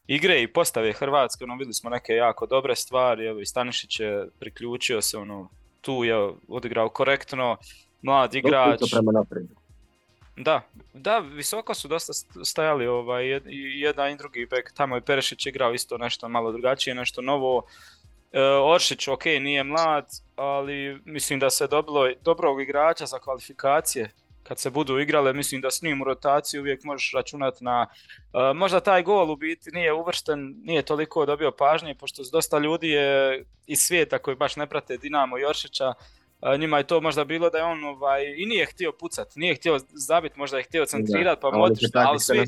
igre 0.08 0.42
i 0.42 0.54
postave 0.54 0.94
Hrvatske, 0.94 1.44
ono, 1.44 1.54
vidjeli 1.54 1.74
smo 1.74 1.90
neke 1.90 2.14
jako 2.14 2.46
dobre 2.46 2.76
stvari, 2.76 3.26
evo 3.26 3.40
i 3.40 3.46
Stanišić 3.46 4.00
je 4.00 4.28
priključio 4.40 5.02
se, 5.02 5.18
ono, 5.18 5.50
tu 5.82 6.04
je 6.04 6.34
odigrao 6.48 6.90
korektno, 6.90 7.58
mlad 8.02 8.36
igrač. 8.36 8.80
Da, 10.38 10.62
da, 10.94 11.20
visoko 11.20 11.74
su 11.74 11.88
dosta 11.88 12.14
stajali 12.44 12.88
ovaj, 12.88 13.42
jedan 13.76 14.12
i 14.12 14.18
drugi 14.18 14.46
bek, 14.46 14.72
tamo 14.74 14.96
je 14.96 15.02
Perešić 15.02 15.46
igrao 15.46 15.74
isto 15.74 15.98
nešto 15.98 16.30
malo 16.30 16.52
drugačije, 16.52 16.96
nešto 16.96 17.22
novo. 17.22 17.64
E, 18.32 18.42
Oršić, 18.42 19.08
ok, 19.08 19.26
nije 19.26 19.64
mlad, 19.64 20.08
ali 20.36 21.02
mislim 21.06 21.40
da 21.40 21.50
se 21.50 21.68
dobilo 21.68 22.10
dobrog 22.24 22.62
igrača 22.62 23.06
za 23.06 23.20
kvalifikacije 23.20 24.12
kad 24.52 24.60
se 24.60 24.70
budu 24.70 25.00
igrale, 25.00 25.34
mislim 25.34 25.62
da 25.62 25.72
s 25.72 25.82
njim 25.82 26.02
u 26.02 26.04
rotaciji 26.04 26.60
uvijek 26.60 26.84
možeš 26.84 27.12
računati 27.14 27.64
na... 27.64 27.88
Uh, 28.34 28.58
možda 28.58 28.80
taj 28.80 29.04
gol 29.04 29.32
u 29.32 29.36
biti 29.36 29.72
nije 29.72 29.94
uvršten, 29.94 30.56
nije 30.64 30.82
toliko 30.82 31.26
dobio 31.26 31.52
pažnje, 31.52 31.96
pošto 31.96 32.24
dosta 32.32 32.60
ljudi 32.60 32.90
je 32.90 33.44
iz 33.68 33.80
svijeta 33.80 34.20
koji 34.20 34.36
baš 34.36 34.56
ne 34.56 34.68
prate 34.68 34.98
Dinamo 34.98 35.38
Joršića, 35.38 35.88
uh, 35.88 36.60
njima 36.60 36.78
je 36.78 36.88
to 36.88 37.02
možda 37.02 37.24
bilo 37.24 37.50
da 37.50 37.58
je 37.58 37.64
on 37.64 37.84
ovaj, 37.84 38.24
i 38.38 38.46
nije 38.46 38.66
htio 38.66 38.92
pucati, 38.92 39.40
nije 39.40 39.56
htio 39.56 39.80
zabiti, 39.94 40.40
možda 40.40 40.58
je 40.58 40.64
htio 40.64 40.86
centrirati, 40.86 41.42
pa 41.42 41.48
ali, 41.48 41.76
ali 41.94 42.20
svi, 42.20 42.46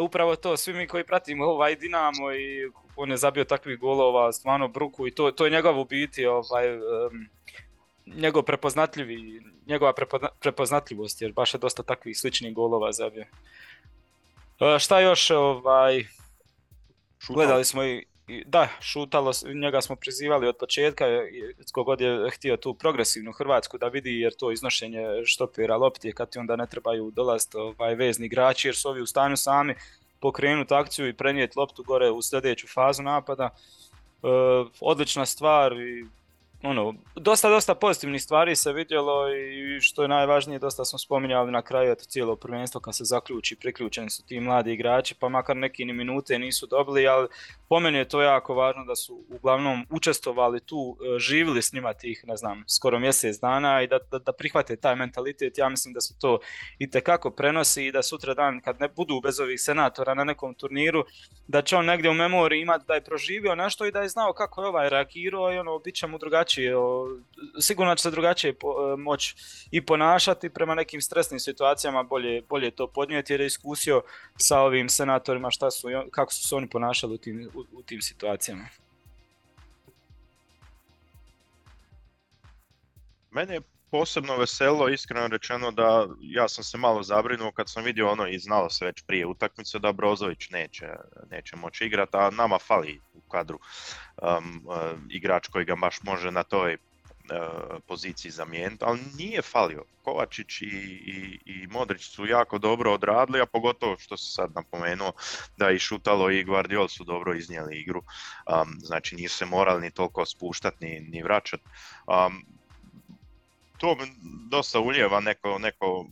upravo 0.00 0.36
to, 0.36 0.56
svi 0.56 0.72
mi 0.72 0.86
koji 0.86 1.04
pratimo 1.04 1.44
ovaj 1.44 1.76
Dinamo 1.76 2.32
i 2.32 2.70
on 2.96 3.10
je 3.10 3.16
zabio 3.16 3.44
takvih 3.44 3.78
golova, 3.78 4.32
stvarno 4.32 4.68
bruku 4.68 5.06
i 5.06 5.10
to, 5.10 5.30
to 5.30 5.44
je 5.44 5.50
njegov 5.50 5.80
u 5.80 5.84
biti 5.84 6.26
ovaj, 6.26 6.76
um, 6.76 7.28
njegov 8.06 8.42
prepoznatljivi, 8.42 9.42
njegova 9.66 9.92
prepoznatljivost, 10.40 11.22
jer 11.22 11.32
baš 11.32 11.54
je 11.54 11.58
dosta 11.58 11.82
takvih 11.82 12.18
sličnih 12.18 12.54
golova 12.54 12.92
zabio. 12.92 13.24
E, 14.60 14.78
šta 14.78 15.00
još, 15.00 15.30
ovaj, 15.30 16.04
gledali 17.28 17.64
smo 17.64 17.84
i, 17.84 18.06
da, 18.46 18.68
šutalo, 18.80 19.32
njega 19.54 19.80
smo 19.80 19.96
prizivali 19.96 20.48
od 20.48 20.56
početka, 20.56 21.04
god 21.74 22.00
je 22.00 22.30
htio 22.30 22.56
tu 22.56 22.74
progresivnu 22.74 23.32
Hrvatsku 23.32 23.78
da 23.78 23.88
vidi, 23.88 24.20
jer 24.20 24.34
to 24.34 24.52
iznošenje 24.52 25.06
štopira 25.24 25.76
lopti, 25.76 26.12
kad 26.12 26.30
ti 26.30 26.38
onda 26.38 26.56
ne 26.56 26.66
trebaju 26.66 27.10
dolaziti 27.10 27.56
ovaj, 27.56 27.94
vezni 27.94 28.26
igrači, 28.26 28.68
jer 28.68 28.76
su 28.76 28.88
ovi 28.88 29.00
u 29.00 29.06
stanju 29.06 29.36
sami 29.36 29.74
pokrenuti 30.20 30.74
akciju 30.74 31.08
i 31.08 31.12
prenijeti 31.12 31.58
loptu 31.58 31.82
gore 31.82 32.10
u 32.10 32.22
sljedeću 32.22 32.66
fazu 32.74 33.02
napada. 33.02 33.50
E, 33.52 34.28
odlična 34.80 35.26
stvar 35.26 35.72
i 35.72 36.06
ono, 36.62 36.94
dosta, 37.16 37.50
dosta 37.50 37.74
pozitivnih 37.74 38.22
stvari 38.22 38.56
se 38.56 38.72
vidjelo 38.72 39.34
i 39.34 39.80
što 39.80 40.02
je 40.02 40.08
najvažnije, 40.08 40.58
dosta 40.58 40.84
smo 40.84 40.98
spominjali 40.98 41.52
na 41.52 41.62
kraju 41.62 41.92
eto, 41.92 42.04
cijelo 42.04 42.36
prvenstvo 42.36 42.80
kad 42.80 42.96
se 42.96 43.04
zaključi, 43.04 43.56
priključeni 43.56 44.10
su 44.10 44.26
ti 44.26 44.40
mladi 44.40 44.72
igrači, 44.72 45.14
pa 45.14 45.28
makar 45.28 45.56
neki 45.56 45.84
ni 45.84 45.92
minute 45.92 46.38
nisu 46.38 46.66
dobili, 46.66 47.06
ali 47.06 47.28
po 47.68 47.80
meni 47.80 47.98
je 47.98 48.08
to 48.08 48.22
jako 48.22 48.54
važno 48.54 48.84
da 48.84 48.96
su 48.96 49.24
uglavnom 49.28 49.86
učestvovali 49.90 50.60
tu, 50.60 50.96
e, 51.00 51.18
živjeli 51.18 51.62
s 51.62 51.72
njima 51.72 51.92
tih, 51.92 52.24
ne 52.26 52.36
znam, 52.36 52.64
skoro 52.68 52.98
mjesec 52.98 53.40
dana 53.40 53.82
i 53.82 53.86
da, 53.86 53.98
da, 54.10 54.18
da 54.18 54.32
prihvate 54.32 54.76
taj 54.76 54.96
mentalitet, 54.96 55.58
ja 55.58 55.68
mislim 55.68 55.94
da 55.94 56.00
se 56.00 56.18
to 56.18 56.38
i 56.78 56.90
tekako 56.90 57.30
prenosi 57.30 57.86
i 57.86 57.92
da 57.92 58.02
sutra 58.02 58.34
dan 58.34 58.60
kad 58.60 58.80
ne 58.80 58.88
budu 58.88 59.20
bez 59.20 59.40
ovih 59.40 59.60
senatora 59.60 60.14
na 60.14 60.24
nekom 60.24 60.54
turniru, 60.54 61.04
da 61.48 61.62
će 61.62 61.76
on 61.76 61.84
negdje 61.84 62.10
u 62.10 62.14
memoriji 62.14 62.60
imati 62.60 62.84
da 62.88 62.94
je 62.94 63.04
proživio 63.04 63.54
nešto 63.54 63.86
i 63.86 63.92
da 63.92 64.02
je 64.02 64.08
znao 64.08 64.32
kako 64.32 64.62
je 64.62 64.68
ovaj 64.68 64.90
reagirao 64.90 65.52
i 65.52 65.58
ono, 65.58 65.78
bit 65.78 65.94
će 65.94 66.06
mu 66.06 66.18
drugačije 66.18 66.45
drugačije, 66.46 66.74
sigurno 67.60 67.94
će 67.94 68.02
se 68.02 68.10
drugačije 68.10 68.50
e, 68.50 68.96
moći 68.96 69.34
i 69.70 69.80
ponašati 69.80 70.48
prema 70.48 70.74
nekim 70.74 71.00
stresnim 71.00 71.40
situacijama, 71.40 72.02
bolje, 72.02 72.42
bolje 72.42 72.70
to 72.70 72.86
podnijeti 72.86 73.32
jer 73.32 73.40
je 73.40 73.46
iskusio 73.46 74.02
sa 74.36 74.60
ovim 74.60 74.88
senatorima 74.88 75.50
šta 75.50 75.70
su, 75.70 75.88
kako 76.10 76.32
su 76.32 76.48
se 76.48 76.54
oni 76.54 76.68
ponašali 76.68 77.14
u 77.14 77.18
tim, 77.18 77.50
u, 77.72 77.82
tim 77.82 78.02
situacijama. 78.02 78.68
Mene 83.30 83.54
je 83.54 83.60
posebno 83.90 84.36
veselo, 84.36 84.88
iskreno 84.88 85.26
rečeno 85.28 85.70
da 85.70 86.06
ja 86.20 86.48
sam 86.48 86.64
se 86.64 86.78
malo 86.78 87.02
zabrinuo 87.02 87.52
kad 87.52 87.70
sam 87.70 87.84
vidio 87.84 88.10
ono 88.10 88.26
i 88.26 88.38
znalo 88.38 88.70
se 88.70 88.84
već 88.84 89.02
prije 89.06 89.26
utakmice 89.26 89.78
da 89.78 89.92
Brozović 89.92 90.50
neće, 90.50 90.86
neće 91.30 91.56
moći 91.56 91.84
igrati, 91.84 92.16
a 92.16 92.30
nama 92.30 92.58
fali 92.58 93.00
kadru 93.30 93.58
um, 94.22 94.62
uh, 94.66 94.74
igrač 95.08 95.48
koji 95.48 95.64
ga 95.64 95.76
baš 95.76 96.02
može 96.02 96.30
na 96.30 96.42
toj 96.42 96.74
uh, 96.74 97.76
poziciji 97.86 98.30
zamijeniti, 98.30 98.84
ali 98.86 99.00
nije 99.18 99.42
falio. 99.42 99.84
Kovačić 100.02 100.62
i, 100.62 100.66
i, 100.66 101.38
i 101.46 101.66
Modrić 101.66 102.02
su 102.02 102.26
jako 102.26 102.58
dobro 102.58 102.92
odradili, 102.92 103.40
a 103.40 103.46
pogotovo 103.46 103.98
što 103.98 104.16
se 104.16 104.32
sad 104.32 104.50
napomenuo 104.54 105.12
da 105.56 105.70
i 105.70 105.78
Šutalo 105.78 106.30
i 106.30 106.44
Guardiol 106.44 106.88
su 106.88 107.04
dobro 107.04 107.34
iznijeli 107.34 107.80
igru, 107.80 107.98
um, 107.98 108.74
znači 108.78 109.16
nisu 109.16 109.36
se 109.36 109.46
morali 109.46 109.82
ni 109.82 109.90
toliko 109.90 110.26
spuštati 110.26 110.84
ni, 110.84 111.00
ni 111.00 111.22
vraćati. 111.22 111.62
Um, 112.06 112.44
to 113.78 113.96
dosta 114.50 114.80
uljeva 114.80 115.20
neko, 115.20 115.58
neko 115.58 116.06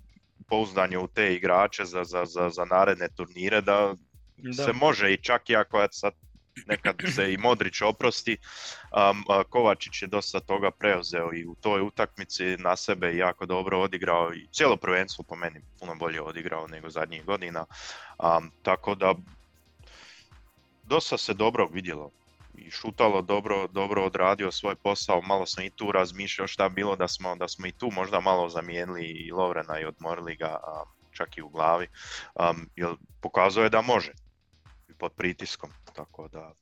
pouzdanje 0.48 0.98
u 0.98 1.09
te 1.09 1.35
igrače 1.35 1.85
za, 1.85 2.05
za, 2.05 2.24
za, 2.24 2.50
za 2.50 2.64
naredne 2.64 3.09
turnire 3.09 3.61
da, 3.61 3.94
da, 4.37 4.64
se 4.64 4.72
može 4.72 5.12
i 5.12 5.16
čak 5.16 5.50
i 5.50 5.57
ako 5.57 5.87
sad 5.90 6.12
nekad 6.66 6.96
se 7.14 7.32
i 7.32 7.36
Modrić 7.36 7.82
oprosti, 7.82 8.36
um, 9.10 9.24
Kovačić 9.50 10.02
je 10.02 10.08
dosta 10.08 10.40
toga 10.40 10.70
preuzeo 10.70 11.30
i 11.34 11.46
u 11.46 11.54
toj 11.54 11.80
utakmici 11.82 12.56
na 12.56 12.76
sebe 12.76 13.16
jako 13.16 13.46
dobro 13.46 13.80
odigrao 13.80 14.34
i 14.34 14.46
cijelo 14.52 14.76
prvenstvo 14.76 15.24
po 15.24 15.36
meni 15.36 15.60
puno 15.80 15.94
bolje 15.94 16.22
odigrao 16.22 16.66
nego 16.66 16.90
zadnjih 16.90 17.24
godina, 17.24 17.64
um, 18.18 18.50
tako 18.62 18.94
da 18.94 19.14
dosta 20.82 21.18
se 21.18 21.34
dobro 21.34 21.66
vidjelo 21.72 22.10
i 22.58 22.70
šutalo 22.70 23.22
dobro, 23.22 23.66
dobro 23.68 24.04
odradio 24.04 24.52
svoj 24.52 24.74
posao, 24.74 25.22
malo 25.22 25.46
sam 25.46 25.64
i 25.64 25.70
tu 25.70 25.92
razmišljao 25.92 26.46
šta 26.46 26.68
bilo 26.68 26.96
da 26.96 27.08
smo, 27.08 27.36
da 27.36 27.48
smo 27.48 27.66
i 27.66 27.72
tu 27.72 27.90
možda 27.92 28.20
malo 28.20 28.48
zamijenili 28.48 29.04
i 29.04 29.32
Lovrena 29.32 29.80
i 29.80 29.84
odmorili 29.84 30.36
ga 30.36 30.58
čak 31.12 31.38
i 31.38 31.42
u 31.42 31.48
glavi, 31.48 31.88
um, 32.34 32.70
jer 32.76 32.94
pokazuje 33.20 33.70
da 33.70 33.82
može? 33.82 34.12
Pod 34.98 35.12
pritiskom, 35.12 35.70
tako 35.94 36.28
da... 36.28 36.52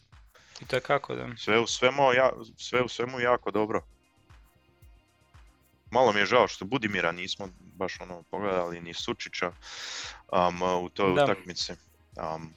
I 0.61 0.81
kako 0.81 1.14
da? 1.14 1.29
Sve 1.37 1.61
u 1.61 1.66
svemu, 1.66 2.12
ja, 2.12 2.33
sve 2.57 2.83
u 2.83 2.88
svemu 2.88 3.21
jako 3.21 3.51
dobro. 3.51 3.83
Malo 5.90 6.12
mi 6.12 6.21
je 6.21 6.27
žao 6.27 6.49
što 6.49 6.64
Budimira 6.64 7.12
nismo 7.12 7.49
baš 7.75 8.01
ono 8.01 8.23
pogledali 8.23 8.81
ni 8.81 8.95
Sučića 8.95 9.53
um, 10.33 10.62
u 10.85 10.88
toj 10.88 11.14
da. 11.14 11.25
utakmici. 11.25 11.73
Um, 11.73 12.55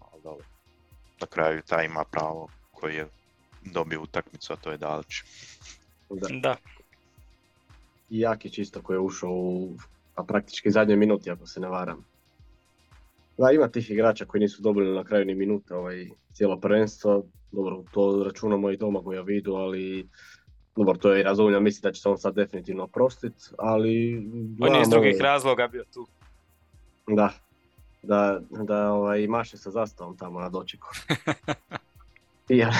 ali 0.00 0.22
dobro. 0.22 0.46
Na 1.20 1.26
kraju 1.26 1.62
taj 1.62 1.84
ima 1.84 2.04
pravo 2.04 2.48
koji 2.72 2.94
je 2.94 3.08
dobio 3.62 4.02
utakmicu, 4.02 4.52
a 4.52 4.56
to 4.56 4.70
je 4.70 4.78
Dalić. 4.78 5.22
Da. 6.10 6.28
da. 6.30 6.56
I 8.10 8.20
Jakić 8.20 8.58
isto 8.58 8.82
koji 8.82 8.94
je 8.94 9.00
ušao 9.00 9.30
u 9.30 9.76
a 10.18 10.24
praktički 10.24 10.70
zadnje 10.70 10.96
minuti 10.96 11.30
ako 11.30 11.46
se 11.46 11.60
ne 11.60 11.68
varam. 11.68 12.04
Da, 13.38 13.50
ima 13.50 13.68
tih 13.68 13.90
igrača 13.90 14.24
koji 14.24 14.40
nisu 14.40 14.62
dobili 14.62 14.94
na 14.94 15.04
kraju 15.04 15.24
ni 15.24 15.34
minute 15.34 15.74
ovaj, 15.74 16.08
cijelo 16.32 16.60
prvenstvo. 16.60 17.24
Dobro, 17.52 17.84
to 17.92 18.22
računamo 18.24 18.70
i 18.70 18.76
doma 18.76 19.02
koja 19.02 19.22
vidu, 19.22 19.54
ali 19.54 20.08
dobro, 20.76 20.96
to 20.96 21.12
je 21.12 21.22
razumljivo, 21.22 21.60
mislim 21.60 21.82
da 21.82 21.92
će 21.92 22.02
se 22.02 22.08
on 22.08 22.18
sad 22.18 22.34
definitivno 22.34 22.84
oprostiti, 22.84 23.44
ali... 23.58 24.16
On 24.60 24.74
je 24.74 24.82
iz 24.82 24.88
drugih 24.88 25.20
razloga 25.20 25.68
bio 25.68 25.84
tu. 25.94 26.06
Da, 27.06 27.32
da, 28.02 28.40
da 28.50 28.92
ovaj, 28.92 29.26
maše 29.26 29.56
sa 29.56 29.70
zastavom 29.70 30.16
tamo 30.16 30.40
na 30.40 30.48
dočeku. 30.48 30.88
ja, 32.48 32.70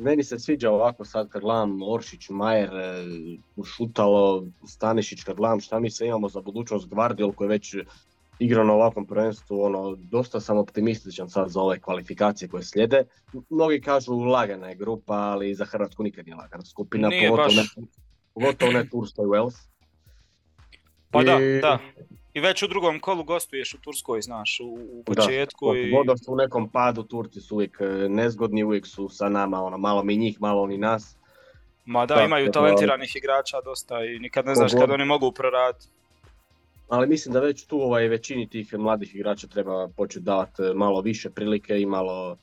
meni 0.00 0.24
se 0.24 0.38
sviđa 0.38 0.70
ovako 0.70 1.04
sad 1.04 1.28
kad 1.28 1.42
gledam 1.42 1.82
Oršić, 1.82 2.28
Majer, 2.30 2.70
e, 2.74 3.04
Šutalo, 3.64 4.44
Stanišić, 4.66 5.24
kad 5.24 5.36
gledam 5.36 5.60
šta 5.60 5.80
mi 5.80 5.90
se 5.90 6.06
imamo 6.06 6.28
za 6.28 6.40
budućnost 6.40 6.88
Gvardiol 6.88 7.32
koji 7.32 7.48
već 7.48 7.76
igrao 8.40 8.64
na 8.64 8.72
ovakvom 8.72 9.06
prvenstvu, 9.06 9.62
ono, 9.62 9.96
dosta 9.96 10.40
sam 10.40 10.58
optimističan 10.58 11.30
sad 11.30 11.48
za 11.48 11.60
ove 11.60 11.80
kvalifikacije 11.80 12.48
koje 12.48 12.62
slijede. 12.62 13.04
Mnogi 13.50 13.80
kažu 13.80 14.18
lagana 14.18 14.68
je 14.68 14.74
grupa, 14.74 15.14
ali 15.14 15.54
za 15.54 15.64
Hrvatsku 15.64 16.02
nikad 16.02 16.26
nije 16.26 16.34
lagana 16.34 16.64
skupina, 16.64 17.08
nije 17.08 17.28
pogotovo 17.28 17.56
baš. 17.56 17.74
pogotovo 18.34 18.72
ne 18.72 18.88
Turskoj 18.88 19.26
Wales. 19.26 19.68
Pa 21.10 21.22
da, 21.22 21.38
da. 21.62 21.78
I 22.34 22.40
već 22.40 22.62
u 22.62 22.68
drugom 22.68 23.00
kolu 23.00 23.24
gostuješ 23.24 23.74
u 23.74 23.80
Turskoj, 23.80 24.22
znaš, 24.22 24.60
u, 24.60 24.78
u 24.92 25.02
početku. 25.06 25.72
Da, 25.72 25.78
i... 25.78 26.18
su 26.24 26.32
u 26.32 26.36
nekom 26.36 26.68
padu, 26.68 27.02
Turci 27.02 27.40
su 27.40 27.54
uvijek 27.54 27.80
e, 27.80 28.08
nezgodni, 28.08 28.64
uvijek 28.64 28.86
su 28.86 29.08
sa 29.08 29.28
nama, 29.28 29.62
ono, 29.62 29.78
malo 29.78 30.02
mi 30.02 30.16
njih, 30.16 30.40
malo 30.40 30.62
oni 30.62 30.78
nas. 30.78 31.16
Ma 31.84 32.06
da, 32.06 32.22
imaju 32.22 32.52
talentiranih 32.52 33.16
igrača 33.16 33.60
dosta 33.60 34.04
i 34.04 34.18
nikad 34.18 34.46
ne 34.46 34.54
znaš 34.54 34.72
kad 34.72 34.90
oni 34.90 35.04
mogu 35.04 35.32
proraditi. 35.32 35.86
Ali 36.90 37.08
mislim 37.08 37.32
da 37.32 37.40
već 37.40 37.66
tu 37.66 37.82
ovaj, 37.82 38.08
većini 38.08 38.48
tih 38.48 38.74
mladih 38.74 39.14
igrača 39.14 39.46
treba 39.46 39.88
početi 39.88 40.24
davati 40.24 40.62
malo 40.74 41.00
više 41.00 41.30
prilike 41.30 41.80
i 41.80 41.86
malo 41.86 42.36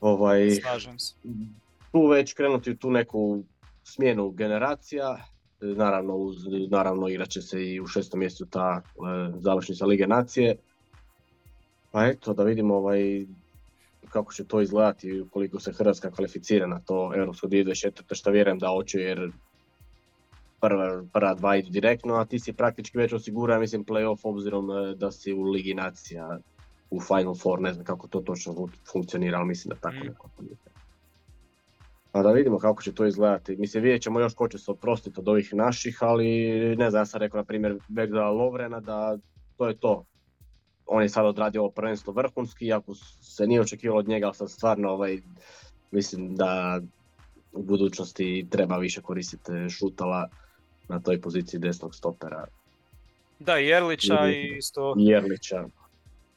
ovaj, 0.00 0.50
Slažem 0.50 0.98
se. 0.98 1.14
tu 1.92 2.06
već 2.06 2.32
krenuti 2.32 2.70
u 2.70 2.76
tu 2.76 2.90
neku 2.90 3.42
smjenu 3.84 4.30
generacija. 4.30 5.16
Naravno, 5.60 6.14
uz, 6.14 6.36
naravno 6.70 7.08
igrat 7.08 7.28
će 7.28 7.42
se 7.42 7.66
i 7.66 7.80
u 7.80 7.86
šestom 7.86 8.20
mjestu 8.20 8.46
ta 8.46 8.82
e, 8.82 8.90
završnica 9.38 9.86
Lige 9.86 10.06
Nacije. 10.06 10.56
Pa 11.90 12.06
eto, 12.06 12.32
da 12.34 12.44
vidimo 12.44 12.74
ovaj, 12.76 13.26
kako 14.08 14.32
će 14.32 14.44
to 14.44 14.60
izgledati 14.60 15.20
ukoliko 15.20 15.60
se 15.60 15.72
Hrvatska 15.72 16.10
kvalificira 16.10 16.66
na 16.66 16.80
to 16.80 17.12
Europsko 17.16 17.46
2024. 17.46 18.14
što 18.14 18.30
vjerujem 18.30 18.58
da 18.58 18.68
hoće 18.68 19.00
jer 19.00 19.30
prva, 20.60 21.02
prva 21.12 21.34
dva 21.34 21.56
idu 21.56 21.70
direktno, 21.70 22.14
a 22.14 22.24
ti 22.24 22.38
si 22.38 22.52
praktički 22.52 22.98
već 22.98 23.12
osigura, 23.12 23.58
mislim, 23.58 23.84
playoff 23.84 24.20
obzirom 24.22 24.70
e, 24.70 24.94
da 24.94 25.10
si 25.10 25.32
u 25.32 25.42
Ligi 25.42 25.74
Nacija 25.74 26.38
u 26.90 27.00
Final 27.00 27.34
Four, 27.34 27.60
ne 27.60 27.72
znam 27.72 27.84
kako 27.84 28.08
to 28.08 28.20
točno 28.20 28.68
funkcionira, 28.92 29.38
ali 29.38 29.46
mislim 29.46 29.68
da 29.68 29.80
tako 29.80 29.96
mm. 29.96 30.06
neko 30.06 30.28
Pa 32.12 32.22
da 32.22 32.32
vidimo 32.32 32.58
kako 32.58 32.82
će 32.82 32.94
to 32.94 33.06
izgledati. 33.06 33.56
Mislim, 33.56 33.82
vidjet 33.82 34.02
ćemo 34.02 34.20
još 34.20 34.34
ko 34.34 34.48
će 34.48 34.58
se 34.58 34.70
oprostiti 34.70 35.20
od 35.20 35.28
ovih 35.28 35.54
naših, 35.54 35.98
ali 36.00 36.26
ne 36.76 36.90
znam, 36.90 37.00
ja 37.00 37.06
sam 37.06 37.20
rekao 37.20 37.38
na 37.38 37.44
primjer 37.44 37.78
Begda 37.88 38.30
Lovrena 38.30 38.80
da 38.80 39.18
to 39.56 39.68
je 39.68 39.76
to. 39.76 40.04
On 40.86 41.02
je 41.02 41.08
sad 41.08 41.26
odradio 41.26 41.60
ovo 41.60 41.70
prvenstvo 41.70 42.12
vrhunski, 42.12 42.72
ako 42.72 42.94
se 43.22 43.46
nije 43.46 43.60
očekivalo 43.60 43.98
od 43.98 44.08
njega, 44.08 44.26
ali 44.26 44.34
sad 44.34 44.50
stvarno 44.50 44.90
ovaj, 44.90 45.18
mislim 45.90 46.36
da 46.36 46.80
u 47.52 47.62
budućnosti 47.62 48.46
treba 48.50 48.78
više 48.78 49.02
koristiti 49.02 49.52
šutala 49.70 50.28
na 50.88 51.00
toj 51.00 51.20
poziciji 51.20 51.60
desnog 51.60 51.94
stopera. 51.94 52.44
Da, 53.38 53.56
Jerlića 53.56 54.28
i 54.28 54.56
isto... 54.58 54.94
Jerlića. 54.98 55.64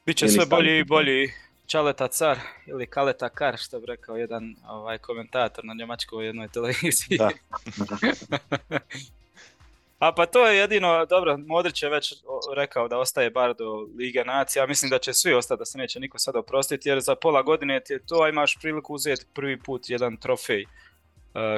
Biće 0.05 0.27
sve 0.27 0.45
bolji 0.45 0.79
i 0.79 0.83
bolji 0.83 1.31
Čaleta 1.65 2.07
car 2.07 2.39
ili 2.67 2.87
Kaleta 2.87 3.29
kar 3.29 3.57
što 3.57 3.79
bi 3.79 3.85
rekao 3.85 4.17
jedan 4.17 4.55
ovaj, 4.67 4.97
komentator 4.97 5.65
na 5.65 5.73
njemačkoj 5.73 6.25
jednoj 6.25 6.47
televiziji. 6.47 7.17
Da. 7.17 7.29
A 9.99 10.11
pa 10.13 10.25
to 10.25 10.47
je 10.47 10.57
jedino, 10.57 11.05
dobro, 11.05 11.37
Modrić 11.37 11.83
je 11.83 11.89
već 11.89 12.13
rekao 12.55 12.87
da 12.87 12.97
ostaje 12.97 13.29
bar 13.29 13.53
do 13.53 13.87
Lige 13.97 14.23
Nacija, 14.25 14.67
mislim 14.67 14.89
da 14.89 14.99
će 14.99 15.13
svi 15.13 15.33
ostati, 15.33 15.59
da 15.59 15.65
se 15.65 15.77
neće 15.77 15.99
niko 15.99 16.19
sada 16.19 16.39
oprostiti, 16.39 16.89
jer 16.89 17.01
za 17.01 17.15
pola 17.15 17.41
godine 17.41 17.79
ti 17.79 17.93
je 17.93 18.05
to, 18.05 18.21
a 18.23 18.29
imaš 18.29 18.57
priliku 18.61 18.93
uzeti 18.93 19.25
prvi 19.33 19.59
put 19.59 19.89
jedan 19.89 20.17
trofej 20.17 20.65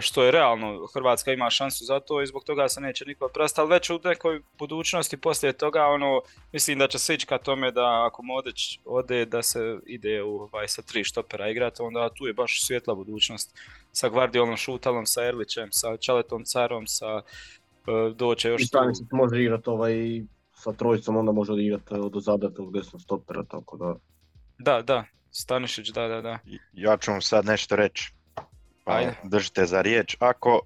što 0.02 0.24
je 0.24 0.32
realno, 0.32 0.88
Hrvatska 0.94 1.34
ima 1.34 1.50
šansu 1.50 1.86
za 1.86 2.00
to 2.00 2.22
i 2.22 2.28
zbog 2.28 2.44
toga 2.44 2.70
se 2.70 2.82
neće 2.82 3.06
niko 3.06 3.26
oprostiti, 3.26 3.62
ali 3.62 3.70
već 3.70 3.90
u 3.90 4.00
nekoj 4.04 4.42
budućnosti 4.60 5.18
poslije 5.18 5.54
toga, 5.54 5.86
ono, 5.86 6.22
mislim 6.52 6.80
da 6.80 6.88
će 6.88 7.00
se 7.00 7.14
ići 7.14 7.26
ka 7.26 7.38
tome 7.38 7.72
da 7.72 8.06
ako 8.06 8.24
Modrić 8.24 8.80
ode 8.86 9.26
da 9.26 9.42
se 9.42 9.78
ide 9.86 10.24
u, 10.24 10.36
ovaj, 10.36 10.68
sa 10.68 10.82
tri 10.82 11.04
štopera 11.04 11.50
igrati, 11.50 11.82
onda 11.82 12.10
tu 12.10 12.28
je 12.28 12.34
baš 12.34 12.66
svjetla 12.66 12.96
budućnost. 12.96 13.58
Sa 13.92 14.10
Guardiolom 14.10 14.58
Šutalom, 14.58 15.06
sa 15.06 15.24
Erlićem, 15.24 15.72
sa 15.72 15.98
Čaletom 15.98 16.44
Carom, 16.46 16.88
sa 16.88 17.16
uh, 17.16 18.16
doće 18.16 18.50
još... 18.50 18.62
I 18.62 18.68
može 19.12 19.42
igrati 19.42 19.70
ovaj, 19.70 20.22
sa 20.54 20.74
trojicom, 20.74 21.18
onda 21.18 21.32
može 21.32 21.54
igrati 21.54 21.94
od 21.94 22.14
zadatog 22.16 22.74
desnog 22.74 23.02
stopera, 23.02 23.44
tako 23.44 23.78
da... 23.78 23.96
Da, 24.58 24.82
da, 24.82 25.06
Stanišić, 25.32 25.90
da, 25.90 26.08
da, 26.08 26.22
da. 26.22 26.40
Ja 26.74 26.98
ću 26.98 27.12
vam 27.12 27.22
sad 27.22 27.46
nešto 27.46 27.76
reći 27.76 28.14
pa 28.84 29.02
držite 29.24 29.66
za 29.66 29.82
riječ. 29.82 30.18
Ako 30.20 30.62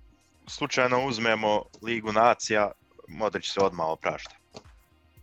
slučajno 0.48 1.06
uzmemo 1.06 1.64
Ligu 1.82 2.12
nacija, 2.12 2.72
Modrić 3.08 3.54
se 3.54 3.60
odmah 3.60 3.88
oprašta. 3.88 4.36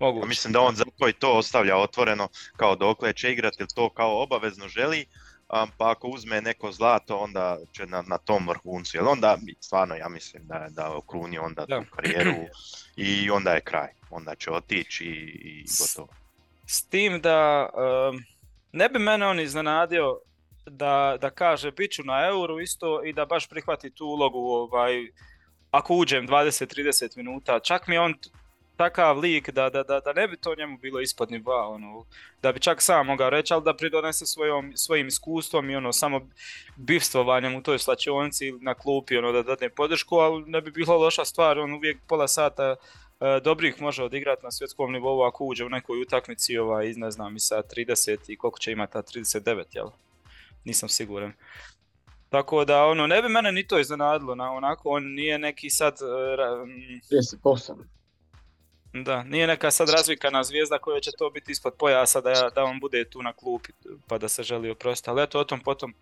Mogu. 0.00 0.26
Mislim 0.26 0.52
da 0.52 0.60
on 0.60 0.74
zato 0.74 1.08
i 1.08 1.12
to 1.12 1.32
ostavlja 1.32 1.76
otvoreno 1.76 2.28
kao 2.56 2.76
dokle 2.76 3.12
će 3.12 3.32
igrati 3.32 3.56
ili 3.60 3.68
to 3.74 3.90
kao 3.90 4.22
obavezno 4.22 4.68
želi, 4.68 5.06
pa 5.48 5.90
ako 5.90 6.08
uzme 6.08 6.40
neko 6.40 6.72
zlato 6.72 7.16
onda 7.16 7.58
će 7.72 7.86
na, 7.86 8.02
na 8.02 8.18
tom 8.18 8.48
vrhuncu, 8.48 8.96
jer 8.96 9.04
onda 9.04 9.38
stvarno 9.60 9.94
ja 9.94 10.08
mislim 10.08 10.46
da 10.46 10.54
je 10.54 10.70
da 10.70 10.96
okruni 10.96 11.38
onda 11.38 11.66
tu 11.66 11.84
karijeru 11.90 12.34
i 12.96 13.30
onda 13.30 13.52
je 13.52 13.60
kraj, 13.60 13.88
onda 14.10 14.34
će 14.34 14.50
otići 14.50 15.04
i, 15.04 15.60
i 15.60 15.64
gotovo. 15.80 16.08
S, 16.66 16.86
tim 16.86 17.20
da 17.20 17.68
ne 18.72 18.88
bi 18.88 18.98
mene 18.98 19.26
on 19.26 19.40
iznenadio 19.40 20.18
da, 20.66 21.16
da 21.20 21.30
kaže 21.30 21.70
bit 21.70 21.92
ću 21.92 22.02
na 22.04 22.26
euru 22.26 22.60
isto 22.60 23.04
i 23.04 23.12
da 23.12 23.26
baš 23.26 23.48
prihvati 23.48 23.90
tu 23.90 24.06
ulogu 24.06 24.38
ovaj, 24.38 25.06
ako 25.70 25.94
uđem 25.94 26.28
20-30 26.28 27.16
minuta. 27.16 27.60
Čak 27.60 27.86
mi 27.86 27.98
on 27.98 28.14
takav 28.76 29.18
lik 29.18 29.50
da, 29.50 29.70
da, 29.70 29.82
da, 29.82 30.00
da 30.00 30.12
ne 30.12 30.28
bi 30.28 30.36
to 30.36 30.54
njemu 30.54 30.78
bilo 30.78 31.00
ispod 31.00 31.30
niva, 31.30 31.68
ono, 31.68 32.04
da 32.42 32.52
bi 32.52 32.60
čak 32.60 32.82
sam 32.82 33.06
mogao 33.06 33.30
reći, 33.30 33.54
ali 33.54 33.62
da 33.64 33.76
pridonese 33.76 34.26
svojom, 34.26 34.72
svojim 34.76 35.06
iskustvom 35.08 35.70
i 35.70 35.76
ono 35.76 35.92
samo 35.92 36.28
bivstvovanjem 36.76 37.54
u 37.54 37.62
toj 37.62 37.78
slačionici 37.78 38.52
na 38.52 38.74
klupi, 38.74 39.16
ono, 39.16 39.32
da 39.32 39.42
dadne 39.42 39.68
podršku, 39.68 40.16
ali 40.16 40.44
ne 40.46 40.60
bi 40.60 40.70
bilo 40.70 40.98
loša 40.98 41.24
stvar, 41.24 41.58
on 41.58 41.72
uvijek 41.72 41.98
pola 42.08 42.28
sata 42.28 42.76
e, 43.20 43.40
dobrih 43.44 43.80
može 43.80 44.02
odigrati 44.02 44.44
na 44.44 44.50
svjetskom 44.50 44.92
nivou 44.92 45.22
ako 45.22 45.44
uđe 45.44 45.64
u 45.64 45.68
nekoj 45.68 46.02
utakmici, 46.02 46.58
ovaj, 46.58 46.92
ne 46.96 47.10
znam, 47.10 47.36
i 47.36 47.40
sa 47.40 47.62
30 47.76 48.16
i 48.28 48.36
koliko 48.36 48.58
će 48.58 48.72
imati, 48.72 48.98
39, 48.98 49.64
jel? 49.72 49.88
Nisam 50.64 50.88
siguran. 50.88 51.32
Tako 52.28 52.64
da, 52.64 52.84
ono, 52.84 53.06
ne 53.06 53.22
bi 53.22 53.28
mene 53.28 53.52
ni 53.52 53.66
to 53.66 53.78
iznenadilo, 53.78 54.34
na, 54.34 54.52
onako, 54.52 54.90
on 54.90 55.04
nije 55.04 55.38
neki 55.38 55.70
sad... 55.70 55.94
Uh, 56.02 56.68
Da, 58.92 59.22
nije 59.22 59.46
neka 59.46 59.70
sad 59.70 59.88
razvikana 59.88 60.44
zvijezda 60.44 60.78
koja 60.78 61.00
će 61.00 61.10
to 61.18 61.30
biti 61.30 61.52
ispod 61.52 61.74
pojasa 61.78 62.20
da, 62.20 62.50
da 62.54 62.64
on 62.64 62.80
bude 62.80 63.04
tu 63.04 63.22
na 63.22 63.32
klupi 63.32 63.72
pa 64.08 64.18
da 64.18 64.28
se 64.28 64.42
želi 64.42 64.70
oprostiti, 64.70 65.10
ali 65.10 65.22
eto 65.22 65.40
o 65.40 65.44
tom 65.44 65.60
potom. 65.60 65.94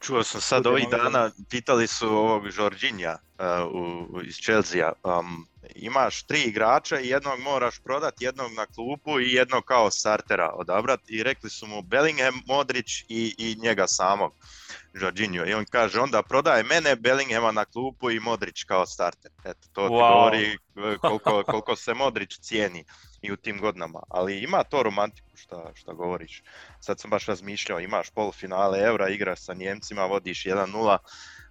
Čuo 0.00 0.22
sam 0.22 0.40
sad 0.40 0.66
ovih 0.66 0.88
dana, 0.90 1.30
pitali 1.50 1.86
su 1.86 2.08
ovog 2.08 2.50
Žorđinja 2.50 3.16
uh, 3.38 4.26
iz 4.26 4.36
Chelsea, 4.36 4.92
um, 5.04 5.46
imaš 5.74 6.22
tri 6.22 6.42
igrača 6.42 7.00
i 7.00 7.08
jednog 7.08 7.40
moraš 7.40 7.78
prodati, 7.78 8.24
jednog 8.24 8.52
na 8.52 8.66
klupu 8.66 9.20
i 9.20 9.32
jednog 9.32 9.64
kao 9.64 9.90
startera 9.90 10.50
odabrati 10.54 11.12
i 11.12 11.22
rekli 11.22 11.50
su 11.50 11.66
mu 11.66 11.82
Bellingham, 11.82 12.42
Modrić 12.46 13.00
i, 13.08 13.34
i 13.38 13.56
njega 13.62 13.86
samog, 13.86 14.32
Jorginho. 15.00 15.44
I 15.44 15.54
on 15.54 15.64
kaže 15.64 16.00
onda 16.00 16.22
prodaje 16.22 16.62
mene, 16.62 16.96
Bellinghama 16.96 17.52
na 17.52 17.64
klupu 17.64 18.10
i 18.10 18.20
Modrić 18.20 18.64
kao 18.64 18.86
starter. 18.86 19.30
Eto, 19.44 19.68
to 19.72 19.88
ti 19.88 19.94
govori 19.94 20.52
e, 20.52 20.96
koliko, 21.00 21.42
koliko 21.50 21.76
se 21.76 21.94
Modrić 21.94 22.38
cijeni 22.38 22.84
i 23.22 23.32
u 23.32 23.36
tim 23.36 23.60
godinama. 23.60 24.00
Ali 24.08 24.42
ima 24.42 24.62
to 24.62 24.82
romantiku 24.82 25.28
šta, 25.34 25.70
šta 25.74 25.92
govoriš. 25.92 26.42
Sad 26.80 27.00
sam 27.00 27.10
baš 27.10 27.26
razmišljao, 27.26 27.80
imaš 27.80 28.10
polufinale 28.10 28.80
Eura, 28.80 29.08
igraš 29.08 29.40
sa 29.40 29.54
Njemcima, 29.54 30.04
vodiš 30.04 30.44
1-0, 30.44 30.98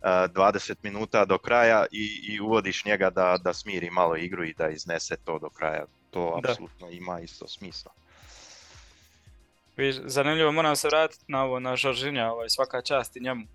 20 0.02 0.76
minuta 0.84 1.26
do 1.26 1.38
kraja 1.38 1.86
i, 1.92 2.34
i 2.34 2.42
uvodiš 2.42 2.86
njega 2.86 3.10
da, 3.10 3.38
da 3.44 3.54
smiri 3.54 3.90
malo 3.90 4.16
igru 4.16 4.44
i 4.44 4.54
da 4.54 4.70
iznese 4.70 5.16
to 5.26 5.40
do 5.40 5.50
kraja. 5.50 5.86
To 6.12 6.40
apsolutno 6.44 6.90
ima 6.90 7.20
isto 7.20 7.48
smisla. 7.48 7.92
Zanimljivo, 10.06 10.52
moram 10.52 10.76
se 10.76 10.88
vratiti 10.88 11.26
na 11.28 11.44
ovo, 11.44 11.60
na 11.60 11.76
Žoržinja, 11.76 12.32
ovaj, 12.32 12.50
svaka 12.50 12.82
čast 12.82 13.16
i 13.16 13.20
njemu. 13.20 13.46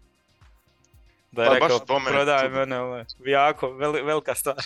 Da 1.33 1.43
je 1.43 1.49
pa, 1.49 1.55
rekao, 1.55 1.81
prodaj 2.07 2.49
mene, 2.49 2.81
ovaj, 2.81 3.05
jako, 3.25 3.71
velika 4.05 4.35
stvar. 4.35 4.57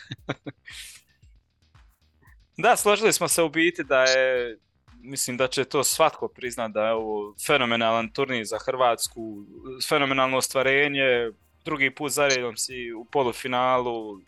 da, 2.62 2.76
složili 2.76 3.12
smo 3.12 3.28
se 3.28 3.42
u 3.42 3.48
biti 3.48 3.84
da 3.84 4.02
je, 4.02 4.56
mislim 5.00 5.36
da 5.36 5.48
će 5.48 5.64
to 5.64 5.84
svatko 5.84 6.28
priznat 6.28 6.72
da 6.72 6.86
je 6.86 6.92
ovo 6.92 7.34
fenomenalan 7.46 8.12
turnir 8.12 8.44
za 8.44 8.58
Hrvatsku, 8.58 9.44
fenomenalno 9.88 10.36
ostvarenje, 10.36 11.30
drugi 11.64 11.94
put 11.94 12.12
zaredom 12.12 12.56
si 12.56 12.92
u 12.92 13.04
polufinalu, 13.04 14.20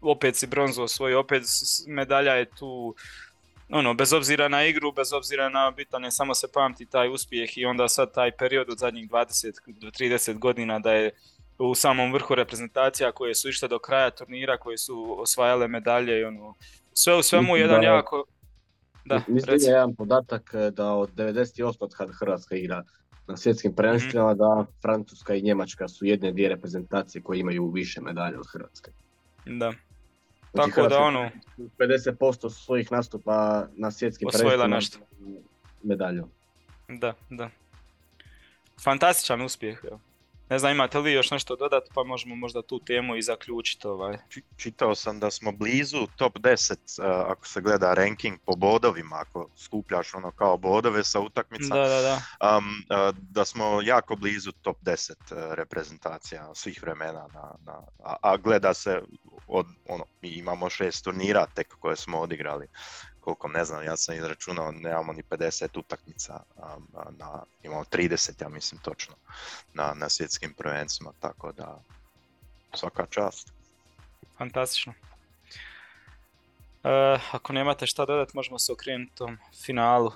opet 0.00 0.36
si 0.36 0.46
bronzu 0.46 0.82
osvojio, 0.82 1.20
opet 1.20 1.42
medalja 1.86 2.34
je 2.34 2.44
tu, 2.44 2.94
ono, 3.70 3.94
bez 3.94 4.12
obzira 4.12 4.48
na 4.48 4.64
igru, 4.64 4.92
bez 4.92 5.12
obzira 5.12 5.48
na 5.48 5.70
bitan 5.70 6.04
je 6.04 6.10
samo 6.10 6.34
se 6.34 6.52
pamti 6.52 6.86
taj 6.86 7.08
uspjeh 7.08 7.58
i 7.58 7.64
onda 7.64 7.88
sad 7.88 8.14
taj 8.14 8.30
period 8.36 8.70
od 8.70 8.78
zadnjih 8.78 9.10
20 9.10 9.52
do 9.66 9.86
30 9.86 10.38
godina 10.38 10.78
da 10.78 10.92
je 10.92 11.10
u 11.58 11.74
samom 11.74 12.12
vrhu 12.12 12.34
reprezentacija 12.34 13.12
koje 13.12 13.34
su 13.34 13.48
išle 13.48 13.68
do 13.68 13.78
kraja 13.78 14.10
turnira, 14.10 14.56
koje 14.56 14.78
su 14.78 15.16
osvajale 15.20 15.68
medalje 15.68 16.20
i 16.20 16.24
ono, 16.24 16.54
sve 16.92 17.14
u 17.16 17.22
svemu 17.22 17.56
jedan 17.56 17.82
jako... 17.82 18.24
Da, 19.04 19.20
mislim 19.28 19.56
je 19.60 19.72
jedan 19.72 19.94
podatak 19.94 20.50
eh, 20.54 20.70
da 20.70 20.92
od 20.92 21.14
98. 21.14 21.96
kad 21.96 22.10
Hrvatska 22.18 22.56
igra 22.56 22.84
na 23.26 23.36
svjetskim 23.36 23.74
prvenstvima 23.74 24.30
mhm. 24.30 24.38
da 24.38 24.66
Francuska 24.82 25.34
i 25.34 25.42
Njemačka 25.42 25.88
su 25.88 26.04
jedne 26.06 26.32
dvije 26.32 26.48
reprezentacije 26.48 27.22
koje 27.22 27.38
imaju 27.38 27.70
više 27.70 28.00
medalja 28.00 28.38
od 28.40 28.46
Hrvatske. 28.52 28.90
Da. 29.46 29.72
Znači, 30.54 30.70
Tako 30.70 30.88
da 30.88 30.98
ono... 30.98 31.30
50% 31.78 32.50
svojih 32.50 32.92
nastupa 32.92 33.66
na 33.76 33.90
svjetskim 33.90 34.28
prvenstvima 34.32 34.66
nešto. 34.66 34.98
medalju. 35.82 36.28
Da, 36.88 37.14
da. 37.30 37.50
Fantastičan 38.84 39.42
uspjeh. 39.42 39.78
Evo. 39.84 40.00
Ne 40.50 40.58
znam, 40.58 40.72
imate 40.72 40.98
li 40.98 41.12
još 41.12 41.30
nešto 41.30 41.56
dodati, 41.56 41.90
pa 41.94 42.04
možemo 42.04 42.34
možda 42.34 42.62
tu 42.62 42.78
temu 42.78 43.16
i 43.16 43.22
zaključiti. 43.22 43.86
Ovaj. 43.86 44.16
Čitao 44.56 44.94
sam 44.94 45.20
da 45.20 45.30
smo 45.30 45.52
blizu 45.52 46.06
top 46.16 46.38
10, 46.38 46.72
uh, 46.72 47.30
ako 47.30 47.46
se 47.46 47.60
gleda 47.60 47.94
ranking 47.94 48.38
po 48.46 48.56
bodovima, 48.56 49.16
ako 49.16 49.48
skupljaš 49.56 50.14
ono 50.14 50.30
kao 50.30 50.56
bodove 50.56 51.04
sa 51.04 51.20
utakmica, 51.20 51.74
da, 51.74 51.88
da, 51.88 52.00
da. 52.00 52.20
Um, 52.56 52.64
uh, 52.66 53.16
da 53.16 53.44
smo 53.44 53.82
jako 53.82 54.16
blizu 54.16 54.52
top 54.52 54.76
10 54.82 55.10
uh, 55.10 55.54
reprezentacija 55.54 56.54
svih 56.54 56.82
vremena, 56.82 57.28
na, 57.34 57.54
na, 57.66 57.82
a, 58.04 58.16
a, 58.22 58.36
gleda 58.36 58.74
se 58.74 59.02
od, 59.46 59.66
ono, 59.88 60.04
mi 60.22 60.28
imamo 60.28 60.70
šest 60.70 61.04
turnira 61.04 61.46
tek 61.54 61.74
koje 61.78 61.96
smo 61.96 62.20
odigrali 62.20 62.66
koliko 63.24 63.48
ne 63.48 63.64
znam, 63.64 63.84
ja 63.84 63.96
sam 63.96 64.16
izračunao, 64.16 64.72
nemamo 64.72 65.12
ni 65.12 65.22
50 65.30 65.78
utakmica, 65.78 66.40
na, 67.18 67.42
imamo 67.62 67.84
30, 67.84 68.42
ja 68.42 68.48
mislim 68.48 68.80
točno, 68.80 69.14
na, 69.74 69.94
na 69.94 70.08
svjetskim 70.08 70.54
prvenstvima, 70.58 71.12
tako 71.20 71.52
da 71.52 71.80
svaka 72.74 73.06
čast. 73.06 73.52
Fantastično. 74.38 74.92
E, 76.84 77.18
ako 77.32 77.52
nemate 77.52 77.86
šta 77.86 78.06
dodati, 78.06 78.32
možemo 78.34 78.58
se 78.58 78.72
okrenuti 78.72 79.14
tom 79.14 79.38
finalu. 79.64 80.10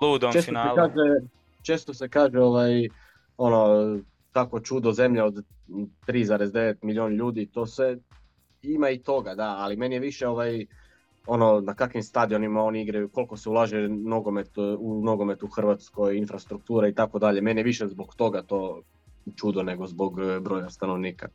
Ludom 0.00 0.32
često 0.32 0.46
finalu. 0.46 0.76
Se 0.76 0.80
kaže, 0.80 1.26
često 1.62 1.94
se 1.94 2.08
kaže 2.08 2.38
ovaj, 2.38 2.88
ono, 3.36 3.98
tako 4.32 4.60
čudo 4.60 4.92
zemlja 4.92 5.24
od 5.24 5.34
3,9 5.68 6.74
milijuna 6.82 7.14
ljudi, 7.14 7.46
to 7.46 7.66
se 7.66 7.98
ima 8.62 8.90
i 8.90 8.98
toga, 8.98 9.34
da, 9.34 9.56
ali 9.58 9.76
meni 9.76 9.94
je 9.94 10.00
više 10.00 10.28
ovaj, 10.28 10.66
ono 11.26 11.60
na 11.60 11.74
kakvim 11.74 12.02
stadionima 12.02 12.62
oni 12.62 12.82
igraju, 12.82 13.08
koliko 13.08 13.36
se 13.36 13.48
ulaže 13.48 13.88
nogomet, 13.88 14.58
u 14.78 15.00
nogomet 15.04 15.42
u 15.42 15.48
Hrvatskoj, 15.48 16.16
infrastruktura 16.16 16.88
i 16.88 16.94
tako 16.94 17.18
dalje. 17.18 17.40
Mene 17.40 17.62
više 17.62 17.86
zbog 17.86 18.14
toga 18.14 18.42
to 18.42 18.82
čudo 19.36 19.62
nego 19.62 19.86
zbog 19.86 20.20
e, 20.20 20.40
broja 20.40 20.70
stanovnika. 20.70 21.28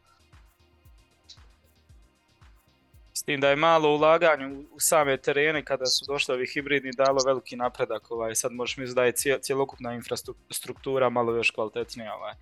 S 3.13 3.23
tim 3.23 3.41
da 3.41 3.49
je 3.49 3.55
malo 3.55 3.89
ulaganje 3.89 4.65
u 4.71 4.79
same 4.79 5.17
terene 5.17 5.65
kada 5.65 5.85
su 5.85 6.05
došli 6.07 6.33
ovi 6.33 6.47
hibridni 6.53 6.91
dalo 6.97 7.17
veliki 7.25 7.55
napredak. 7.55 8.11
Ovaj. 8.11 8.35
Sad 8.35 8.51
možeš 8.51 8.77
misliti 8.77 8.95
da 8.95 9.03
je 9.03 9.39
cjelokupna 9.41 9.93
infrastruktura 9.93 11.09
malo 11.09 11.35
još 11.35 11.51
kvalitetnija. 11.51 12.15
Ovaj. 12.15 12.33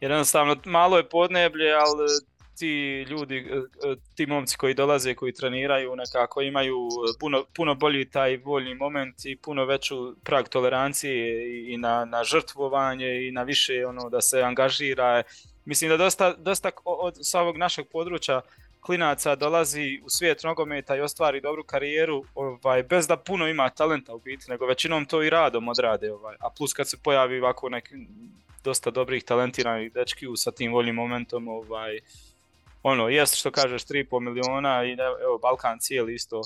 Jednostavno 0.00 0.56
malo 0.64 0.96
je 0.96 1.08
podneblje, 1.08 1.72
ali 1.72 2.06
ti 2.58 3.02
ljudi, 3.02 3.36
e, 3.36 3.56
e, 3.90 3.96
ti 4.14 4.26
momci 4.26 4.56
koji 4.56 4.74
dolaze, 4.74 5.14
koji 5.14 5.32
treniraju, 5.32 5.96
nekako 5.96 6.42
imaju 6.42 6.76
puno, 7.20 7.44
puno 7.56 7.74
bolji 7.74 8.10
taj 8.10 8.36
voljni 8.36 8.74
moment 8.74 9.24
i 9.24 9.36
puno 9.36 9.64
veću 9.64 10.16
prag 10.24 10.48
tolerancije 10.48 11.72
i 11.72 11.76
na, 11.76 12.04
na 12.04 12.24
žrtvovanje 12.24 13.28
i 13.28 13.30
na 13.30 13.42
više 13.42 13.86
ono 13.86 14.10
da 14.10 14.20
se 14.20 14.42
angažira. 14.42 15.22
Mislim 15.64 15.90
da 15.90 15.96
dosta, 15.96 16.34
dosta 16.36 16.70
od 16.84 17.14
ovog 17.34 17.56
našeg 17.56 17.86
područja 17.92 18.40
klinaca 18.80 19.36
dolazi 19.36 20.00
u 20.04 20.10
svijet 20.10 20.42
nogometa 20.42 20.96
i 20.96 21.00
ostvari 21.00 21.40
dobru 21.40 21.64
karijeru 21.64 22.24
ovaj, 22.34 22.82
bez 22.82 23.06
da 23.06 23.16
puno 23.16 23.48
ima 23.48 23.70
talenta 23.70 24.14
u 24.14 24.18
biti, 24.18 24.50
nego 24.50 24.66
većinom 24.66 25.06
to 25.06 25.22
i 25.22 25.30
radom 25.30 25.68
odrade. 25.68 26.12
Ovaj. 26.12 26.36
A 26.40 26.50
plus 26.50 26.72
kad 26.72 26.88
se 26.88 26.96
pojavi 27.02 27.38
ovako 27.38 27.68
neki 27.68 27.94
dosta 28.64 28.90
dobrih 28.90 29.24
talentiranih 29.24 29.92
dečki 29.92 30.26
sa 30.36 30.50
tim 30.50 30.72
voljnim 30.72 30.94
momentom, 30.94 31.48
ovaj, 31.48 32.00
ono, 32.82 33.08
jest 33.08 33.34
što 33.34 33.50
kažeš 33.50 33.84
3,5 33.84 34.20
miliona 34.20 34.84
i 34.84 34.92
evo, 35.22 35.38
Balkan 35.42 35.78
cijeli 35.78 36.14
isto, 36.14 36.40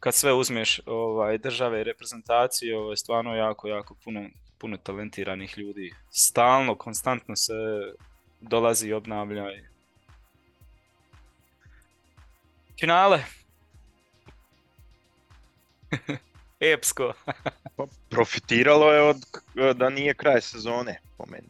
kad 0.00 0.14
sve 0.14 0.32
uzmeš 0.32 0.80
ovaj, 0.86 1.38
države 1.38 1.80
i 1.80 1.84
reprezentacije, 1.84 2.78
ovo 2.78 2.90
je 2.90 2.96
stvarno 2.96 3.34
jako, 3.34 3.68
jako 3.68 3.94
puno, 4.04 4.28
puno 4.58 4.76
talentiranih 4.76 5.58
ljudi. 5.58 5.94
Stalno, 6.10 6.74
konstantno 6.74 7.36
se 7.36 7.54
dolazi 8.40 8.88
i 8.88 8.92
obnavlja. 8.92 9.44
Finale. 12.80 13.24
Epsko. 16.60 17.12
Pa, 17.76 17.86
profitiralo 18.10 18.92
je 18.92 19.02
od 19.02 19.16
da 19.76 19.90
nije 19.90 20.14
kraj 20.14 20.40
sezone 20.40 21.00
po 21.18 21.26
meni. 21.26 21.48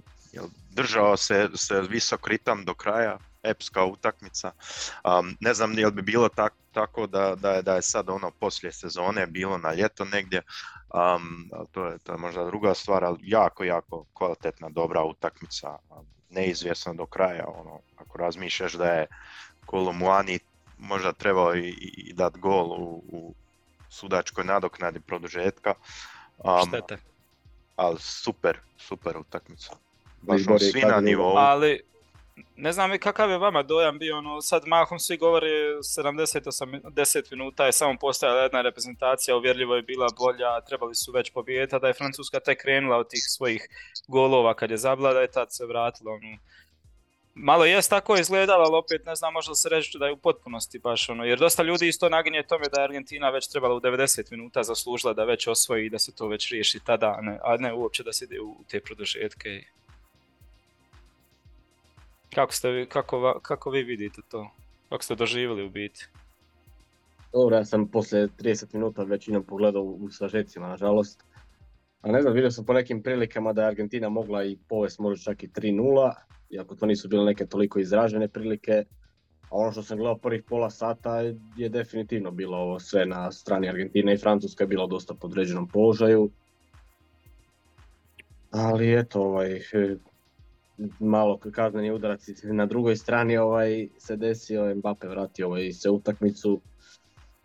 držao 0.71 1.17
se, 1.17 1.49
se 1.55 1.81
visok 1.81 2.29
ritam 2.29 2.65
do 2.65 2.75
kraja, 2.75 3.19
epska 3.43 3.85
utakmica. 3.85 4.53
Um, 5.05 5.37
ne 5.41 5.55
znam 5.55 5.73
li 5.73 5.91
bi 5.91 6.03
bilo 6.03 6.29
tak, 6.29 6.53
tako 6.73 7.07
da, 7.07 7.35
da, 7.35 7.53
je, 7.53 7.63
da 7.63 7.75
je 7.75 7.83
sad 7.83 8.09
ono 8.09 8.31
poslije 8.31 8.73
sezone 8.73 9.27
bilo 9.27 9.59
na 9.59 9.75
ljeto 9.75 10.05
negdje, 10.05 10.43
um, 10.95 11.51
to, 11.73 11.87
je, 11.87 11.99
to 11.99 12.13
je 12.13 12.19
možda 12.19 12.45
druga 12.45 12.75
stvar, 12.75 13.05
ali 13.05 13.19
jako, 13.23 13.65
jako 13.65 14.05
kvalitetna, 14.13 14.69
dobra 14.69 15.05
utakmica, 15.05 15.79
neizvjesna 16.31 16.93
do 16.93 17.07
kraja, 17.07 17.47
ono, 17.47 17.81
ako 17.97 18.19
razmišljaš 18.19 18.73
da 18.73 18.87
je 18.87 19.07
Kolumuani 19.67 20.39
možda 20.79 21.13
trebao 21.13 21.57
i, 21.57 21.69
i 21.97 22.13
dat 22.13 22.37
gol 22.37 22.73
u, 22.73 23.03
u 23.09 23.35
sudačkoj 23.89 24.45
nadoknadi 24.45 25.01
produžetka. 25.01 25.75
Um, 26.39 26.69
Štete. 26.69 26.99
Ali 27.77 27.99
super, 27.99 28.59
super 28.79 29.17
utakmica. 29.17 29.77
Baš 30.23 30.41
svi 30.71 30.81
na 30.81 31.01
nivou. 31.01 31.37
Ali 31.37 31.81
ne 32.57 32.73
znam 32.73 32.99
kakav 32.99 33.31
je 33.31 33.39
vama 33.39 33.63
dojam 33.63 33.99
bio, 33.99 34.19
ono, 34.19 34.41
sad 34.41 34.63
mahom 34.67 34.99
svi 34.99 35.17
govore 35.17 35.47
70-80 35.47 37.31
minuta 37.31 37.67
je 37.67 37.73
samo 37.73 37.99
postojala 38.01 38.43
jedna 38.43 38.63
reprezentacija, 38.63 39.37
uvjerljivo 39.37 39.77
je 39.77 39.83
bila 39.83 40.07
bolja, 40.19 40.61
trebali 40.61 40.95
su 40.95 41.13
već 41.13 41.31
pobijeti, 41.31 41.77
da 41.81 41.87
je 41.89 41.95
Francuska 41.95 42.41
tek 42.41 42.61
krenula 42.61 42.97
od 42.97 43.09
tih 43.09 43.23
svojih 43.23 43.69
golova 44.09 44.55
kad 44.55 44.71
je 44.71 44.77
zabila, 44.77 45.13
da 45.13 45.21
je 45.21 45.31
tad 45.31 45.53
se 45.53 45.67
vratila. 45.67 46.13
Ono. 46.13 46.39
Malo 47.35 47.65
je 47.65 47.83
tako 47.89 48.17
izgledalo, 48.17 48.65
ali 48.65 48.77
opet 48.77 49.07
ne 49.07 49.15
znam, 49.15 49.33
možda 49.33 49.55
se 49.55 49.69
reći 49.69 49.99
da 49.99 50.07
je 50.07 50.13
u 50.13 50.17
potpunosti 50.17 50.79
baš 50.79 51.09
ono, 51.09 51.25
jer 51.25 51.39
dosta 51.39 51.63
ljudi 51.63 51.89
isto 51.89 52.09
naginje 52.09 52.43
tome 52.43 52.67
da 52.73 52.81
je 52.81 52.85
Argentina 52.85 53.31
već 53.31 53.49
trebala 53.49 53.75
u 53.75 53.81
90 53.81 54.31
minuta 54.31 54.63
zaslužila 54.63 55.13
da 55.13 55.25
već 55.25 55.47
osvoji 55.47 55.87
i 55.87 55.91
da 55.91 55.99
se 55.99 56.15
to 56.15 56.29
već 56.29 56.51
riješi 56.51 56.81
tada, 56.87 57.15
a 57.19 57.21
ne, 57.21 57.39
a 57.43 57.57
ne 57.57 57.73
uopće 57.73 58.03
da 58.03 58.13
se 58.13 58.25
ide 58.25 58.41
u 58.41 58.57
te 58.69 58.81
produžetke. 58.81 59.65
Kako, 62.35 62.53
ste, 62.53 62.87
kako, 62.89 63.41
kako 63.43 63.71
vi 63.71 63.83
vidite 63.83 64.21
to? 64.29 64.51
Kako 64.89 65.05
ste 65.05 65.15
doživjeli 65.15 65.65
u 65.65 65.71
biti? 65.71 66.07
Dobro, 67.33 67.57
ja 67.57 67.65
sam 67.65 67.89
poslije 67.89 68.29
30 68.29 68.75
minuta 68.75 69.03
većinom 69.03 69.45
pogledao 69.45 69.83
u 69.83 70.11
sažecima, 70.11 70.69
nažalost. 70.69 71.25
A 72.03 72.13
ne 72.13 72.23
znam, 72.23 72.35
vidio 72.35 72.51
sam 72.51 72.65
po 72.65 72.73
nekim 72.73 73.03
prilikama 73.03 73.53
da 73.53 73.63
je 73.63 73.69
Argentina 73.69 74.09
mogla 74.09 74.45
i 74.45 74.59
povest 74.69 74.99
možda 74.99 75.25
čak 75.25 75.43
i 75.43 75.49
3-0, 75.49 76.13
iako 76.51 76.75
to 76.75 76.87
nisu 76.87 77.09
bile 77.09 77.25
neke 77.25 77.47
toliko 77.47 77.79
izražene 77.79 78.29
prilike. 78.29 78.85
A 79.43 79.57
ono 79.57 79.73
što 79.73 79.83
sam 79.83 79.99
gledao 79.99 80.19
prvih 80.19 80.43
pola 80.43 80.71
sata 80.71 81.21
je 81.57 81.69
definitivno 81.69 82.31
bilo 82.31 82.57
ovo 82.59 82.79
sve 82.79 83.07
na 83.07 83.33
strani 83.33 83.69
Argentine 83.69 84.15
i 84.15 84.19
Francuska 84.19 84.65
je 84.65 84.69
bilo 84.69 84.87
dosta 84.87 85.15
podređenom 85.15 85.69
položaju. 85.69 86.31
Ali 88.51 88.99
eto, 88.99 89.23
ovaj, 89.23 89.61
malo 91.01 91.39
kazneni 91.39 91.91
udarac 91.91 92.29
na 92.43 92.67
drugoj 92.67 92.97
strani 92.97 93.37
ovaj 93.37 93.89
se 93.99 94.17
desio, 94.17 94.75
Mbappe 94.75 95.09
vratio 95.09 95.47
ovaj 95.47 95.73
se 95.73 95.91
utakmicu. 95.91 96.61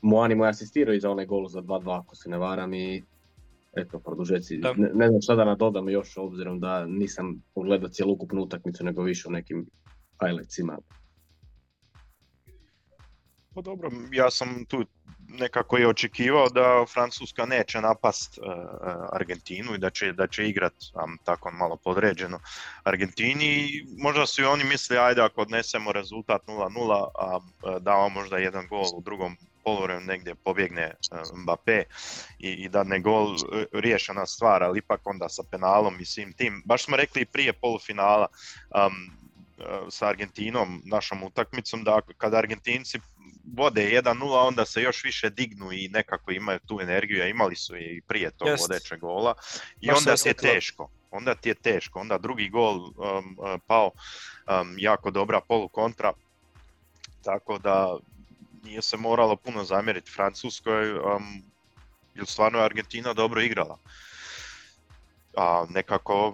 Moani 0.02 0.36
mu 0.36 0.44
je 0.44 0.50
asistirao 0.50 0.94
i 0.94 1.00
za 1.00 1.12
onaj 1.12 1.26
gol 1.26 1.48
za 1.48 1.62
2-2 1.62 2.00
ako 2.00 2.16
se 2.16 2.30
ne 2.30 2.38
varam 2.38 2.74
i 2.74 3.04
eto 3.74 4.00
produžeci. 4.00 4.58
Ne, 4.58 4.90
ne, 4.94 5.08
znam 5.10 5.22
šta 5.22 5.36
da 5.36 5.46
nadodam 5.46 5.90
još 5.90 6.18
obzirom 6.18 6.60
da 6.60 6.86
nisam 6.86 7.42
pogledao 7.54 7.90
cjelokupnu 7.90 8.42
utakmicu 8.42 8.86
nego 8.86 9.04
više 9.04 9.28
u 9.28 9.32
nekim 9.32 9.66
highlightsima. 10.26 10.78
Pa 13.54 13.62
dobro, 13.62 13.90
ja 14.12 14.30
sam 14.32 14.66
tu 14.68 14.86
nekako 15.28 15.78
je 15.78 15.88
očekivao 15.88 16.50
da 16.50 16.86
Francuska 16.94 17.46
neće 17.46 17.82
napast 17.82 18.38
uh, 18.38 18.46
Argentinu 19.12 19.76
i 19.76 19.78
da 19.78 19.90
će, 19.90 20.14
da 20.14 20.28
će 20.28 20.50
igrat 20.50 20.74
um, 20.74 21.18
tako 21.24 21.52
malo 21.52 21.78
podređeno 21.78 22.40
Argentini. 22.84 23.70
Možda 23.98 24.26
su 24.26 24.42
i 24.42 24.46
oni 24.46 24.64
misli 24.64 24.98
ajde 24.98 25.22
ako 25.22 25.42
odnesemo 25.42 25.92
rezultat 25.92 26.42
0-0, 26.48 27.08
a 27.20 27.40
dao 27.80 28.10
možda 28.10 28.38
jedan 28.38 28.68
gol 28.68 28.86
u 28.96 29.02
drugom 29.02 29.38
polovremenu 29.64 30.06
negdje 30.06 30.36
pobjegne 30.36 30.94
Mbappé 31.36 31.84
i, 32.40 32.50
i 32.50 32.70
ne 32.86 33.00
gol 33.00 33.36
e, 33.36 33.66
riješena 33.74 34.26
stvar, 34.26 34.64
ali 34.64 34.80
ipak 34.80 35.02
onda 35.04 35.30
sa 35.30 35.44
penalom 35.52 36.00
i 36.00 36.06
svim 36.06 36.34
tim. 36.34 36.62
Baš 36.66 36.86
smo 36.86 36.98
rekli 36.98 37.26
prije 37.26 37.54
polufinala 37.54 38.28
um, 38.28 38.94
sa 39.90 40.08
Argentinom, 40.08 40.82
našom 40.86 41.24
utakmicom, 41.24 41.84
da 41.84 42.02
kada 42.18 42.38
Argentinci 42.38 43.00
vode 43.54 44.02
1-0, 44.04 44.48
onda 44.48 44.66
se 44.66 44.82
još 44.82 45.04
više 45.04 45.30
dignu 45.30 45.72
i 45.72 45.88
nekako 45.88 46.32
imaju 46.32 46.60
tu 46.68 46.80
energiju, 46.82 47.24
a 47.24 47.28
imali 47.28 47.56
su 47.56 47.78
i 47.78 48.02
prije 48.08 48.32
tog 48.32 48.48
vodećeg 48.60 49.00
gola 49.00 49.34
i 49.82 49.92
onda 49.92 50.16
je 50.26 50.34
teško. 50.34 50.90
onda 51.12 51.36
ti 51.36 51.50
je 51.50 51.56
teško. 51.56 52.00
Onda 52.00 52.18
drugi 52.18 52.50
gol 52.50 52.76
um, 52.76 53.38
pao, 53.68 53.92
um, 54.62 54.76
jako 54.78 55.12
dobra 55.12 55.42
polu 55.42 55.70
kontra, 55.70 56.14
tako 57.24 57.58
da 57.58 57.98
nije 58.64 58.82
se 58.82 58.98
moralo 58.98 59.36
puno 59.36 59.64
zamjeriti 59.64 60.12
Francuskoj, 60.12 60.94
um, 60.94 61.44
jer 62.16 62.26
stvarno 62.26 62.60
je 62.60 62.66
Argentina 62.66 63.14
dobro 63.14 63.42
igrala 63.42 63.78
a, 65.38 65.66
nekako 65.70 66.34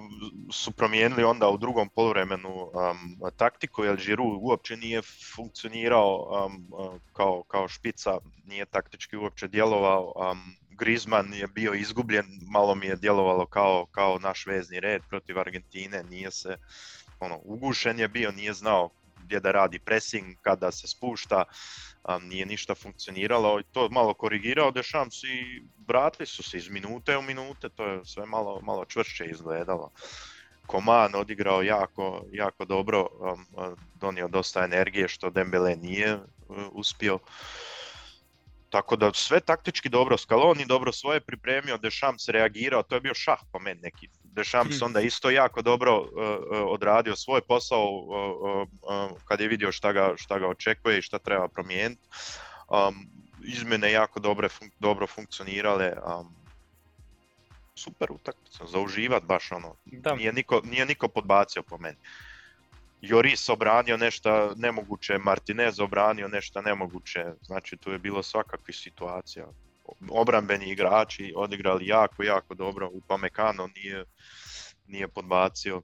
su 0.52 0.72
promijenili 0.72 1.24
onda 1.24 1.50
u 1.50 1.58
drugom 1.58 1.90
poluvremenu 1.90 2.50
um, 2.50 3.32
taktiku, 3.38 3.84
jer 3.84 3.96
Giroud 3.96 4.40
uopće 4.42 4.78
nije 4.78 5.02
funkcionirao 5.36 6.46
um, 6.46 6.68
kao, 7.14 7.44
kao 7.44 7.68
špica, 7.68 8.18
nije 8.46 8.66
taktički 8.66 9.18
uopće 9.18 9.48
djelovao, 9.48 10.14
um, 10.16 10.56
Griezmann 10.70 11.34
je 11.34 11.48
bio 11.48 11.74
izgubljen, 11.74 12.26
malo 12.52 12.76
mi 12.76 12.86
je 12.86 12.96
djelovalo 12.96 13.46
kao, 13.46 13.86
kao 13.92 14.20
naš 14.20 14.46
vezni 14.46 14.80
red 14.80 15.02
protiv 15.10 15.40
Argentine, 15.40 16.04
nije 16.04 16.32
se, 16.32 16.58
ono, 17.20 17.40
ugušen 17.44 18.00
je 18.00 18.08
bio, 18.08 18.32
nije 18.32 18.54
znao 18.54 18.90
gdje 19.24 19.40
da 19.40 19.52
radi 19.52 19.80
pressing, 19.80 20.38
kada 20.42 20.72
se 20.72 20.88
spušta, 20.88 21.44
nije 22.22 22.46
ništa 22.46 22.76
funkcioniralo 22.76 23.62
to 23.72 23.90
malo 23.90 24.14
korigirao 24.14 24.72
Dešams 24.72 25.24
i 25.24 25.64
vratili 25.88 26.26
su 26.26 26.44
se 26.44 26.58
iz 26.58 26.70
minute 26.70 27.18
u 27.18 27.22
minute, 27.22 27.70
to 27.70 27.86
je 27.86 28.06
sve 28.06 28.26
malo, 28.26 28.62
malo 28.62 28.86
čvršće 28.86 29.26
izgledalo. 29.26 29.92
Koman 30.66 31.16
odigrao 31.16 31.62
jako, 31.62 32.26
jako 32.32 32.66
dobro, 32.66 33.08
donio 33.96 34.28
dosta 34.28 34.64
energije 34.64 35.08
što 35.08 35.30
Dembele 35.30 35.76
nije 35.76 36.16
uh, 36.16 36.22
uspio. 36.72 37.20
Tako 38.70 38.96
da 38.96 39.14
sve 39.14 39.40
taktički 39.40 39.90
dobro, 39.90 40.18
Scaloni 40.18 40.66
dobro 40.66 40.92
svoje 40.92 41.20
pripremio, 41.20 41.78
Dešams 41.78 42.30
reagirao, 42.30 42.84
to 42.84 42.96
je 42.96 43.02
bio 43.02 43.14
šah 43.14 43.40
po 43.52 43.60
meni 43.60 43.82
neki. 43.82 44.10
Dešams 44.32 44.80
hmm. 44.80 44.86
onda 44.86 45.02
isto 45.02 45.30
jako 45.30 45.62
dobro 45.62 46.00
uh, 46.00 46.08
uh, 46.08 46.68
odradio 46.68 47.16
svoj 47.16 47.42
posao 47.42 47.86
uh, 47.90 48.68
kad 49.26 49.40
je 49.40 49.48
vidio 49.48 49.72
šta 49.72 49.92
ga, 49.92 50.14
šta 50.18 50.40
ga 50.40 50.48
očekuje 50.48 50.98
i 50.98 51.02
šta 51.02 51.20
treba 51.20 51.48
promijeniti. 51.48 52.02
Um, 52.70 53.08
izmjene 53.44 53.92
jako 53.92 54.20
dobre, 54.20 54.50
dobro 54.80 55.08
funkcionirale. 55.08 55.94
Um, 56.20 56.36
super 57.76 58.12
utakmica, 58.12 58.66
za 58.66 58.80
uživat 58.80 59.24
baš 59.24 59.52
ono. 59.52 59.76
Nije 60.16 60.34
niko, 60.34 60.62
nije 60.64 60.86
niko 60.86 61.08
podbacio 61.08 61.64
po 61.64 61.78
meni. 61.78 61.98
Joris 63.02 63.50
obranio 63.50 63.98
nešto 63.98 64.54
nemoguće, 64.56 65.18
Martinez 65.18 65.80
obranio 65.80 66.28
nešto 66.28 66.62
nemoguće, 66.62 67.26
znači 67.42 67.78
tu 67.78 67.92
je 67.92 68.00
bilo 68.00 68.24
svakakvih 68.24 68.76
situacija. 68.76 69.48
Obrambeni 70.10 70.72
igrači 70.72 71.34
odigrali 71.36 71.88
jako, 71.88 72.24
jako 72.24 72.56
dobro, 72.56 72.90
u 72.92 73.02
Pamekano 73.08 73.68
nije, 73.76 74.06
nije 74.88 75.08
podbacio. 75.08 75.82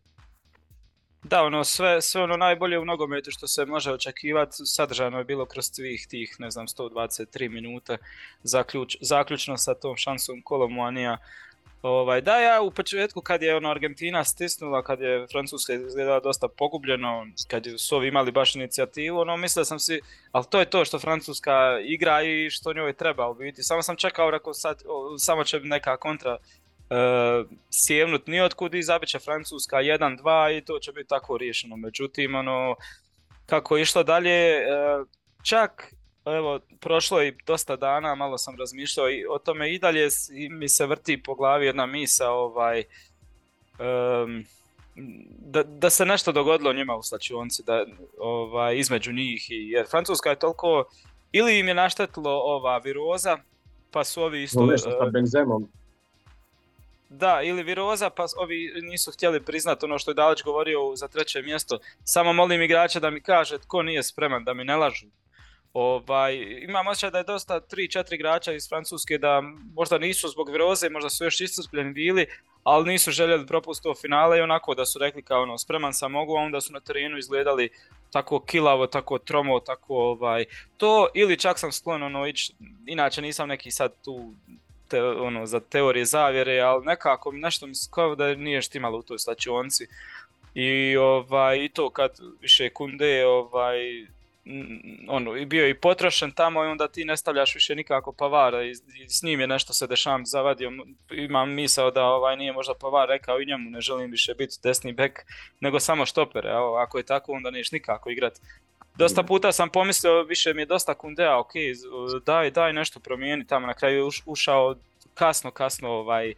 Da, 1.24 1.44
ono, 1.44 1.64
sve, 1.64 2.02
sve 2.02 2.24
ono 2.24 2.38
najbolje 2.38 2.80
u 2.80 2.86
nogometu 2.86 3.32
što 3.32 3.48
se 3.48 3.66
može 3.66 3.92
očekivati, 3.92 4.56
sadržano 4.66 5.18
je 5.18 5.26
bilo 5.26 5.46
kroz 5.46 5.66
svih 5.72 6.08
tih, 6.10 6.36
ne 6.40 6.52
znam, 6.52 6.68
123 6.68 7.50
minuta, 7.50 7.98
zaključ, 8.44 8.96
zaključno 9.02 9.58
sa 9.58 9.74
tom 9.76 9.98
šansom 9.98 10.42
Kolomuanija 10.44 11.18
Ovaj, 11.82 12.22
da, 12.22 12.40
ja 12.40 12.62
u 12.62 12.72
početku 12.72 13.22
kad 13.22 13.42
je 13.42 13.56
ono 13.56 13.70
Argentina 13.70 14.24
stisnula, 14.24 14.84
kad 14.84 15.02
je 15.02 15.28
Francuska 15.32 15.74
izgledala 15.74 16.20
dosta 16.20 16.48
pogubljeno, 16.48 17.28
kad 17.48 17.64
su 17.78 17.96
ovi 17.96 18.08
imali 18.08 18.32
baš 18.32 18.56
inicijativu, 18.56 19.20
ono 19.20 19.38
mislio 19.38 19.66
sam 19.66 19.80
si, 19.80 20.02
ali 20.32 20.46
to 20.50 20.60
je 20.60 20.70
to 20.70 20.86
što 20.86 21.00
Francuska 21.00 21.80
igra 21.84 22.22
i 22.22 22.50
što 22.50 22.74
njoj 22.74 22.94
treba 22.94 23.30
u 23.30 23.34
biti. 23.34 23.64
Samo 23.64 23.82
sam 23.82 23.96
čekao, 23.96 24.32
rekao 24.32 24.54
sad, 24.54 24.84
samo 25.18 25.44
će 25.44 25.60
neka 25.60 25.98
kontra 25.98 26.38
uh, 26.38 27.50
sjevnut 27.70 28.28
nijotkud 28.28 28.74
i 28.74 28.84
zabit 28.84 29.10
će 29.10 29.20
Francuska 29.20 29.78
1-2 29.78 30.58
i 30.58 30.66
to 30.66 30.80
će 30.80 30.92
biti 30.92 31.10
tako 31.10 31.38
riješeno. 31.38 31.78
Međutim, 31.78 32.36
ono, 32.36 32.76
kako 33.46 33.78
je 33.78 33.82
išlo 33.82 34.04
dalje, 34.04 34.58
uh, 34.58 35.08
čak 35.44 35.94
evo, 36.36 36.60
prošlo 36.80 37.22
je 37.22 37.38
dosta 37.46 37.76
dana, 37.76 38.16
malo 38.16 38.38
sam 38.38 38.56
razmišljao 38.60 39.10
i 39.10 39.26
o 39.30 39.40
tome 39.40 39.74
i 39.74 39.80
dalje 39.80 40.08
mi 40.50 40.70
se 40.70 40.86
vrti 40.86 41.24
po 41.24 41.36
glavi 41.36 41.66
jedna 41.66 41.86
misa 41.86 42.30
ovaj, 42.30 42.84
da, 45.40 45.64
da 45.64 45.90
se 45.90 46.06
nešto 46.06 46.32
dogodilo 46.32 46.74
njima 46.74 46.96
u 46.96 47.04
slačionci, 47.04 47.64
da, 47.66 47.86
ovaj, 48.20 48.78
između 48.78 49.14
njih, 49.14 49.52
i, 49.52 49.70
jer 49.70 49.88
Francuska 49.90 50.30
je 50.30 50.40
toliko, 50.40 50.86
ili 51.32 51.60
im 51.60 51.68
je 51.68 51.74
naštetilo 51.74 52.32
ova 52.32 52.78
viroza, 52.78 53.38
pa 53.92 54.04
su 54.04 54.24
ovi 54.24 54.44
isto... 54.44 54.66
Nešto 54.66 54.92
sa 54.92 55.10
benzemom. 55.10 55.68
Da, 57.10 57.42
ili 57.44 57.64
viroza, 57.64 58.10
pa 58.10 58.26
ovi 58.38 58.72
nisu 58.82 59.12
htjeli 59.12 59.44
priznati 59.44 59.86
ono 59.86 60.00
što 60.00 60.12
je 60.12 60.16
Dalić 60.16 60.44
govorio 60.44 60.96
za 60.96 61.08
treće 61.08 61.42
mjesto. 61.42 61.80
Samo 62.04 62.34
molim 62.34 62.62
igrača 62.62 63.00
da 63.00 63.10
mi 63.10 63.22
kaže 63.22 63.58
tko 63.58 63.84
nije 63.84 64.04
spreman, 64.04 64.44
da 64.44 64.54
mi 64.54 64.64
ne 64.64 64.76
lažu. 64.76 65.08
Ovaj, 65.74 66.36
imam 66.62 66.88
osjećaj 66.88 67.12
da 67.12 67.18
je 67.18 67.24
dosta 67.24 67.60
3-4 67.62 68.14
igrača 68.14 68.54
iz 68.54 68.70
Francuske 68.70 69.18
da 69.18 69.42
možda 69.74 69.98
nisu 69.98 70.28
zbog 70.28 70.50
viroze, 70.50 70.90
možda 70.90 71.10
su 71.10 71.24
još 71.24 71.42
iscrpljeni 71.42 71.94
bili, 71.94 72.26
ali 72.64 72.92
nisu 72.92 73.12
željeli 73.12 73.48
propustiti 73.48 74.02
finale 74.02 74.38
i 74.38 74.42
onako 74.42 74.76
da 74.76 74.86
su 74.86 75.00
rekli 75.00 75.22
kao 75.22 75.42
ono, 75.42 75.58
spreman 75.58 75.94
sam 75.94 76.12
mogu, 76.12 76.38
a 76.38 76.42
onda 76.42 76.62
su 76.62 76.74
na 76.74 76.80
terenu 76.80 77.18
izgledali 77.18 77.70
tako 78.12 78.40
kilavo, 78.40 78.88
tako 78.88 79.18
tromo, 79.18 79.60
tako 79.60 79.96
ovaj, 79.96 80.46
to 80.78 81.08
ili 81.14 81.38
čak 81.38 81.60
sam 81.60 81.72
sklon 81.72 82.04
ono 82.04 82.28
ići, 82.28 82.54
inače 82.86 83.22
nisam 83.22 83.50
neki 83.50 83.72
sad 83.72 83.92
tu 84.04 84.34
te, 84.88 85.04
ono, 85.04 85.46
za 85.46 85.60
teorije 85.60 86.06
zavjere, 86.06 86.60
ali 86.60 86.86
nekako 86.86 87.32
nešto 87.32 87.68
mi 87.68 87.74
kao 87.92 88.16
da 88.16 88.36
nije 88.36 88.62
štimalo 88.62 88.98
u 88.98 89.04
toj 89.04 89.20
slačionci. 89.20 89.88
I 90.54 90.98
ovaj, 90.98 91.66
i 91.66 91.70
to 91.70 91.90
kad 91.90 92.12
više 92.42 92.70
kunde 92.70 93.26
ovaj, 93.26 93.78
ono, 95.08 95.36
i 95.36 95.46
bio 95.46 95.68
i 95.68 95.74
potrošen 95.74 96.32
tamo 96.32 96.64
i 96.64 96.68
onda 96.68 96.88
ti 96.88 97.06
ne 97.06 97.18
stavljaš 97.18 97.56
više 97.56 97.76
nikako 97.76 98.12
pavara 98.12 98.64
i, 98.64 98.76
s 99.08 99.24
njim 99.24 99.40
je 99.40 99.48
nešto 99.48 99.74
se 99.74 99.88
dešam 99.88 100.26
zavadio, 100.26 100.72
imam 101.12 101.54
misao 101.54 101.92
da 101.92 102.04
ovaj 102.06 102.38
nije 102.38 102.54
možda 102.54 102.74
pavar 102.82 103.10
rekao 103.10 103.42
i 103.42 103.46
njemu 103.46 103.70
ne 103.70 103.82
želim 103.82 104.12
više 104.12 104.34
biti 104.34 104.56
desni 104.64 104.94
bek 104.94 105.26
nego 105.60 105.80
samo 105.80 106.06
štopere, 106.06 106.50
evo, 106.50 106.76
ako 106.76 106.98
je 106.98 107.06
tako 107.06 107.32
onda 107.32 107.52
neš 107.52 107.72
nikako 107.72 108.10
igrat. 108.10 108.34
Dosta 108.96 109.24
puta 109.24 109.52
sam 109.52 109.70
pomislio, 109.70 110.24
više 110.24 110.54
mi 110.54 110.62
je 110.62 110.66
dosta 110.66 110.94
kundea, 110.94 111.40
ok, 111.40 111.52
daj, 112.26 112.52
daj 112.52 112.74
nešto 112.74 113.00
promijeni 113.00 113.48
tamo, 113.48 113.68
na 113.68 113.74
kraju 113.74 114.10
ušao 114.26 114.76
kasno, 115.14 115.52
kasno 115.52 115.90
ovaj, 115.90 116.30
uh, 116.30 116.36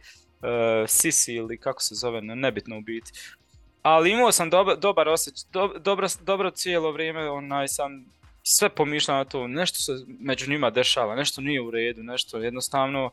Sisi 0.86 1.34
ili 1.34 1.58
kako 1.58 1.82
se 1.82 1.94
zove, 1.94 2.20
nebitno 2.22 2.78
u 2.78 2.80
biti 2.80 3.12
ali 3.82 4.10
imao 4.10 4.32
sam 4.32 4.50
dobar, 4.50 4.78
dobar 4.78 5.08
osjećaj, 5.08 5.50
dobro, 5.80 6.08
dobro 6.20 6.50
cijelo 6.50 6.92
vrijeme 6.92 7.30
onaj 7.30 7.68
sam 7.68 8.04
sve 8.42 8.68
pomišljao 8.68 9.16
na 9.16 9.24
to, 9.24 9.46
nešto 9.46 9.78
se 9.78 9.92
među 10.20 10.50
njima 10.50 10.70
dešava, 10.70 11.14
nešto 11.14 11.40
nije 11.40 11.60
u 11.60 11.70
redu, 11.70 12.02
nešto 12.02 12.38
jednostavno, 12.38 13.10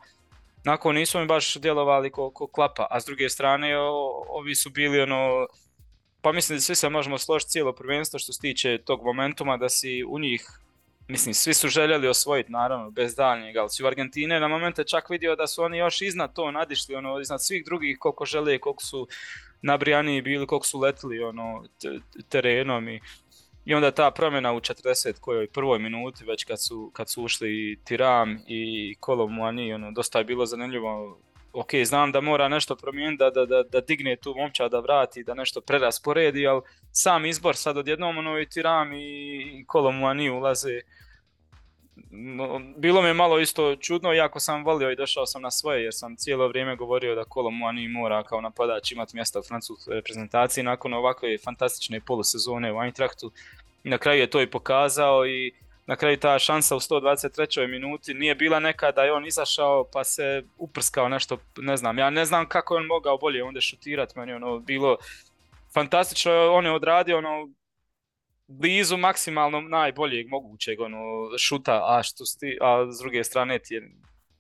nakon 0.64 0.96
nisu 0.96 1.20
mi 1.20 1.26
baš 1.26 1.56
djelovali 1.56 2.12
ko, 2.12 2.30
ko 2.30 2.48
klapa, 2.48 2.88
a 2.90 3.00
s 3.00 3.06
druge 3.06 3.30
strane 3.30 3.78
ovi 4.30 4.56
su 4.56 4.70
bili 4.70 5.02
ono, 5.02 5.48
pa 6.22 6.32
mislim 6.32 6.58
da 6.58 6.62
svi 6.62 6.76
se 6.76 6.90
možemo 6.90 7.18
složiti 7.18 7.52
cijelo 7.52 7.74
prvenstvo 7.74 8.20
što 8.20 8.34
se 8.34 8.42
tiče 8.42 8.78
tog 8.86 9.04
momentuma 9.04 9.58
da 9.58 9.70
si 9.70 10.04
u 10.08 10.20
njih, 10.20 10.60
mislim 11.08 11.34
svi 11.34 11.54
su 11.54 11.68
željeli 11.68 12.08
osvojiti 12.08 12.52
naravno 12.52 12.92
bez 12.92 13.16
daljnjeg, 13.16 13.58
ali 13.58 13.70
si 13.70 13.84
u 13.84 13.88
Argentine 13.88 14.40
na 14.40 14.48
momente 14.48 14.84
čak 14.84 15.10
vidio 15.10 15.36
da 15.36 15.48
su 15.48 15.64
oni 15.64 15.78
još 15.78 16.02
iznad 16.02 16.34
to 16.34 16.52
nadišli, 16.52 16.96
ono, 16.96 17.20
iznad 17.20 17.44
svih 17.44 17.66
drugih 17.66 17.98
koliko 18.00 18.26
žele, 18.26 18.60
koliko 18.60 18.84
su 18.84 19.08
nabrijaniji 19.62 20.22
bili 20.22 20.48
koliko 20.48 20.66
su 20.66 20.80
letili 20.80 21.24
ono, 21.24 21.64
terenom 22.30 22.90
i, 22.90 23.00
i 23.66 23.74
onda 23.74 23.92
ta 23.92 24.12
promjena 24.12 24.54
u 24.54 24.60
40 24.60 25.20
kojoj 25.20 25.48
prvoj 25.48 25.80
minuti 25.80 26.26
već 26.26 26.44
kad 26.44 26.64
su, 26.64 26.92
kad 26.94 27.10
su 27.10 27.24
ušli 27.24 27.80
Tiram 27.84 28.40
i 28.48 28.96
Kolomuani, 29.00 29.74
ono, 29.74 29.92
dosta 29.92 30.20
je 30.20 30.26
bilo 30.26 30.46
zanimljivo. 30.46 31.20
Ok, 31.54 31.70
znam 31.86 32.12
da 32.12 32.22
mora 32.22 32.48
nešto 32.48 32.76
promijeniti, 32.76 33.24
da, 33.24 33.46
da, 33.46 33.64
da, 33.64 33.82
digne 33.82 34.16
tu 34.16 34.36
momča, 34.36 34.70
da 34.70 34.80
vrati, 34.80 35.24
da 35.24 35.34
nešto 35.34 35.62
prerasporedi, 35.62 36.48
ali 36.48 36.62
sam 36.92 37.26
izbor 37.26 37.56
sad 37.56 37.78
odjednom 37.78 38.18
ono 38.18 38.40
i 38.40 38.50
Tiram 38.50 38.94
i 38.94 39.66
Kolomuani 39.68 40.30
ulaze 40.30 40.82
bilo 42.78 43.02
mi 43.02 43.08
je 43.08 43.14
malo 43.14 43.40
isto 43.40 43.76
čudno, 43.76 44.14
iako 44.14 44.40
sam 44.40 44.66
volio 44.66 44.92
i 44.92 44.96
došao 44.96 45.26
sam 45.26 45.42
na 45.42 45.52
svoje, 45.52 45.84
jer 45.84 45.94
sam 45.94 46.16
cijelo 46.16 46.48
vrijeme 46.48 46.76
govorio 46.76 47.16
da 47.16 47.24
Muani 47.52 47.88
mora 47.88 48.24
kao 48.24 48.42
napadač 48.42 48.92
imati 48.92 49.16
mjesta 49.16 49.40
u 49.40 49.44
francuskoj 49.44 49.96
reprezentaciji 49.96 50.64
nakon 50.64 50.94
ovakve 50.94 51.38
fantastične 51.38 52.02
polusezone 52.02 52.74
u 52.74 52.84
Eintrachtu. 52.84 53.32
I 53.84 53.90
na 53.90 53.98
kraju 53.98 54.20
je 54.20 54.30
to 54.30 54.42
i 54.42 54.48
pokazao 54.48 55.28
i 55.28 55.52
na 55.86 55.96
kraju 55.96 56.18
ta 56.18 56.40
šansa 56.40 56.76
u 56.76 56.80
123. 56.80 57.68
minuti 57.68 58.14
nije 58.14 58.36
bila 58.36 58.60
neka 58.60 58.92
da 58.92 59.04
je 59.04 59.14
on 59.14 59.26
izašao 59.26 59.86
pa 59.94 60.04
se 60.04 60.44
uprskao 60.58 61.10
nešto, 61.10 61.38
ne 61.58 61.78
znam, 61.78 61.98
ja 61.98 62.10
ne 62.10 62.26
znam 62.26 62.50
kako 62.50 62.74
je 62.74 62.80
on 62.80 62.86
mogao 62.86 63.18
bolje 63.18 63.44
onda 63.44 63.62
šutirati, 63.62 64.20
meni 64.20 64.34
ono 64.34 64.60
bilo 64.60 64.98
fantastično, 65.74 66.52
on 66.52 66.66
je 66.66 66.72
odradio 66.72 67.18
ono 67.18 67.50
blizu 68.48 68.98
maksimalno 68.98 69.62
najboljeg 69.62 70.30
mogućeg 70.30 70.80
ono, 70.80 70.98
šuta, 71.38 71.82
a, 71.84 72.04
što 72.04 72.26
sti, 72.26 72.58
a 72.62 72.92
s 72.92 73.00
druge 73.00 73.24
strane 73.24 73.60
ti 73.60 73.74
je 73.74 73.92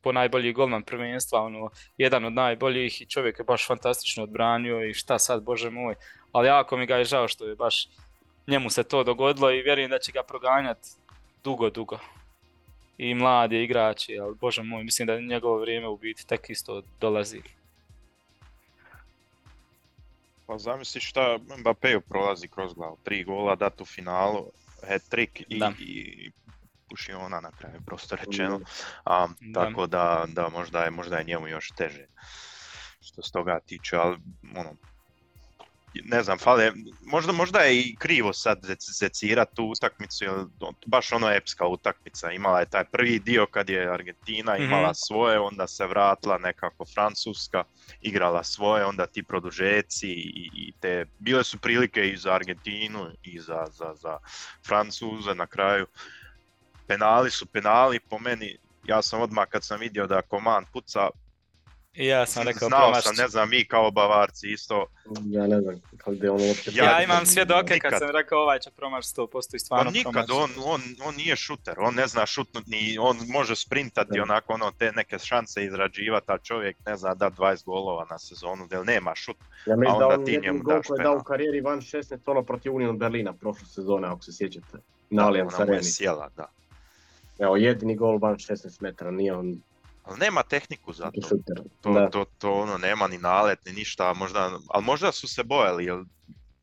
po 0.01 0.12
najbolji 0.12 0.53
golman 0.53 0.84
prvenstva, 0.84 1.41
ono, 1.41 1.70
jedan 1.97 2.26
od 2.26 2.34
najboljih 2.34 3.01
i 3.01 3.05
čovjek 3.05 3.39
je 3.39 3.45
baš 3.45 3.68
fantastično 3.68 4.24
odbranio 4.24 4.86
i 4.86 4.93
šta 4.93 5.20
sad, 5.20 5.43
bože 5.43 5.70
moj. 5.70 5.95
Ali 6.32 6.47
jako 6.47 6.78
mi 6.78 6.86
ga 6.86 6.95
je 6.95 7.05
žao 7.05 7.28
što 7.28 7.45
je 7.45 7.55
baš 7.55 7.88
njemu 8.47 8.70
se 8.70 8.84
to 8.84 9.03
dogodilo 9.03 9.51
i 9.51 9.62
vjerujem 9.62 9.89
da 9.89 9.99
će 9.99 10.12
ga 10.12 10.24
proganjati 10.24 10.89
dugo, 11.43 11.70
dugo. 11.70 11.99
I 12.97 13.14
mladi 13.16 13.64
igrači, 13.64 14.20
ali 14.20 14.36
bože 14.36 14.64
moj, 14.64 14.84
mislim 14.84 15.08
da 15.08 15.20
njegovo 15.20 15.60
vrijeme 15.60 15.88
u 15.88 15.97
biti 15.97 16.28
tek 16.28 16.49
isto 16.49 16.82
dolazi. 17.01 17.41
Pa 20.48 20.58
zamisli 20.58 21.02
šta 21.02 21.38
Mbappé 21.58 22.00
prolazi 22.00 22.48
kroz 22.48 22.74
glavu. 22.74 22.98
Tri 23.04 23.24
gola 23.24 23.56
dat 23.56 23.82
u 23.82 23.86
finalu, 23.86 24.52
hat-trick 24.84 25.43
i, 25.50 25.62
i 25.80 26.32
puši 26.89 27.14
ona 27.14 27.39
na 27.39 27.52
kraju, 27.52 27.82
prosto 27.86 28.16
rečeno. 28.16 28.60
A, 29.06 29.28
tako 29.54 29.88
da, 29.88 30.26
da 30.28 30.50
možda, 30.50 30.84
je, 30.84 30.91
možda 30.91 31.18
je 31.18 31.24
njemu 31.24 31.48
još 31.48 31.72
teže 31.72 32.08
što 33.02 33.22
se 33.22 33.32
toga 33.32 33.60
tiče, 33.60 33.95
ali 33.95 34.18
ono, 34.56 34.76
ne 36.06 36.24
znam, 36.24 36.38
fale, 36.38 36.72
možda, 37.06 37.32
možda 37.32 37.60
je 37.60 37.82
i 37.82 37.95
krivo 37.95 38.34
sad 38.34 38.60
zecirati 39.00 39.56
tu 39.56 39.64
utakmicu, 39.64 40.24
jer 40.24 40.34
baš 40.86 41.12
ono 41.12 41.32
epska 41.32 41.68
utakmica, 41.68 42.32
imala 42.32 42.60
je 42.60 42.70
taj 42.70 42.84
prvi 42.86 43.20
dio 43.20 43.45
kad 43.45 43.70
je 43.70 43.93
Argentina 43.93 44.54
mhm. 44.54 44.64
imala 44.64 44.93
svoje, 44.93 45.39
onda 45.39 45.68
se 45.68 45.86
vratila 45.86 46.38
nekako 46.38 46.86
Francuska, 46.86 47.64
igrala 48.02 48.43
svoje, 48.43 48.86
onda 48.86 49.06
ti 49.06 49.24
produžeci 49.24 50.08
i, 50.10 50.50
i 50.54 50.74
te, 50.80 51.06
bile 51.20 51.43
su 51.43 51.58
prilike 51.58 52.10
i 52.10 52.18
za 52.18 52.34
Argentinu 52.34 53.12
i 53.24 53.39
za, 53.39 53.66
za, 53.72 53.93
za 53.95 54.18
Francuze 54.68 55.36
na 55.36 55.48
kraju. 55.48 55.86
Penali 56.88 57.32
su 57.32 57.45
penali, 57.45 58.00
po 58.00 58.20
meni, 58.20 58.58
ja 58.84 59.02
sam 59.02 59.22
odmah 59.22 59.48
kad 59.50 59.64
sam 59.64 59.80
vidio 59.80 60.08
da 60.08 60.22
Koman 60.22 60.66
puca, 60.74 61.10
ja 61.98 62.26
sam 62.26 62.43
rekao 62.43 62.68
Znao 62.68 63.02
sam, 63.02 63.16
ne 63.16 63.28
znam, 63.28 63.50
mi 63.50 63.66
kao 63.66 63.91
Bavarci 63.91 64.48
isto. 64.48 64.86
Ja 65.26 65.48
ne 65.48 65.62
znam 65.62 65.82
gdje 66.06 66.32
on 66.32 66.41
uopće... 66.41 66.72
Ja, 66.74 66.84
ja 66.84 67.04
imam 67.04 67.26
svjedoke 67.26 67.74
nikad, 67.74 67.91
kad 67.91 68.00
sam 68.00 68.10
rekao 68.10 68.39
ovaj 68.39 68.60
će 68.60 68.72
promaš 68.72 69.06
100% 69.06 69.56
i 69.56 69.60
stvarno 69.60 69.88
on 69.88 69.93
nikad, 69.93 70.32
on, 70.32 70.50
on, 70.66 70.82
on, 71.06 71.16
nije 71.16 71.36
šuter, 71.36 71.80
on 71.80 71.95
ne 71.95 72.08
zna 72.08 72.26
šutnut, 72.26 72.68
ni, 72.68 72.98
on 73.00 73.18
može 73.30 73.56
sprintati 73.56 74.20
onako 74.20 74.54
ono 74.54 74.72
te 74.72 74.91
neke 74.91 75.20
šanse 75.20 75.66
izrađivati, 75.66 76.32
a 76.32 76.38
čovjek 76.38 76.78
ne 76.86 76.98
zna 76.98 77.14
da 77.14 77.30
20 77.30 77.66
golova 77.66 78.08
na 78.10 78.20
sezonu, 78.20 78.68
jer 78.72 78.86
nema 78.86 79.16
šut. 79.16 79.38
Ja 79.66 79.76
mislim 79.76 80.00
da 80.00 80.08
on 80.08 80.26
ti 80.26 80.39
njemu 80.43 80.60
gol 80.64 80.82
koji 80.88 81.00
je 81.00 81.04
dao 81.04 81.18
u 81.18 81.24
karijeri 81.24 81.62
van 81.62 81.82
16 81.82 82.18
ono 82.26 82.43
protiv 82.43 82.76
Union 82.76 82.98
Berlina 82.98 83.34
prošle 83.34 83.66
sezone, 83.68 84.08
ako 84.08 84.24
se 84.24 84.32
sjećate. 84.34 84.78
Na 85.10 85.28
Allianz 85.28 85.60
Areni. 85.60 85.84
sjela, 85.84 86.30
da. 86.38 86.45
Evo, 87.39 87.58
jedini 87.58 87.95
gol 87.95 88.18
van 88.18 88.36
16 88.36 88.82
metara, 88.82 89.12
nije 89.12 89.34
on 89.34 89.62
ali 90.08 90.20
nema 90.20 90.43
tehniku 90.43 90.93
za 90.93 91.12
to. 91.12 91.30
To, 91.82 92.10
to, 92.12 92.26
to 92.38 92.53
ono, 92.53 92.78
nema 92.78 93.08
ni 93.08 93.18
nalet, 93.18 93.66
ni 93.66 93.74
ništa, 93.74 94.14
možda, 94.14 94.60
ali 94.70 94.84
možda 94.84 95.12
su 95.12 95.28
se 95.28 95.43
bojali, 95.43 95.86
jer 95.86 96.03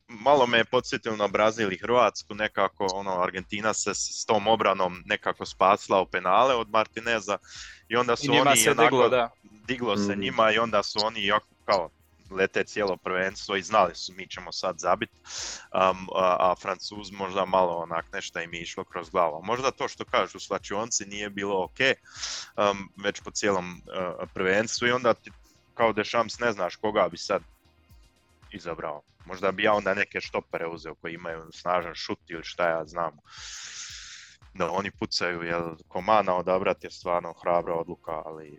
malo 0.09 0.47
me 0.47 0.59
je 0.59 0.65
podsjetilo 0.65 1.17
na 1.17 1.29
Brazil 1.29 1.73
i 1.73 1.79
Hrvatsku, 1.79 2.35
nekako 2.35 2.87
ono, 2.95 3.23
Argentina 3.23 3.75
se 3.75 3.95
s 3.95 4.25
tom 4.27 4.47
obranom 4.47 5.03
nekako 5.07 5.47
spasla 5.47 6.01
u 6.01 6.07
penale 6.07 6.55
od 6.55 6.71
Martineza 6.71 7.39
i 7.89 7.97
onda 7.97 8.17
su 8.17 8.33
oni 8.33 8.57
se 8.57 8.75
diglo, 8.75 9.09
da. 9.09 9.31
diglo 9.43 9.97
se 9.97 10.13
mhm. 10.13 10.21
njima 10.21 10.53
i 10.53 10.59
onda 10.59 10.83
su 10.83 10.99
oni 11.05 11.31
kao 11.65 11.91
lete 12.31 12.65
cijelo 12.65 12.97
prvenstvo 12.97 13.57
i 13.57 13.63
znali 13.63 13.95
su 13.95 14.13
mi 14.13 14.29
ćemo 14.29 14.53
sad 14.53 14.79
zabit, 14.79 15.11
um, 15.11 16.09
a, 16.15 16.37
a, 16.41 16.55
Francuz 16.63 17.11
možda 17.13 17.45
malo 17.45 17.77
onak 17.77 18.13
nešto 18.13 18.41
im 18.41 18.55
je 18.55 18.61
išlo 18.61 18.85
kroz 18.85 19.11
glavu. 19.11 19.43
Možda 19.45 19.71
to 19.71 19.89
što 19.89 20.05
kažu 20.05 20.41
slačionci 20.41 21.07
nije 21.07 21.31
bilo 21.31 21.65
ok, 21.65 21.79
um, 22.57 22.93
već 23.05 23.21
po 23.21 23.31
cijelom 23.31 23.73
uh, 23.73 24.29
prvenstvu 24.35 24.89
i 24.89 24.93
onda 24.93 25.15
ti 25.15 25.31
kao 25.75 25.93
Dešams 25.93 26.39
ne 26.39 26.53
znaš 26.53 26.77
koga 26.77 27.09
bi 27.09 27.17
sad 27.17 27.43
izabrao. 28.53 29.03
Možda 29.25 29.53
bi 29.53 29.63
ja 29.63 29.75
onda 29.75 29.95
neke 29.95 30.21
štopere 30.21 30.67
uzeo 30.67 30.95
koji 30.95 31.15
imaju 31.15 31.53
snažan 31.53 31.95
šut 31.95 32.19
ili 32.29 32.45
šta 32.45 32.69
ja 32.69 32.85
znam. 32.87 33.19
Da 34.55 34.71
oni 34.71 34.91
pucaju, 34.91 35.43
jer 35.43 35.63
Komana 35.89 36.35
odabrati 36.35 36.87
je 36.87 36.91
stvarno 36.91 37.33
hrabra 37.43 37.75
odluka, 37.75 38.23
ali... 38.25 38.59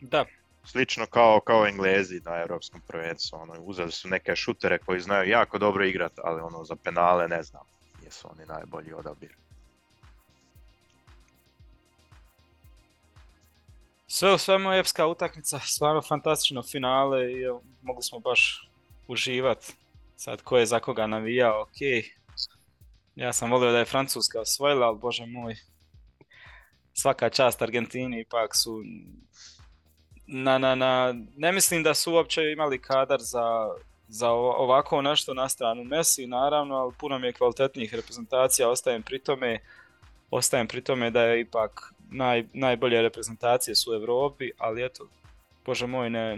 Da, 0.00 0.24
slično 0.64 1.06
kao, 1.06 1.40
kao 1.40 1.66
Englezi 1.66 2.20
na 2.24 2.40
europskom 2.40 2.80
prvenstvu. 2.88 3.36
Ono, 3.36 3.54
uzeli 3.60 3.92
su 3.92 4.08
neke 4.08 4.36
šutere 4.36 4.78
koji 4.78 5.00
znaju 5.00 5.30
jako 5.30 5.58
dobro 5.58 5.84
igrati, 5.84 6.20
ali 6.24 6.40
ono 6.40 6.64
za 6.64 6.76
penale 6.76 7.28
ne 7.28 7.42
znam 7.42 7.62
jesu 8.04 8.28
oni 8.32 8.46
najbolji 8.46 8.92
odabir. 8.92 9.36
Sve 14.06 14.34
u 14.34 14.38
svemu 14.38 14.72
epska 14.72 15.06
utakmica, 15.06 15.58
stvarno 15.58 16.02
fantastično 16.02 16.62
finale 16.62 17.32
i 17.32 17.36
mogli 17.82 18.02
smo 18.02 18.18
baš 18.18 18.70
uživati. 19.08 19.72
Sad 20.16 20.42
ko 20.42 20.58
je 20.58 20.66
za 20.66 20.80
koga 20.80 21.06
navijao, 21.06 21.62
ok. 21.62 21.80
Ja 23.14 23.32
sam 23.32 23.50
volio 23.50 23.72
da 23.72 23.78
je 23.78 23.84
Francuska 23.84 24.40
osvojila, 24.40 24.86
ali 24.86 24.98
bože 24.98 25.26
moj, 25.26 25.56
svaka 26.92 27.30
čast 27.30 27.62
Argentini 27.62 28.20
ipak 28.20 28.56
su 28.56 28.82
na, 30.30 30.58
na, 30.58 30.74
na, 30.74 31.14
ne 31.36 31.52
mislim 31.52 31.82
da 31.82 31.94
su 31.94 32.12
uopće 32.12 32.42
imali 32.52 32.78
kadar 32.78 33.20
za, 33.20 33.68
za 34.08 34.30
ovako 34.30 35.02
nešto 35.02 35.34
na 35.34 35.48
stranu. 35.48 35.84
Messi, 35.84 36.26
naravno, 36.26 36.74
ali 36.74 36.92
puno 36.98 37.18
mi 37.18 37.26
je 37.26 37.32
kvalitetnijih 37.32 37.94
reprezentacija, 37.94 38.68
ostajem 38.68 39.02
pri 39.02 39.18
tome, 39.18 39.58
ostajem 40.30 40.66
pri 40.66 40.80
tome 40.80 41.10
da 41.10 41.22
je 41.22 41.40
ipak 41.40 41.92
naj, 42.10 42.44
najbolje 42.52 43.02
reprezentacije 43.02 43.74
su 43.74 43.90
u 43.90 43.94
Europi, 43.94 44.50
ali 44.58 44.84
eto, 44.84 45.08
bože 45.66 45.86
moj, 45.86 46.10
ne, 46.10 46.36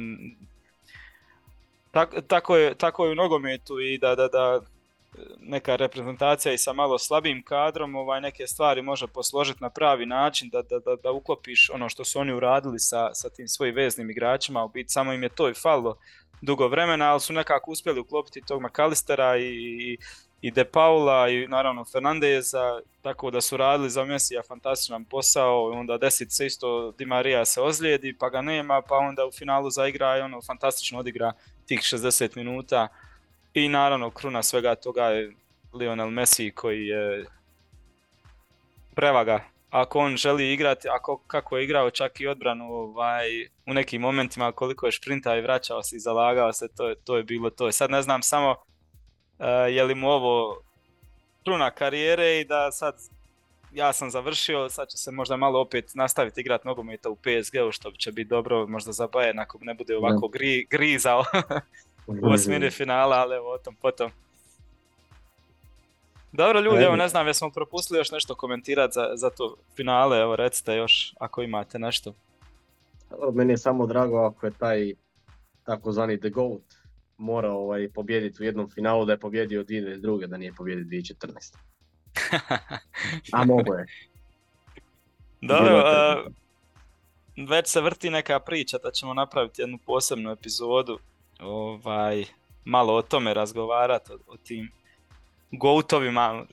tak, 1.90 2.14
tako, 2.26 2.57
je, 2.57 2.74
tako 2.74 3.05
je 3.05 3.12
u 3.12 3.14
nogometu 3.14 3.80
i 3.80 3.99
da, 3.99 4.14
da, 4.14 4.28
da 4.28 4.61
neka 5.40 5.76
reprezentacija 5.76 6.52
i 6.52 6.58
sa 6.58 6.72
malo 6.72 6.98
slabim 6.98 7.42
kadrom 7.42 7.94
ovaj, 7.94 8.20
neke 8.20 8.46
stvari 8.46 8.82
može 8.82 9.06
posložiti 9.06 9.62
na 9.62 9.70
pravi 9.70 10.06
način 10.06 10.48
da, 10.48 10.62
da, 10.62 10.78
da, 10.78 10.96
da 10.96 11.12
uklopiš 11.12 11.70
ono 11.70 11.88
što 11.88 12.04
su 12.04 12.18
oni 12.18 12.32
uradili 12.32 12.78
sa, 12.78 13.14
sa 13.14 13.30
tim 13.30 13.48
svojim 13.48 13.74
veznim 13.74 14.10
igračima, 14.10 14.64
u 14.64 14.68
biti 14.68 14.88
samo 14.88 15.12
im 15.12 15.22
je 15.22 15.28
to 15.28 15.48
i 15.48 15.54
falilo 15.54 15.96
dugo 16.40 16.68
vremena, 16.68 17.10
ali 17.10 17.20
su 17.20 17.32
nekako 17.32 17.70
uspjeli 17.70 18.00
uklopiti 18.00 18.42
tog 18.46 18.62
McAllistera 18.62 19.36
i, 19.36 19.42
i, 19.42 19.98
i 20.40 20.50
De 20.50 20.64
Paula 20.64 21.28
i 21.28 21.46
naravno 21.48 21.84
Fernandeza, 21.84 22.80
tako 23.02 23.30
da 23.30 23.40
su 23.40 23.56
radili 23.56 23.90
za 23.90 24.04
Mesija 24.04 24.42
fantastičan 24.48 25.04
posao, 25.04 25.70
onda 25.70 25.98
desit 25.98 26.32
se 26.32 26.46
isto 26.46 26.92
Di 26.98 27.06
Maria 27.06 27.44
se 27.44 27.60
ozlijedi 27.60 28.16
pa 28.18 28.28
ga 28.28 28.42
nema, 28.42 28.82
pa 28.88 28.96
onda 28.96 29.26
u 29.26 29.32
finalu 29.32 29.70
zaigra 29.70 30.18
i 30.18 30.20
ono 30.20 30.42
fantastično 30.42 30.98
odigra 30.98 31.32
tih 31.66 31.80
60 31.80 32.36
minuta 32.36 32.88
i 33.55 33.68
naravno, 33.68 34.11
kruna 34.11 34.42
svega 34.42 34.74
toga 34.74 35.05
je 35.05 35.32
Lionel 35.72 36.11
Messi 36.11 36.53
koji 36.55 36.86
je 36.86 37.26
prevaga. 38.94 39.44
Ako 39.70 39.98
on 39.98 40.16
želi 40.16 40.53
igrati, 40.53 40.88
ako 40.88 41.18
kako 41.26 41.57
je 41.57 41.64
igrao 41.64 41.90
čak 41.90 42.20
i 42.20 42.26
odbranu 42.26 42.72
ovaj, 42.72 43.46
u 43.66 43.74
nekim 43.74 44.00
momentima 44.00 44.53
koliko 44.53 44.86
je 44.86 44.92
šprinta 44.92 45.36
i 45.36 45.40
vraćao 45.40 45.82
se 45.82 45.96
i 45.96 46.00
zalagao 46.00 46.53
se, 46.53 46.68
to, 46.76 46.94
to 47.05 47.16
je 47.16 47.22
bilo 47.22 47.50
to. 47.50 47.72
Sad 47.72 47.90
ne 47.90 48.03
znam 48.03 48.22
samo 48.22 48.50
uh, 48.50 49.46
je 49.70 49.84
li 49.84 49.94
mu 49.94 50.09
ovo 50.09 50.62
kruna 51.44 51.70
karijere 51.70 52.40
i 52.40 52.44
da 52.44 52.72
sad 52.72 52.94
ja 53.72 53.92
sam 53.92 54.11
završio, 54.11 54.68
sad 54.68 54.88
će 54.88 54.96
se 54.96 55.11
možda 55.11 55.36
malo 55.36 55.61
opet 55.61 55.94
nastaviti 55.94 56.40
igrati 56.40 56.66
nogometa 56.66 57.11
u 57.11 57.16
PSG-u 57.16 57.72
što 57.72 57.90
će 57.90 58.12
biti 58.12 58.28
dobro 58.28 58.66
možda 58.66 58.92
za 58.92 59.09
Bayern 59.09 59.42
ako 59.42 59.59
ne 59.61 59.74
bude 59.74 59.96
ovako 59.96 60.28
gri, 60.28 60.66
grizao 60.70 61.24
u 62.07 62.32
osmini 62.32 62.70
finala, 62.70 63.16
ali 63.16 63.36
evo 63.36 63.53
o 63.55 63.59
tom 63.59 63.74
potom. 63.74 64.11
Dobro 66.32 66.61
ljudi, 66.61 66.84
evo 66.84 66.96
ne 66.96 67.09
znam, 67.09 67.26
jesmo 67.26 67.50
propustili 67.50 67.98
još 67.98 68.11
nešto 68.11 68.34
komentirati 68.34 68.94
za, 68.94 69.11
za 69.14 69.30
to 69.30 69.57
finale, 69.76 70.18
evo 70.18 70.36
recite 70.36 70.74
još 70.74 71.14
ako 71.20 71.42
imate 71.42 71.78
nešto. 71.78 72.14
Meni 73.32 73.53
je 73.53 73.59
samo 73.59 73.86
drago 73.86 74.18
ako 74.18 74.46
je 74.46 74.53
taj 74.59 74.92
takozvani 75.64 76.20
The 76.20 76.30
Goat 76.30 76.62
morao 77.18 77.59
ovaj, 77.59 77.88
pobijediti 77.88 78.42
u 78.42 78.46
jednom 78.46 78.70
finalu 78.70 79.05
da 79.05 79.12
je 79.12 79.18
pobjedio 79.18 79.64
2022. 79.64 80.26
da 80.26 80.36
nije 80.36 80.53
pobjedio 80.53 80.84
2014. 80.84 81.57
A 83.32 83.44
mogo 83.44 83.74
je. 83.74 83.86
Dobro, 85.40 85.76
uh, 85.76 86.32
već 87.48 87.68
se 87.68 87.80
vrti 87.80 88.11
neka 88.11 88.40
priča 88.40 88.78
da 88.78 88.90
ćemo 88.90 89.14
napraviti 89.14 89.62
jednu 89.62 89.78
posebnu 89.86 90.30
epizodu 90.30 90.98
ovaj, 91.43 92.24
malo 92.64 92.95
o 92.95 93.03
tome 93.03 93.34
razgovarati, 93.34 94.12
o, 94.12 94.18
o 94.26 94.36
tim 94.36 94.72
goutovima, 95.51 96.45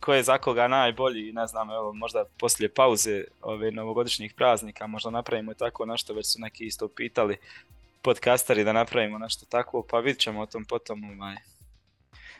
ko 0.00 0.14
je 0.14 0.22
za 0.22 0.38
koga 0.38 0.68
najbolji, 0.68 1.32
ne 1.32 1.46
znam, 1.46 1.70
evo, 1.70 1.92
možda 1.92 2.24
poslije 2.38 2.68
pauze 2.74 3.24
ove 3.42 3.70
novogodišnjih 3.70 4.34
praznika, 4.34 4.86
možda 4.86 5.10
napravimo 5.10 5.54
tako 5.54 5.86
nešto, 5.86 6.14
već 6.14 6.32
su 6.32 6.40
neki 6.40 6.64
isto 6.64 6.88
pitali 6.88 7.36
podcasteri 8.02 8.64
da 8.64 8.72
napravimo 8.72 9.18
nešto 9.18 9.46
tako, 9.46 9.84
pa 9.90 9.98
vidit 9.98 10.20
ćemo 10.20 10.40
o 10.40 10.46
tom 10.46 10.64
potom. 10.64 11.04
Ovaj. 11.04 11.36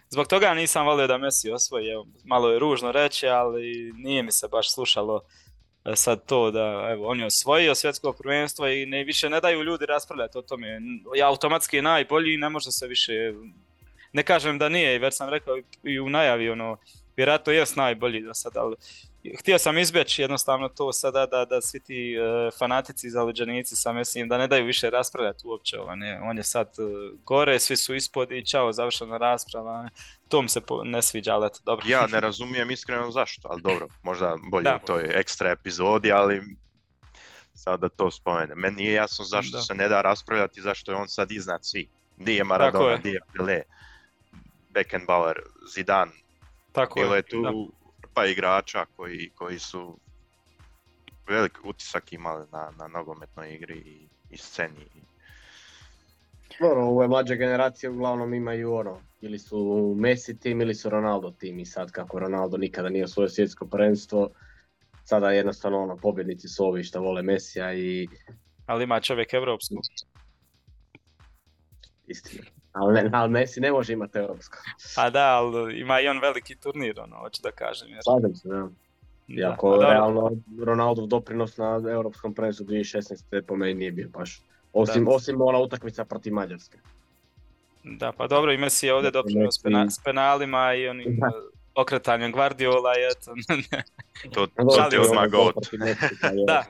Zbog 0.09 0.27
toga 0.27 0.55
nisam 0.55 0.87
volio 0.87 1.07
da 1.07 1.19
Messi 1.19 1.51
osvoji, 1.51 1.89
evo, 1.89 2.07
malo 2.25 2.51
je 2.51 2.59
ružno 2.59 2.93
reći, 2.93 3.29
ali 3.29 3.93
nije 3.97 4.23
mi 4.23 4.33
se 4.33 4.49
baš 4.49 4.75
slušalo 4.75 5.21
sad 5.95 6.27
to 6.27 6.51
da, 6.51 6.89
evo, 6.93 7.09
on 7.09 7.21
je 7.21 7.27
osvojio 7.27 7.75
svjetsko 7.75 8.13
prvenstvo 8.13 8.69
i 8.69 8.87
ne, 8.87 9.05
više 9.05 9.31
ne 9.31 9.41
daju 9.41 9.63
ljudi 9.63 9.87
raspravljati 9.87 10.39
o 10.39 10.43
tome. 10.43 10.81
Ja 11.17 11.29
automatski 11.29 11.77
je 11.77 11.83
najbolji 11.83 12.35
i 12.35 12.39
ne 12.39 12.49
može 12.49 12.71
se 12.71 12.87
više, 12.87 13.13
ne 14.13 14.23
kažem 14.23 14.59
da 14.59 14.69
nije, 14.69 14.99
već 14.99 15.17
sam 15.17 15.29
rekao 15.29 15.59
i 15.83 16.01
u 16.01 16.09
najavi, 16.09 16.51
ono, 16.51 16.79
vjerojatno 17.17 17.53
jest 17.53 17.77
najbolji 17.77 18.23
do 18.23 18.35
sada, 18.35 18.61
ali 18.61 18.77
htio 19.39 19.59
sam 19.59 19.79
izbjeći 19.79 20.23
jednostavno 20.23 20.69
to 20.69 20.93
sada 20.93 21.27
da, 21.27 21.45
da 21.45 21.61
svi 21.61 21.81
ti 21.81 22.17
uh, 22.19 22.59
fanatici 22.59 23.11
zaleđenici 23.11 23.77
sa 23.77 23.93
Mesijem 23.93 24.29
da 24.29 24.39
ne 24.39 24.47
daju 24.47 24.65
više 24.65 24.91
raspravljati 24.91 25.47
uopće 25.47 25.81
ovo, 25.81 25.95
ne. 25.95 26.21
on 26.21 26.37
je 26.37 26.43
sad 26.43 26.67
uh, 26.79 27.19
gore, 27.25 27.59
svi 27.59 27.77
su 27.77 27.95
ispod 27.95 28.33
i 28.33 28.47
čao, 28.47 28.73
završena 28.73 29.17
rasprava, 29.17 29.89
to 30.29 30.43
mi 30.43 30.49
se 30.49 30.61
ne 30.85 31.03
sviđa, 31.03 31.35
ali 31.35 31.49
dobro. 31.65 31.87
Ja 31.89 32.07
ne 32.07 32.21
razumijem 32.21 32.71
iskreno 32.71 33.11
zašto, 33.11 33.49
ali 33.51 33.63
dobro, 33.63 33.89
možda 34.03 34.37
bolje 34.51 34.75
u 34.75 34.87
toj 34.87 35.11
ekstra 35.15 35.51
epizodi, 35.51 36.13
ali 36.13 36.43
sad 37.55 37.81
da 37.81 37.89
to 37.89 38.11
spomene. 38.11 38.55
Meni 38.55 38.77
nije 38.77 38.93
jasno 38.93 39.25
zašto 39.25 39.61
se 39.61 39.75
ne 39.75 39.89
da 39.89 40.03
raspravljati, 40.03 40.61
zašto 40.61 40.93
je 40.93 40.97
on 40.97 41.09
sad 41.09 41.33
iznad 41.33 41.61
svi. 41.63 41.89
Di 42.17 42.35
je 42.35 42.45
Maradona, 42.45 42.97
di 42.97 43.11
je 43.11 43.21
Pelé, 43.35 43.63
Beckenbauer, 44.71 45.37
Zidane, 45.75 46.13
tako 46.73 47.01
Bilo 47.01 47.17
je, 47.17 47.23
tu 47.23 47.73
pa 48.15 48.27
igrača 48.27 48.85
koji, 48.97 49.31
koji 49.35 49.59
su 49.59 49.99
velik 51.29 51.59
utisak 51.65 52.13
imali 52.13 52.47
na, 52.53 52.73
na 52.79 52.89
nogometnoj 52.89 53.55
igri 53.55 53.79
i, 53.79 54.09
i 54.31 54.37
sceni. 54.37 54.87
Dobro, 56.61 56.85
ove 56.85 57.09
mlađe 57.09 57.37
generacije 57.37 57.91
uglavnom 57.91 58.35
imaju 58.35 58.75
ono, 58.75 59.01
ili 59.21 59.39
su 59.39 59.95
Messi 59.99 60.39
tim 60.39 60.61
ili 60.61 60.75
su 60.75 60.91
Ronaldo 60.91 61.31
tim 61.31 61.59
i 61.59 61.67
sad 61.67 61.91
kako 61.93 62.19
Ronaldo 62.19 62.57
nikada 62.57 62.89
nije 62.89 63.05
osvojio 63.05 63.29
svjetsko 63.29 63.67
prvenstvo, 63.67 64.31
sada 65.05 65.31
jednostavno 65.31 65.83
ono, 65.83 65.97
pobjednici 65.97 66.49
su 66.49 66.65
ovi 66.65 66.85
što 66.85 67.01
vole 67.01 67.23
Mesija 67.23 67.75
i... 67.75 68.09
Ali 68.67 68.85
ima 68.85 69.01
čovjek 69.01 69.35
evropsku. 69.35 69.75
Istina. 72.07 72.60
Ali, 72.73 72.95
ne, 72.95 73.11
ali 73.13 73.31
Messi 73.31 73.61
ne 73.61 73.73
može 73.73 73.93
imati 73.93 74.19
europsko. 74.19 74.59
A 74.97 75.11
da, 75.11 75.39
ali 75.39 75.81
ima 75.81 76.01
i 76.01 76.09
on 76.09 76.19
veliki 76.19 76.57
turnir, 76.57 77.01
ono, 77.01 77.17
hoću 77.17 77.43
da 77.43 77.51
kažem. 77.51 77.89
Jer... 77.89 78.01
Slažem 78.03 78.35
se, 78.35 78.49
da. 78.49 78.69
Iako 79.29 79.77
da, 79.77 79.91
realno 79.91 80.31
Ronaldov 80.65 81.07
doprinos 81.07 81.57
na 81.57 81.81
europskom 81.91 82.35
prvenstvu 82.35 82.67
2016. 82.67 83.43
po 83.43 83.57
meni 83.57 83.75
nije 83.75 83.93
bio 83.93 84.09
baš. 84.09 84.41
Osim, 84.73 85.09
osim 85.09 85.41
ona 85.41 85.59
utakmica 85.59 86.05
protiv 86.05 86.33
Mađarske. 86.33 86.79
Da, 87.85 88.13
pa 88.13 88.27
dobro, 88.27 88.53
i 88.53 88.59
Messi 88.59 88.87
je 88.87 88.95
ovdje 88.95 89.11
doprinos 89.11 89.63
pena, 89.63 89.91
s 89.91 89.99
penalima 90.05 90.75
i 90.75 90.89
onim 90.89 91.17
da. 91.19 91.31
okretanjem 91.75 92.33
Guardiola 92.33 92.93
i 92.99 93.03
eto. 93.13 93.35
to, 94.35 94.47
to 94.47 94.89
ti 94.91 94.99
odmah 94.99 95.29
da, 96.47 96.65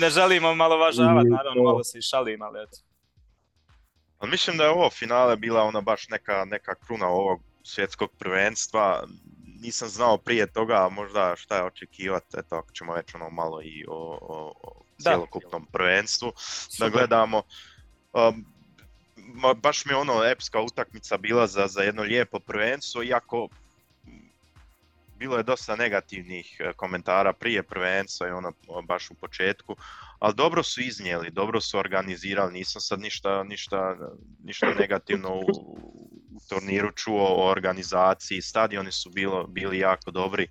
ne 0.00 0.10
želimo 0.10 0.54
malo 0.54 0.76
važavati, 0.76 1.28
naravno, 1.28 1.62
malo 1.62 1.84
se 1.84 1.98
i 1.98 2.02
šalim, 2.02 2.42
ali 2.42 2.62
eto. 2.62 2.78
Ali 4.18 4.30
mislim 4.30 4.56
da 4.56 4.64
je 4.64 4.70
ovo 4.70 4.90
finale 4.90 5.36
bila 5.36 5.62
ona 5.62 5.80
baš 5.80 6.08
neka, 6.08 6.44
neka 6.44 6.74
kruna 6.74 7.08
ovog 7.08 7.40
svjetskog 7.62 8.10
prvenstva. 8.18 9.06
Nisam 9.60 9.88
znao 9.88 10.18
prije 10.18 10.46
toga 10.46 10.88
možda 10.90 11.36
šta 11.36 11.56
je 11.56 11.64
očekivati, 11.64 12.36
eto 12.38 12.56
ako 12.56 12.72
ćemo 12.72 12.94
već 12.94 13.14
ono 13.14 13.30
malo 13.30 13.62
i 13.62 13.84
o, 13.88 14.18
o, 14.22 14.52
o 14.62 14.82
cjelokupnom 15.02 15.66
prvenstvu 15.72 16.32
da 16.78 16.88
gledamo. 16.88 17.42
Um, 18.12 18.46
baš 19.56 19.84
mi 19.84 19.92
je 19.92 19.96
ono 19.96 20.24
epska 20.24 20.60
utakmica 20.60 21.16
bila 21.16 21.46
za, 21.46 21.66
za 21.66 21.82
jedno 21.82 22.02
lijepo 22.02 22.40
prvenstvo, 22.40 23.02
iako 23.02 23.48
bilo 25.18 25.36
je 25.36 25.42
dosta 25.42 25.76
negativnih 25.76 26.56
e, 26.60 26.72
komentara 26.72 27.32
prije 27.32 27.62
prvenstva 27.62 28.28
i 28.28 28.30
ono 28.30 28.52
baš 28.82 29.10
u 29.10 29.14
početku, 29.14 29.76
ali 30.18 30.34
dobro 30.34 30.62
su 30.62 30.80
iznijeli, 30.80 31.30
dobro 31.30 31.60
su 31.60 31.78
organizirali, 31.78 32.52
nisam 32.52 32.80
sad 32.80 33.00
ništa, 33.00 33.42
ništa, 33.44 33.96
ništa 34.44 34.74
negativno 34.78 35.34
u, 35.34 35.42
u 36.34 36.40
turniru 36.48 36.92
čuo 36.92 37.26
o 37.26 37.50
organizaciji, 37.50 38.42
stadioni 38.42 38.92
su 38.92 39.10
bilo, 39.10 39.46
bili 39.46 39.78
jako 39.78 40.10
dobri. 40.10 40.48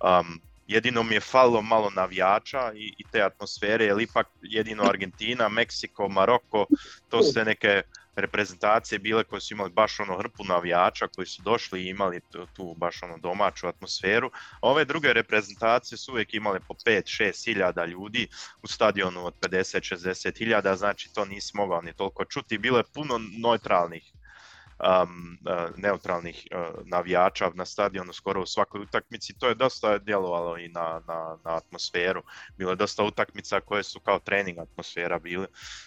Um, 0.00 0.40
jedino 0.66 1.02
mi 1.02 1.14
je 1.14 1.20
falilo 1.20 1.62
malo 1.62 1.90
navijača 1.90 2.72
i, 2.74 2.94
i 2.98 3.04
te 3.12 3.22
atmosfere, 3.22 3.84
jer 3.84 4.00
ipak 4.00 4.26
jedino 4.42 4.82
Argentina, 4.82 5.48
Meksiko, 5.48 6.08
Maroko, 6.08 6.66
to 7.08 7.22
su 7.22 7.44
neke 7.44 7.82
reprezentacije 8.20 8.98
bile 8.98 9.24
koje 9.24 9.40
su 9.40 9.54
imali 9.54 9.70
baš 9.70 10.00
ono 10.00 10.18
hrpu 10.18 10.44
navijača 10.44 11.08
koji 11.08 11.26
su 11.26 11.42
došli 11.42 11.82
i 11.82 11.88
imali 11.88 12.20
tu, 12.20 12.46
tu 12.56 12.74
baš 12.76 13.02
ono 13.02 13.18
domaću 13.18 13.66
atmosferu. 13.66 14.30
ove 14.60 14.84
druge 14.84 15.12
reprezentacije 15.12 15.98
su 15.98 16.12
uvijek 16.12 16.34
imale 16.34 16.60
po 16.68 16.74
5-6 16.74 17.44
hiljada 17.44 17.84
ljudi 17.84 18.28
u 18.62 18.66
stadionu 18.66 19.26
od 19.26 19.34
50-60 19.40 20.38
hiljada, 20.38 20.76
znači 20.76 21.12
to 21.14 21.24
nisi 21.24 21.50
mogao 21.54 21.82
ni 21.82 21.92
toliko 21.92 22.24
čuti. 22.24 22.58
Bilo 22.58 22.78
je 22.78 22.92
puno 22.94 23.20
neutralnih 23.38 24.12
um, 24.80 25.38
uh, 25.46 25.78
neutralnih 25.78 26.46
uh, 26.50 26.86
navijača 26.86 27.50
na 27.54 27.64
stadionu 27.64 28.12
skoro 28.12 28.42
u 28.42 28.46
svakoj 28.46 28.80
utakmici. 28.80 29.38
To 29.38 29.48
je 29.48 29.54
dosta 29.54 29.98
djelovalo 29.98 30.58
i 30.58 30.68
na, 30.68 31.02
na, 31.08 31.38
na 31.44 31.56
atmosferu. 31.56 32.22
Bilo 32.56 32.72
je 32.72 32.76
dosta 32.76 33.04
utakmica 33.04 33.60
koje 33.60 33.82
su 33.82 34.00
kao 34.00 34.18
trening 34.18 34.58
atmosfera 34.58 35.18
bile, 35.18 35.46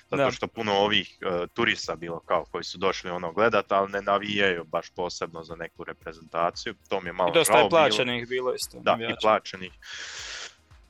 zato 0.09 0.31
što 0.31 0.47
puno 0.47 0.73
ovih 0.73 1.17
uh, 1.21 1.49
turista 1.53 1.95
bilo 1.95 2.19
kao 2.19 2.45
koji 2.51 2.63
su 2.63 2.77
došli 2.77 3.09
ono 3.09 3.31
gledat, 3.31 3.71
ali 3.71 3.91
ne 3.91 4.01
navijaju 4.01 4.63
baš 4.63 4.89
posebno 4.89 5.43
za 5.43 5.55
neku 5.55 5.83
reprezentaciju. 5.83 6.73
To 6.89 7.01
mi 7.01 7.09
je 7.09 7.13
malo 7.13 7.29
I 7.29 7.33
dosta 7.33 7.57
je 7.57 7.69
plaćenih 7.69 8.27
bilo, 8.27 8.45
bilo 8.45 8.55
isto. 8.55 8.79
Da, 8.79 8.97
i 9.09 9.13
plaćenih 9.21 9.71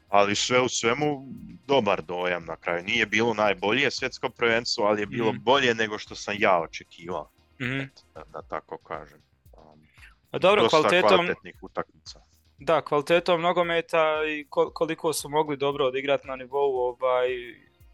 ali 0.09 0.35
sve 0.35 0.61
u 0.61 0.69
svemu 0.69 1.27
dobar 1.67 2.01
dojam 2.01 2.45
na 2.45 2.55
kraju. 2.55 2.83
Nije 2.83 3.05
bilo 3.05 3.33
najbolje 3.33 3.91
svjetsko 3.91 4.29
prvenstvo, 4.29 4.85
ali 4.85 5.01
je 5.01 5.05
bilo 5.05 5.33
mm. 5.33 5.39
bolje 5.43 5.73
nego 5.73 5.99
što 5.99 6.15
sam 6.15 6.35
ja 6.39 6.59
očekivao 6.61 7.29
mm 7.63 7.89
da, 8.15 8.23
da, 8.33 8.41
tako 8.41 8.77
kažem. 8.77 9.21
Um, 9.53 9.87
A 10.31 10.39
dobro, 10.39 10.67
kvalitetom... 10.69 11.29
utakmica. 11.61 12.19
Da, 12.59 12.81
kvalitetom 12.81 13.41
nogometa 13.41 14.21
i 14.27 14.45
koliko 14.73 15.13
su 15.13 15.29
mogli 15.29 15.57
dobro 15.57 15.85
odigrati 15.85 16.27
na 16.27 16.35
nivou, 16.35 16.75
ovaj, 16.75 17.27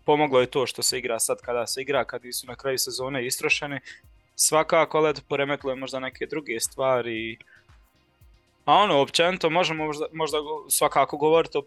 pomoglo 0.05 0.39
je 0.39 0.45
to 0.45 0.65
što 0.65 0.81
se 0.81 0.97
igra 0.97 1.19
sad 1.19 1.41
kada 1.41 1.67
se 1.67 1.81
igra, 1.81 2.05
kad 2.05 2.21
su 2.31 2.47
na 2.47 2.55
kraju 2.55 2.77
sezone 2.77 3.25
istrošeni. 3.25 3.79
Svakako, 4.35 4.97
ali 4.97 5.13
poremetilo 5.29 5.71
je 5.71 5.75
možda 5.75 5.99
neke 5.99 6.25
druge 6.25 6.59
stvari 6.59 7.37
a 8.69 8.73
ono, 8.73 9.01
općenito 9.01 9.49
možemo 9.49 9.85
možda, 9.85 10.05
možda 10.13 10.37
svakako 10.69 11.17
govoriti 11.17 11.57
o 11.57 11.63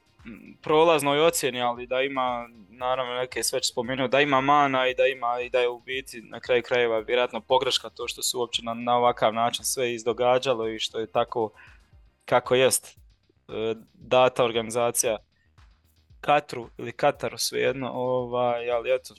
prolaznoj 0.63 1.21
ocjeni, 1.21 1.63
ali 1.63 1.87
da 1.87 2.03
ima, 2.03 2.49
naravno 2.69 3.15
neke 3.15 3.43
sve 3.43 3.63
spomenuo, 3.63 4.09
da 4.09 4.21
ima 4.21 4.41
mana 4.41 4.89
i 4.89 4.95
da 4.95 5.07
ima 5.07 5.41
i 5.41 5.51
da 5.51 5.61
je 5.61 5.69
u 5.69 5.81
biti 5.81 6.21
na 6.21 6.41
kraju 6.41 6.63
krajeva 6.63 6.99
vjerojatno 6.99 7.41
pogreška 7.41 7.91
to 7.91 8.09
što 8.09 8.23
se 8.23 8.37
uopće 8.37 8.63
na, 8.63 8.75
na 8.75 8.97
ovakav 8.97 9.35
način 9.35 9.65
sve 9.65 9.95
izdogađalo 9.95 10.69
i 10.69 10.79
što 10.79 11.01
je 11.01 11.13
tako 11.13 11.51
kako 12.25 12.55
jest 12.55 12.87
e, 12.87 13.75
data 13.95 14.45
organizacija 14.45 15.17
Katru 16.21 16.69
ili 16.79 16.93
Kataru 16.93 17.39
svejedno, 17.39 17.91
ovaj, 17.95 18.71
ali 18.71 18.95
eto, 18.95 19.15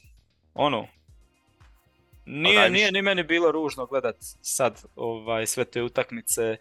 ono, 0.53 0.87
nije, 2.25 2.69
nije 2.69 2.91
ni 2.91 3.01
meni 3.01 3.23
bilo 3.23 3.51
ružno 3.51 3.85
gledat 3.85 4.15
sad 4.41 4.83
ovaj, 4.95 5.47
sve 5.47 5.65
te 5.65 5.81
utakmice 5.81 6.57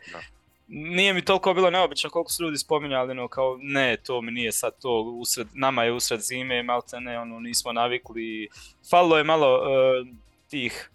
nije 0.75 1.14
mi 1.14 1.25
toliko 1.25 1.55
bilo 1.55 1.70
neobično 1.70 2.11
koliko 2.11 2.31
su 2.31 2.45
ljudi 2.45 2.59
spominjali, 2.59 3.14
no 3.14 3.29
kao 3.29 3.59
ne, 3.61 3.97
to 3.97 4.23
mi 4.23 4.33
nije 4.33 4.53
sad 4.53 4.73
to, 4.83 5.01
usred, 5.01 5.47
nama 5.55 5.85
je 5.85 5.93
usred 5.93 6.20
zime, 6.20 6.62
malte 6.62 7.01
ne, 7.01 7.18
ono, 7.18 7.41
nismo 7.41 7.73
navikli. 7.73 8.49
Falilo 8.91 9.18
je 9.18 9.25
malo 9.25 9.57
uh, 9.57 10.07
tih 10.49 10.91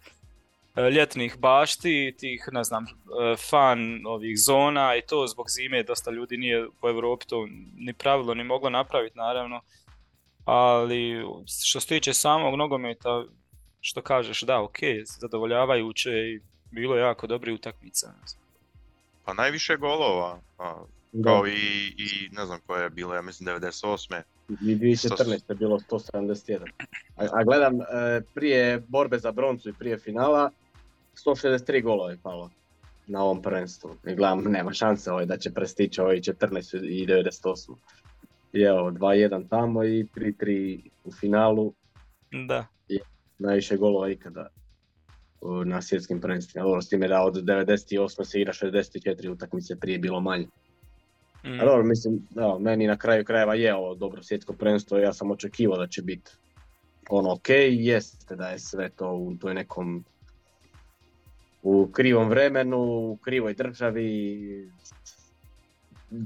uh, 0.76 0.84
ljetnih 0.84 1.38
bašti, 1.38 2.14
tih, 2.18 2.48
ne 2.52 2.64
znam, 2.64 2.84
uh, 2.84 3.38
fan 3.50 4.06
ovih 4.06 4.38
zona 4.38 4.96
i 4.96 5.02
to 5.02 5.26
zbog 5.26 5.46
zime 5.50 5.82
dosta 5.82 6.10
ljudi 6.10 6.36
nije 6.36 6.66
u 6.66 6.88
Europi 6.88 7.26
to 7.26 7.46
ni 7.76 7.92
pravilo 7.92 8.34
ni 8.34 8.44
moglo 8.44 8.70
napraviti, 8.70 9.18
naravno. 9.18 9.60
Ali 10.44 11.24
što 11.64 11.80
se 11.80 11.86
tiče 11.86 12.14
samog 12.14 12.54
nogometa, 12.54 13.24
što 13.80 14.02
kažeš, 14.02 14.42
da, 14.42 14.60
ok, 14.60 14.78
zadovoljavajuće 15.20 16.10
i 16.10 16.40
bilo 16.70 16.96
jako 16.96 17.26
dobri 17.26 17.52
utakmica. 17.52 18.12
Pa 19.28 19.34
najviše 19.34 19.76
golova, 19.76 20.40
a, 20.58 20.84
kao 21.24 21.46
i, 21.46 21.52
i 21.96 22.28
ne 22.32 22.46
znam 22.46 22.60
koje 22.66 22.82
je 22.82 22.90
bilo, 22.90 23.14
ja 23.14 23.22
mislim 23.22 23.48
98. 23.48 24.22
I 24.48 24.54
2014. 24.54 25.40
je 25.48 25.54
bilo 25.54 25.78
171. 25.78 26.58
A, 27.16 27.26
a 27.32 27.44
gledam, 27.44 27.80
e, 27.80 27.84
prije 28.34 28.82
borbe 28.88 29.18
za 29.18 29.32
broncu 29.32 29.68
i 29.68 29.72
prije 29.72 29.98
finala, 29.98 30.50
163 31.26 31.82
golova 31.82 32.10
je 32.10 32.18
palo 32.22 32.50
na 33.06 33.22
ovom 33.22 33.42
prvenstvu. 33.42 33.90
I 34.06 34.14
gledam, 34.14 34.42
nema 34.42 34.72
šanse 34.72 35.12
ovaj 35.12 35.26
da 35.26 35.36
će 35.36 35.50
prestići 35.50 36.00
ovaj 36.00 36.16
14 36.16 36.84
i 36.84 37.06
98. 37.06 37.74
I 38.52 38.60
evo, 38.60 38.90
2-1 38.90 39.48
tamo 39.48 39.84
i 39.84 40.06
3-3 40.14 40.80
u 41.04 41.12
finalu. 41.12 41.72
Da. 42.46 42.66
I 42.88 42.98
najviše 43.38 43.76
golova 43.76 44.10
ikada 44.10 44.48
na 45.64 45.82
svjetskim 45.82 46.20
prvenstvima. 46.20 46.64
Dobro, 46.64 46.82
s 46.82 46.88
time 46.88 47.08
da 47.08 47.22
od 47.22 47.34
98. 47.34 48.24
se 48.24 48.40
igra 48.40 48.52
64 48.52 49.30
utakmice, 49.30 49.76
prije 49.76 49.98
bilo 49.98 50.20
manje. 50.20 50.46
Mm. 51.44 51.58
dobro, 51.58 51.84
mislim, 51.84 52.26
da, 52.30 52.58
meni 52.58 52.86
na 52.86 52.96
kraju 52.96 53.24
krajeva 53.24 53.54
je 53.54 53.74
ovo 53.74 53.94
dobro 53.94 54.22
svjetsko 54.22 54.52
prvenstvo, 54.52 54.98
ja 54.98 55.12
sam 55.12 55.30
očekivao 55.30 55.78
da 55.78 55.86
će 55.86 56.02
biti 56.02 56.30
ono 57.10 57.32
ok, 57.32 57.48
jeste 57.70 58.36
da 58.36 58.48
je 58.48 58.58
sve 58.58 58.88
to 58.88 59.12
u 59.12 59.34
toj 59.40 59.54
nekom 59.54 60.04
u 61.62 61.88
krivom 61.92 62.28
vremenu, 62.28 62.78
u 62.80 63.16
krivoj 63.16 63.54
državi. 63.54 64.70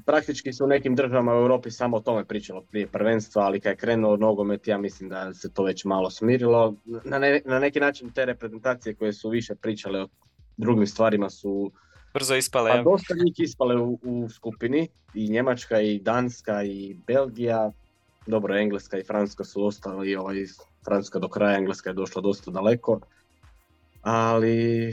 Praktički 0.07 0.53
su 0.53 0.65
u 0.65 0.69
nekim 0.69 0.95
državama 0.97 1.35
u 1.35 1.37
Europi 1.37 1.71
samo 1.71 1.97
o 1.97 2.01
tome 2.01 2.25
pričalo 2.25 2.63
prije 2.63 2.87
prvenstva, 2.87 3.43
ali 3.43 3.61
kad 3.61 3.71
je 3.71 3.77
krenuo 3.77 4.17
nogomet 4.17 4.69
ja 4.69 4.79
mislim 4.79 5.09
da 5.09 5.35
se 5.35 5.53
to 5.53 5.63
već 5.63 5.85
malo 5.85 6.11
smirilo. 6.11 6.75
Na, 6.85 7.19
na 7.45 7.59
neki 7.59 7.81
način 7.81 8.13
te 8.13 8.25
reprezentacije 8.25 8.95
koje 8.95 9.13
su 9.13 9.29
više 9.29 9.55
pričale 9.55 10.03
o 10.03 10.09
drugim 10.57 10.87
stvarima 10.87 11.31
su 11.31 11.73
brzo 12.15 12.35
ispale. 12.35 12.71
A 12.71 12.83
dosta 12.83 13.15
njih 13.15 13.35
ispale 13.39 13.77
u, 13.77 13.99
u 14.03 14.29
skupini, 14.29 14.89
i 15.15 15.29
Njemačka, 15.29 15.81
i 15.81 15.99
Danska, 15.99 16.63
i 16.65 16.97
Belgija. 17.07 17.73
Dobro, 18.27 18.57
Engleska 18.57 18.99
i 18.99 19.05
Francuska 19.05 19.45
su 19.45 19.67
ostali, 19.67 20.17
ovaj, 20.17 20.37
Francuska 20.85 21.19
do 21.19 21.29
kraja, 21.29 21.59
Engleska 21.59 21.91
je 21.91 21.95
došla 21.95 22.23
dosta 22.23 22.51
daleko. 22.51 23.01
Ali, 24.03 24.89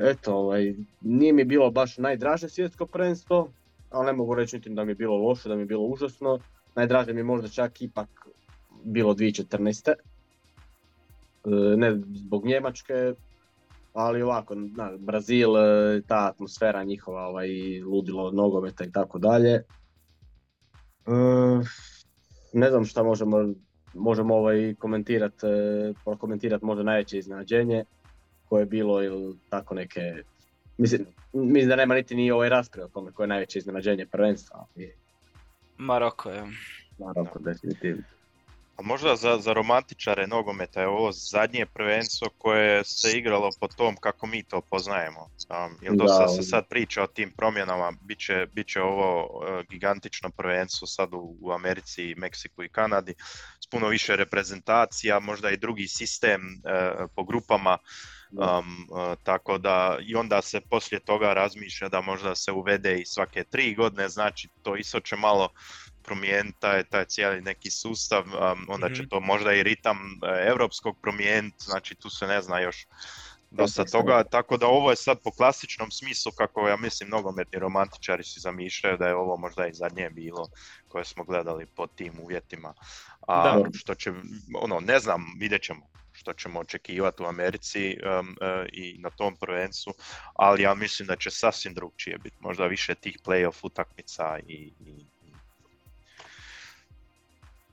eto, 0.00 0.34
ovaj, 0.34 0.74
nije 1.00 1.32
mi 1.32 1.44
bilo 1.44 1.70
baš 1.70 1.98
najdraže 1.98 2.48
svjetsko 2.48 2.86
prvenstvo, 2.86 3.48
ali 3.94 4.06
ne 4.06 4.12
mogu 4.12 4.34
reći 4.34 4.58
da 4.58 4.84
mi 4.84 4.90
je 4.90 4.94
bilo 4.94 5.16
loše, 5.16 5.48
da 5.48 5.54
mi 5.54 5.62
je 5.62 5.66
bilo 5.66 5.84
užasno. 5.84 6.38
Najdraže 6.74 7.12
mi 7.12 7.20
je 7.20 7.24
možda 7.24 7.48
čak 7.48 7.82
ipak 7.82 8.08
bilo 8.84 9.14
2014. 9.14 9.90
E, 9.90 9.96
ne 11.76 12.00
zbog 12.14 12.46
Njemačke, 12.46 13.14
ali 13.92 14.22
ovako, 14.22 14.54
na, 14.54 14.92
Brazil, 14.98 15.56
e, 15.56 16.02
ta 16.06 16.28
atmosfera 16.28 16.84
njihova, 16.84 17.26
ovaj, 17.26 17.48
ludilo 17.82 18.30
nogometa 18.30 18.84
i 18.84 18.92
tako 18.92 19.18
dalje. 19.18 19.52
E, 19.54 19.62
ne 22.52 22.70
znam 22.70 22.84
šta 22.84 23.02
možemo, 23.02 23.54
možemo 23.94 24.34
ovaj 24.34 24.74
komentirati, 24.74 25.46
komentirati 26.18 26.64
možda 26.64 26.82
najveće 26.82 27.18
iznenađenje 27.18 27.84
koje 28.44 28.62
je 28.62 28.66
bilo 28.66 29.02
ili 29.02 29.38
tako 29.50 29.74
neke, 29.74 30.00
mislim, 30.78 31.06
mislim 31.32 31.68
da 31.68 31.76
nema 31.76 31.94
niti 31.94 32.14
ni 32.14 32.30
ovaj 32.30 32.48
rasprave 32.48 32.84
o 32.84 32.88
tome 32.88 33.12
koje 33.12 33.24
je 33.24 33.28
najveće 33.28 33.58
iznenađenje 33.58 34.06
prvenstva. 34.06 34.66
Maroko 35.78 36.30
je. 36.30 36.42
Maroko, 36.98 37.38
definitivno. 37.38 38.02
A 38.76 38.82
možda 38.82 39.16
za, 39.16 39.38
za 39.38 39.52
romantičare 39.52 40.26
nogometa 40.26 40.80
je 40.80 40.88
ovo 40.88 41.12
zadnje 41.12 41.66
prvenstvo 41.66 42.28
koje 42.38 42.84
se 42.84 43.18
igralo 43.18 43.50
po 43.60 43.68
tom 43.68 43.96
kako 43.96 44.26
mi 44.26 44.42
to 44.42 44.60
poznajemo. 44.60 45.20
Um, 45.20 45.78
jer 45.82 45.92
dosta 45.92 46.28
se 46.28 46.42
sad 46.42 46.68
priča 46.68 47.02
o 47.02 47.06
tim 47.06 47.30
promjenama, 47.36 47.92
bit 48.52 48.68
će, 48.68 48.82
ovo 48.82 49.26
uh, 49.26 49.66
gigantično 49.70 50.30
prvenstvo 50.30 50.86
sad 50.86 51.08
u, 51.12 51.36
u 51.40 51.52
Americi, 51.52 52.14
Meksiku 52.16 52.62
i 52.62 52.68
Kanadi 52.68 53.14
s 53.64 53.66
puno 53.66 53.88
više 53.88 54.16
reprezentacija, 54.16 55.20
možda 55.20 55.50
i 55.50 55.56
drugi 55.56 55.88
sistem 55.88 56.40
uh, 56.42 57.10
po 57.16 57.24
grupama. 57.24 57.78
Um, 58.36 58.88
uh, 58.90 59.14
tako 59.22 59.58
da 59.58 59.98
i 60.00 60.14
onda 60.14 60.42
se 60.42 60.60
poslije 60.60 61.00
toga 61.00 61.32
razmišlja 61.32 61.88
da 61.88 62.00
možda 62.00 62.34
se 62.34 62.52
uvede 62.52 62.98
i 62.98 63.06
svake 63.06 63.44
tri 63.44 63.74
godine, 63.74 64.08
znači 64.08 64.48
to 64.62 64.76
isto 64.76 65.00
će 65.00 65.16
malo 65.16 65.48
promijeniti 66.02 66.60
taj, 66.60 66.84
taj 66.84 67.04
cijeli 67.04 67.40
neki 67.40 67.70
sustav, 67.70 68.22
um, 68.22 68.66
onda 68.68 68.88
će 68.88 69.02
mhm. 69.02 69.08
to 69.08 69.20
možda 69.20 69.52
i 69.52 69.62
ritam 69.62 69.98
uh, 69.98 70.28
europskog 70.46 70.98
promijeniti, 71.02 71.64
znači 71.64 71.94
tu 71.94 72.10
se 72.10 72.26
ne 72.26 72.42
zna 72.42 72.60
još 72.60 72.86
dosta 73.50 73.84
toga, 73.84 74.24
tako 74.24 74.56
da 74.56 74.66
ovo 74.66 74.90
je 74.90 74.96
sad 74.96 75.18
po 75.24 75.30
klasičnom 75.30 75.90
smislu 75.90 76.32
kako 76.32 76.68
ja 76.68 76.76
mislim 76.76 77.08
nogometni 77.08 77.58
romantičari 77.58 78.24
si 78.24 78.40
zamišljaju 78.40 78.96
da 78.96 79.06
je 79.06 79.14
ovo 79.14 79.36
možda 79.36 79.66
i 79.66 79.74
zadnje 79.74 80.10
bilo 80.10 80.48
koje 80.88 81.04
smo 81.04 81.24
gledali 81.24 81.66
po 81.66 81.86
tim 81.86 82.12
uvjetima. 82.22 82.74
A 83.28 83.62
što 83.74 83.94
će, 83.94 84.12
ono, 84.60 84.80
ne 84.80 84.98
znam, 84.98 85.24
vidjet 85.38 85.62
ćemo 85.62 85.93
što 86.14 86.32
ćemo 86.32 86.60
očekivati 86.60 87.22
u 87.22 87.26
Americi 87.26 87.96
um, 87.96 88.28
uh, 88.28 88.66
i 88.72 88.96
na 88.98 89.10
tom 89.10 89.36
prvenstvu, 89.36 89.94
ali 90.34 90.62
ja 90.62 90.74
mislim 90.74 91.08
da 91.08 91.16
će 91.16 91.30
sasvim 91.30 91.74
drugčije 91.74 92.18
biti, 92.18 92.36
možda 92.40 92.66
više 92.66 92.94
tih 92.94 93.18
playoff 93.24 93.58
utakmica 93.62 94.38
i, 94.48 94.72
i 94.86 95.04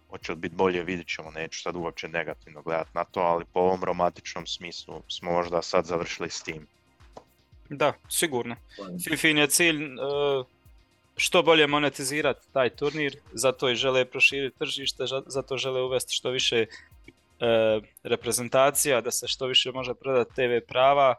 hoće 0.10 0.32
li 0.32 0.38
biti 0.38 0.56
bolje, 0.56 0.84
vidjet 0.84 1.08
ćemo, 1.08 1.32
neću 1.32 1.62
sad 1.62 1.76
uopće 1.76 2.08
negativno 2.08 2.62
gledati 2.62 2.90
na 2.94 3.04
to, 3.04 3.20
ali 3.20 3.46
po 3.54 3.60
ovom 3.60 3.84
romantičnom 3.84 4.48
smislu 4.48 5.02
smo 5.08 5.32
možda 5.32 5.62
sad 5.62 5.86
završili 5.86 6.30
s 6.30 6.44
tim. 6.44 6.68
Da, 7.70 7.94
sigurno. 8.10 8.56
Fifin 9.04 9.38
je 9.38 9.48
cilj 9.48 9.84
uh, 9.84 10.46
što 11.18 11.44
bolje 11.44 11.68
monetizirati 11.68 12.48
taj 12.54 12.70
turnir, 12.70 13.18
zato 13.34 13.70
i 13.70 13.76
žele 13.76 14.06
proširiti 14.06 14.58
tržište, 14.60 15.04
zato 15.28 15.58
žele 15.58 15.82
uvesti 15.82 16.14
što 16.14 16.30
više 16.30 16.66
reprezentacija, 18.04 19.02
da 19.02 19.12
se 19.12 19.28
što 19.28 19.46
više 19.46 19.72
može 19.72 19.94
prodati 19.94 20.36
TV 20.36 20.68
prava, 20.68 21.16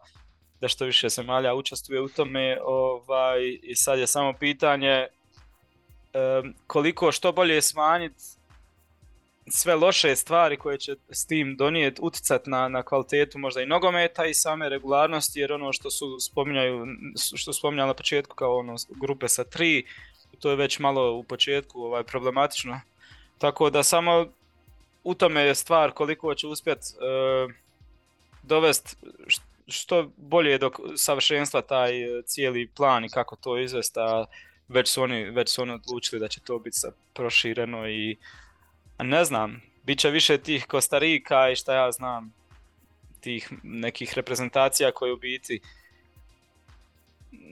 da 0.61 0.69
što 0.69 0.85
više 0.85 1.09
zemalja 1.09 1.55
učestvuje 1.55 2.01
u 2.01 2.09
tome 2.09 2.59
ovaj, 2.65 3.59
i 3.63 3.75
sad 3.75 3.99
je 3.99 4.07
samo 4.07 4.33
pitanje 4.33 5.07
um, 5.07 6.55
koliko 6.67 7.13
što 7.13 7.33
bolje 7.33 7.63
smanjiti 7.63 8.23
sve 9.47 9.75
loše 9.75 10.17
stvari 10.17 10.57
koje 10.57 10.79
će 10.79 10.97
s 11.11 11.27
tim 11.27 11.57
donijeti 11.57 12.01
utjecati 12.05 12.51
na, 12.51 12.69
na 12.69 12.83
kvalitetu 12.83 13.39
možda 13.39 13.63
i 13.63 13.67
nogometa 13.67 14.27
i 14.27 14.35
same 14.35 14.69
regularnosti 14.69 15.41
jer 15.41 15.53
ono 15.53 15.73
što 15.73 15.91
su 15.91 16.21
spominjaju 16.21 16.87
što 17.35 17.53
spominjali 17.53 17.89
na 17.89 17.95
početku 17.95 18.37
kao 18.37 18.59
ono 18.59 18.77
grupe 19.01 19.29
sa 19.29 19.45
tri 19.45 19.85
to 20.41 20.51
je 20.51 20.57
već 20.57 20.79
malo 20.79 21.13
u 21.13 21.23
početku 21.23 21.83
ovaj 21.83 22.05
problematično. 22.05 22.81
Tako 23.39 23.71
da 23.71 23.83
samo 23.83 24.27
u 25.05 25.15
tome 25.15 25.41
je 25.41 25.55
stvar 25.55 25.91
koliko 25.91 26.35
će 26.35 26.47
uspjeti 26.47 26.87
uh, 26.97 27.53
dovesti 28.43 28.97
što 29.69 30.11
bolje 30.17 30.59
do 30.59 30.71
savršenstva 30.97 31.63
taj 31.63 32.03
e, 32.03 32.23
cijeli 32.23 32.71
plan 32.77 33.05
i 33.05 33.09
kako 33.09 33.37
to 33.37 33.59
izvesti 33.59 34.01
a 34.01 34.25
već 34.69 34.89
su 34.89 35.03
oni, 35.03 35.31
već 35.31 35.51
su 35.51 35.63
oni 35.63 35.73
odlučili 35.73 36.21
da 36.21 36.29
će 36.29 36.41
to 36.41 36.59
biti 36.59 36.79
prošireno 37.15 37.89
i 37.89 38.17
ne 38.99 39.25
znam, 39.25 39.63
bit 39.83 39.99
će 39.99 40.11
više 40.11 40.39
tih 40.39 40.67
Kostarika 40.67 41.51
i 41.51 41.57
šta 41.57 41.75
ja 41.75 41.93
znam, 41.93 42.35
tih 43.21 43.53
nekih 43.63 44.15
reprezentacija 44.15 44.93
koje 44.93 45.13
u 45.13 45.17
biti 45.17 45.61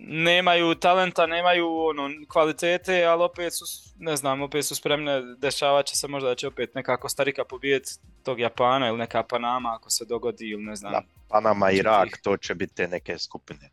nemaju 0.08 0.74
talenta, 0.74 1.26
nemaju 1.26 1.66
ono, 1.66 2.10
kvalitete, 2.28 3.04
ali 3.04 3.22
opet 3.22 3.52
su, 3.52 3.64
ne 3.98 4.16
znam, 4.16 4.42
opet 4.42 4.64
su 4.64 4.74
spremne, 4.74 5.22
dešavat 5.38 5.86
će 5.86 5.96
se 5.96 6.08
možda 6.08 6.28
da 6.28 6.34
će 6.34 6.48
opet 6.48 6.74
neka 6.74 6.96
Kostarika 6.96 7.44
pobijeti 7.44 7.90
tog 8.22 8.40
Japana 8.40 8.88
ili 8.88 8.98
neka 8.98 9.22
Panama 9.22 9.74
ako 9.74 9.90
se 9.90 10.04
dogodi 10.04 10.48
ili 10.48 10.62
ne 10.62 10.76
znam. 10.76 10.92
Da, 10.92 11.02
Panama 11.28 11.70
i 11.70 11.76
Irak, 11.76 12.08
to 12.22 12.36
će 12.36 12.54
biti 12.54 12.74
te 12.74 12.88
neke 12.88 13.18
skupine. 13.18 13.70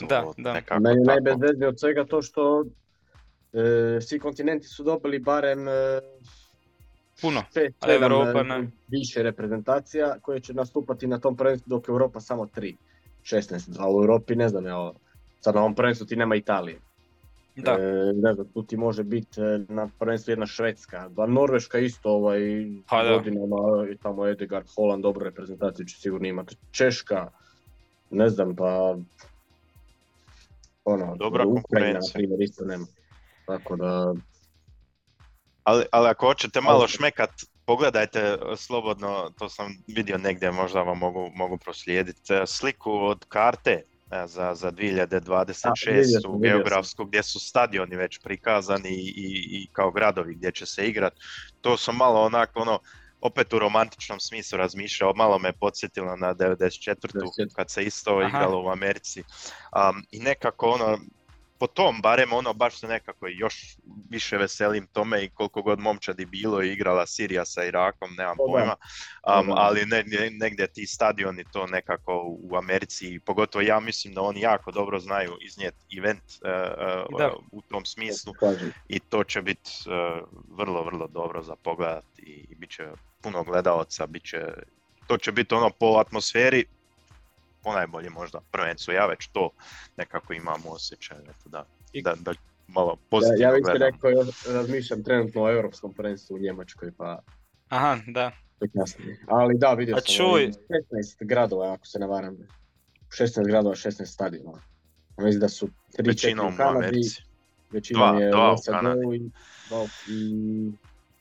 da, 0.00 0.24
da. 0.36 0.78
Meni 0.78 1.04
najbezveznije 1.04 1.68
od 1.68 1.80
svega 1.80 2.04
to 2.04 2.22
što 2.22 2.64
e, 3.52 4.00
svi 4.00 4.18
kontinenti 4.18 4.66
su 4.66 4.82
dobili 4.82 5.18
barem 5.18 5.68
e, 5.68 6.00
Puno, 7.20 7.42
ali 7.80 7.94
Europa 7.94 8.42
ne. 8.42 8.70
Više 8.88 9.22
reprezentacija 9.22 10.18
koje 10.22 10.40
će 10.40 10.54
nastupati 10.54 11.06
na 11.06 11.18
tom 11.18 11.36
prvenstvu 11.36 11.68
dok 11.68 11.88
Europa 11.88 12.20
samo 12.20 12.46
3, 12.46 12.74
16, 13.22 13.76
a 13.78 13.90
u 13.90 14.02
Europi 14.02 14.36
ne 14.36 14.48
znam, 14.48 14.66
evo, 14.66 14.94
sad 15.40 15.54
na 15.54 15.60
ovom 15.60 15.74
prvenstvu 15.74 16.06
ti 16.06 16.16
nema 16.16 16.36
Italije. 16.36 16.80
Da. 17.56 17.72
E, 17.72 18.12
ne 18.14 18.34
znam, 18.34 18.46
tu 18.54 18.62
ti 18.62 18.76
može 18.76 19.02
biti 19.02 19.40
e, 19.40 19.58
na 19.68 19.88
prvenstvu 19.98 20.32
jedna 20.32 20.46
Švedska, 20.46 21.08
da 21.08 21.26
Norveška 21.26 21.78
isto 21.78 22.10
ovaj, 22.10 22.40
pa, 22.88 23.04
godinama, 23.04 23.56
tamo 24.02 24.26
Edegard, 24.26 24.66
Holland, 24.76 25.02
dobru 25.02 25.24
reprezentaciju 25.24 25.86
će 25.86 25.96
sigurno 25.96 26.28
imati. 26.28 26.56
Češka, 26.70 27.30
ne 28.10 28.28
znam, 28.28 28.56
pa 28.56 28.96
ono, 30.84 31.16
Dobra 31.16 31.46
Ukrajina, 31.46 31.98
na 31.98 32.06
primjer, 32.14 32.42
isto 32.42 32.64
nema. 32.64 32.86
Tako 33.46 33.76
da, 33.76 34.14
ali, 35.68 35.84
ali 35.92 36.08
ako 36.08 36.26
hoćete 36.26 36.60
malo 36.60 36.88
šmekat, 36.88 37.30
pogledajte 37.64 38.20
e, 38.20 38.56
slobodno, 38.56 39.30
to 39.38 39.48
sam 39.48 39.66
vidio 39.86 40.18
negdje, 40.18 40.50
možda 40.50 40.82
vam 40.82 40.98
mogu, 40.98 41.30
mogu 41.34 41.58
proslijediti, 41.58 42.34
e, 42.34 42.46
sliku 42.46 42.92
od 42.92 43.24
karte 43.28 43.82
za, 44.26 44.54
za 44.54 44.72
2026 44.72 46.28
u 46.28 46.38
geografsku 46.38 47.04
gdje 47.04 47.22
su 47.22 47.40
stadioni 47.40 47.96
već 47.96 48.18
prikazani 48.18 48.90
i, 48.90 49.14
i, 49.50 49.68
kao 49.72 49.90
gradovi 49.90 50.34
gdje 50.34 50.52
će 50.52 50.66
se 50.66 50.88
igrati. 50.88 51.16
To 51.60 51.76
sam 51.76 51.96
malo 51.96 52.22
onako 52.22 52.60
ono, 52.60 52.78
opet 53.20 53.52
u 53.52 53.58
romantičnom 53.58 54.20
smislu 54.20 54.58
razmišljao, 54.58 55.14
malo 55.14 55.38
me 55.38 55.52
podsjetilo 55.52 56.16
na 56.16 56.34
94. 56.34 57.54
kad 57.56 57.70
se 57.70 57.82
isto 57.82 58.22
igralo 58.22 58.62
u 58.62 58.70
Americi. 58.70 59.20
Um, 59.20 60.04
I 60.10 60.18
nekako 60.18 60.66
ono, 60.66 60.98
po 61.58 61.66
tom 61.66 62.00
barem 62.02 62.32
ono 62.32 62.52
baš 62.52 62.80
se 62.80 62.88
nekako 62.88 63.26
još 63.28 63.76
više 64.10 64.36
veselim 64.36 64.86
tome 64.86 65.24
i 65.24 65.28
koliko 65.28 65.62
god 65.62 65.78
momčadi 65.78 66.26
bilo 66.26 66.62
i 66.62 66.72
igrala 66.72 67.06
Sirija 67.06 67.44
sa 67.44 67.64
Irakom, 67.64 68.14
nemam 68.18 68.36
pojma, 68.36 68.74
um, 69.40 69.50
ali 69.50 69.86
ne, 69.86 70.04
negdje 70.30 70.66
ti 70.66 70.86
stadioni 70.86 71.44
to 71.52 71.66
nekako 71.66 72.22
u 72.26 72.56
Americi, 72.56 73.20
pogotovo 73.26 73.62
ja 73.62 73.80
mislim 73.80 74.14
da 74.14 74.20
oni 74.20 74.40
jako 74.40 74.70
dobro 74.72 74.98
znaju 74.98 75.36
iznijeti 75.40 75.98
event 75.98 76.22
uh, 76.22 77.30
uh, 77.32 77.44
u 77.52 77.62
tom 77.62 77.84
smislu. 77.84 78.32
I 78.88 79.00
to 79.00 79.24
će 79.24 79.42
biti 79.42 79.70
uh, 79.86 80.28
vrlo, 80.56 80.84
vrlo 80.84 81.06
dobro 81.06 81.42
za 81.42 81.56
pogled 81.56 82.04
i 82.18 82.54
bit 82.54 82.70
će 82.70 82.88
puno 83.22 83.44
gledalaca, 83.44 84.06
bit 84.06 84.24
će, 84.24 84.42
to 85.06 85.18
će 85.18 85.32
biti 85.32 85.54
ono 85.54 85.70
po 85.70 85.86
atmosferi 85.86 86.64
ponajbolje 87.68 88.10
možda 88.10 88.40
prvenstvo, 88.52 88.92
ja 88.92 89.06
već 89.06 89.26
to 89.26 89.50
nekako 89.96 90.32
imam 90.32 90.62
osjećaj, 90.66 91.18
eto 91.18 91.48
da, 91.48 91.66
da, 92.02 92.14
da 92.20 92.32
malo 92.68 92.96
pozitivno 93.10 93.42
Ja, 93.42 93.48
ja 93.48 93.54
bih 93.54 93.64
rekao, 93.72 94.10
razmišljam 94.54 95.04
trenutno 95.04 95.42
o 95.42 95.50
europskom 95.50 95.94
prvenstvu 95.94 96.34
u 96.34 96.38
Njemačkoj, 96.38 96.92
pa... 96.96 97.22
Aha, 97.68 97.98
da. 98.06 98.30
Ali 99.26 99.58
da, 99.58 99.74
vidio 99.74 99.96
sam, 99.96 100.14
čuj. 100.16 100.52
16 100.92 101.16
gradova, 101.20 101.72
ako 101.72 101.86
se 101.86 101.98
ne 101.98 102.06
varam. 102.06 102.36
16 103.08 103.46
gradova, 103.46 103.74
16 103.74 104.04
stadiona. 104.04 104.62
Mislim 105.18 105.40
da 105.40 105.48
su 105.48 105.68
3-4 105.98 106.54
u 106.54 106.56
Kanadi, 106.56 107.00
većinom 107.70 108.20
je 108.20 108.30
dva 108.30 108.52
u 108.52 108.56
SAD-u 108.56 109.14
i, 109.14 109.30
i... 110.08 110.72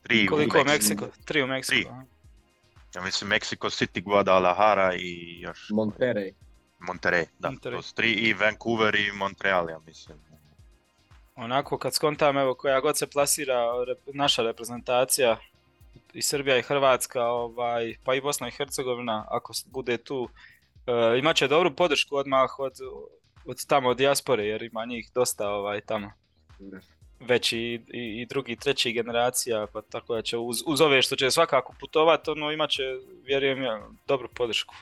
Tri 0.03 0.27
Koliko 0.27 0.61
u 0.61 0.65
Meksiko? 0.65 1.07
Tri 1.25 1.43
u 1.43 1.47
Meksiko. 1.47 2.03
Ja 2.97 3.03
mislim 3.03 3.29
Mexico 3.29 3.69
City, 3.69 4.03
Guadalajara 4.03 4.95
i 4.95 5.39
još... 5.39 5.69
Monterey. 5.69 6.33
Monterey, 6.79 7.25
da. 7.39 7.49
Monterey. 7.49 7.75
To 7.75 7.81
su 7.81 7.95
tri 7.95 8.11
i 8.11 8.33
Vancouver 8.33 8.95
i 8.95 9.11
Montreal, 9.11 9.69
ja 9.69 9.79
mislim. 9.85 10.17
Onako 11.35 11.77
kad 11.77 11.93
skontam, 11.93 12.37
evo 12.37 12.53
koja 12.53 12.79
god 12.79 12.97
se 12.97 13.07
plasira 13.07 13.65
naša 14.13 14.43
reprezentacija 14.43 15.37
i 16.13 16.21
Srbija 16.21 16.57
i 16.57 16.61
Hrvatska, 16.61 17.25
ovaj, 17.25 17.95
pa 18.03 18.15
i 18.15 18.21
Bosna 18.21 18.47
i 18.47 18.51
Hercegovina, 18.51 19.25
ako 19.29 19.53
bude 19.65 19.97
tu, 19.97 20.23
uh, 20.23 21.19
imat 21.19 21.35
će 21.35 21.47
dobru 21.47 21.75
podršku 21.75 22.15
odmah 22.15 22.59
od, 22.59 22.73
od 23.45 23.65
tamo 23.65 23.89
od 23.89 23.97
dijaspore, 23.97 24.45
jer 24.45 24.63
ima 24.63 24.85
njih 24.85 25.11
dosta 25.13 25.49
ovaj, 25.49 25.81
tamo 25.81 26.11
već 27.19 27.53
i, 27.53 27.81
i, 27.87 28.25
drugi, 28.25 28.55
treći 28.55 28.91
generacija, 28.91 29.67
pa 29.73 29.81
tako 29.81 30.15
da 30.15 30.21
će 30.21 30.37
uz, 30.37 30.57
uz 30.65 30.81
ove 30.81 31.01
što 31.01 31.15
će 31.15 31.31
svakako 31.31 31.73
putovati, 31.79 32.29
ono 32.29 32.51
imat 32.51 32.69
će, 32.69 32.83
vjerujem 33.25 33.63
ja, 33.63 33.87
dobru 34.07 34.29
podršku. 34.35 34.75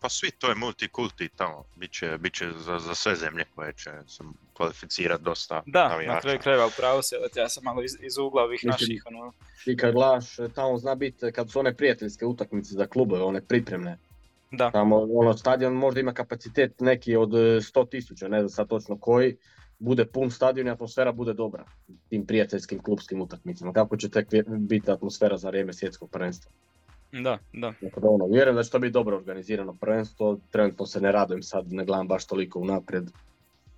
Pa 0.00 0.08
svi, 0.08 0.30
to 0.30 0.48
je 0.48 0.54
multikulti 0.54 1.28
tamo, 1.28 1.64
biće, 1.76 2.18
biće 2.18 2.52
za, 2.52 2.78
za 2.78 2.94
sve 2.94 3.16
zemlje 3.16 3.44
koje 3.54 3.72
će 3.72 3.90
se 4.06 4.24
kvalificirati 4.52 5.24
dosta 5.24 5.62
Da, 5.66 5.88
navijača. 5.88 6.14
na 6.14 6.20
kraju 6.20 6.38
krajeva 6.38 6.66
upravo 6.66 7.02
se, 7.02 7.16
ja 7.36 7.48
sam 7.48 7.64
malo 7.64 7.82
iz, 7.82 7.92
iz 8.00 8.18
ugla 8.18 8.42
ovih 8.42 8.60
naših. 8.64 9.02
Ono... 9.06 9.32
I 9.66 9.76
kad 9.76 9.94
gledaš, 9.94 10.36
tamo 10.54 10.78
zna 10.78 10.94
biti, 10.94 11.32
kad 11.32 11.50
su 11.50 11.58
one 11.58 11.74
prijateljske 11.76 12.26
utakmice 12.26 12.74
za 12.74 12.86
klubove, 12.86 13.22
one 13.22 13.40
pripremne, 13.40 13.98
da. 14.50 14.70
Tamo 14.70 15.06
ono, 15.14 15.36
stadion 15.36 15.72
možda 15.72 16.00
ima 16.00 16.12
kapacitet 16.12 16.80
neki 16.80 17.16
od 17.16 17.30
100 17.30 17.88
tisuća, 17.90 18.28
ne 18.28 18.38
znam 18.38 18.48
sad 18.48 18.68
točno 18.68 18.98
koji, 18.98 19.36
bude 19.78 20.04
pun 20.04 20.30
stadion 20.30 20.66
i 20.66 20.70
atmosfera 20.70 21.12
bude 21.12 21.32
dobra 21.32 21.64
tim 22.08 22.26
prijateljskim 22.26 22.82
klubskim 22.82 23.20
utakmicama. 23.20 23.72
Kako 23.72 23.96
će 23.96 24.10
tek 24.10 24.28
biti 24.48 24.90
atmosfera 24.90 25.36
za 25.36 25.48
vrijeme 25.48 25.72
svjetskog 25.72 26.10
prvenstva? 26.10 26.52
Da, 27.12 27.38
da. 27.52 27.72
Dakle, 27.80 28.02
ono, 28.08 28.26
vjerujem 28.26 28.56
da 28.56 28.62
će 28.62 28.70
to 28.70 28.78
biti 28.78 28.92
dobro 28.92 29.16
organizirano 29.16 29.74
prvenstvo, 29.80 30.38
trenutno 30.50 30.86
se 30.86 31.00
ne 31.00 31.12
radujem 31.12 31.42
sad, 31.42 31.72
ne 31.72 31.84
gledam 31.84 32.08
baš 32.08 32.26
toliko 32.26 32.58
unaprijed. 32.58 33.04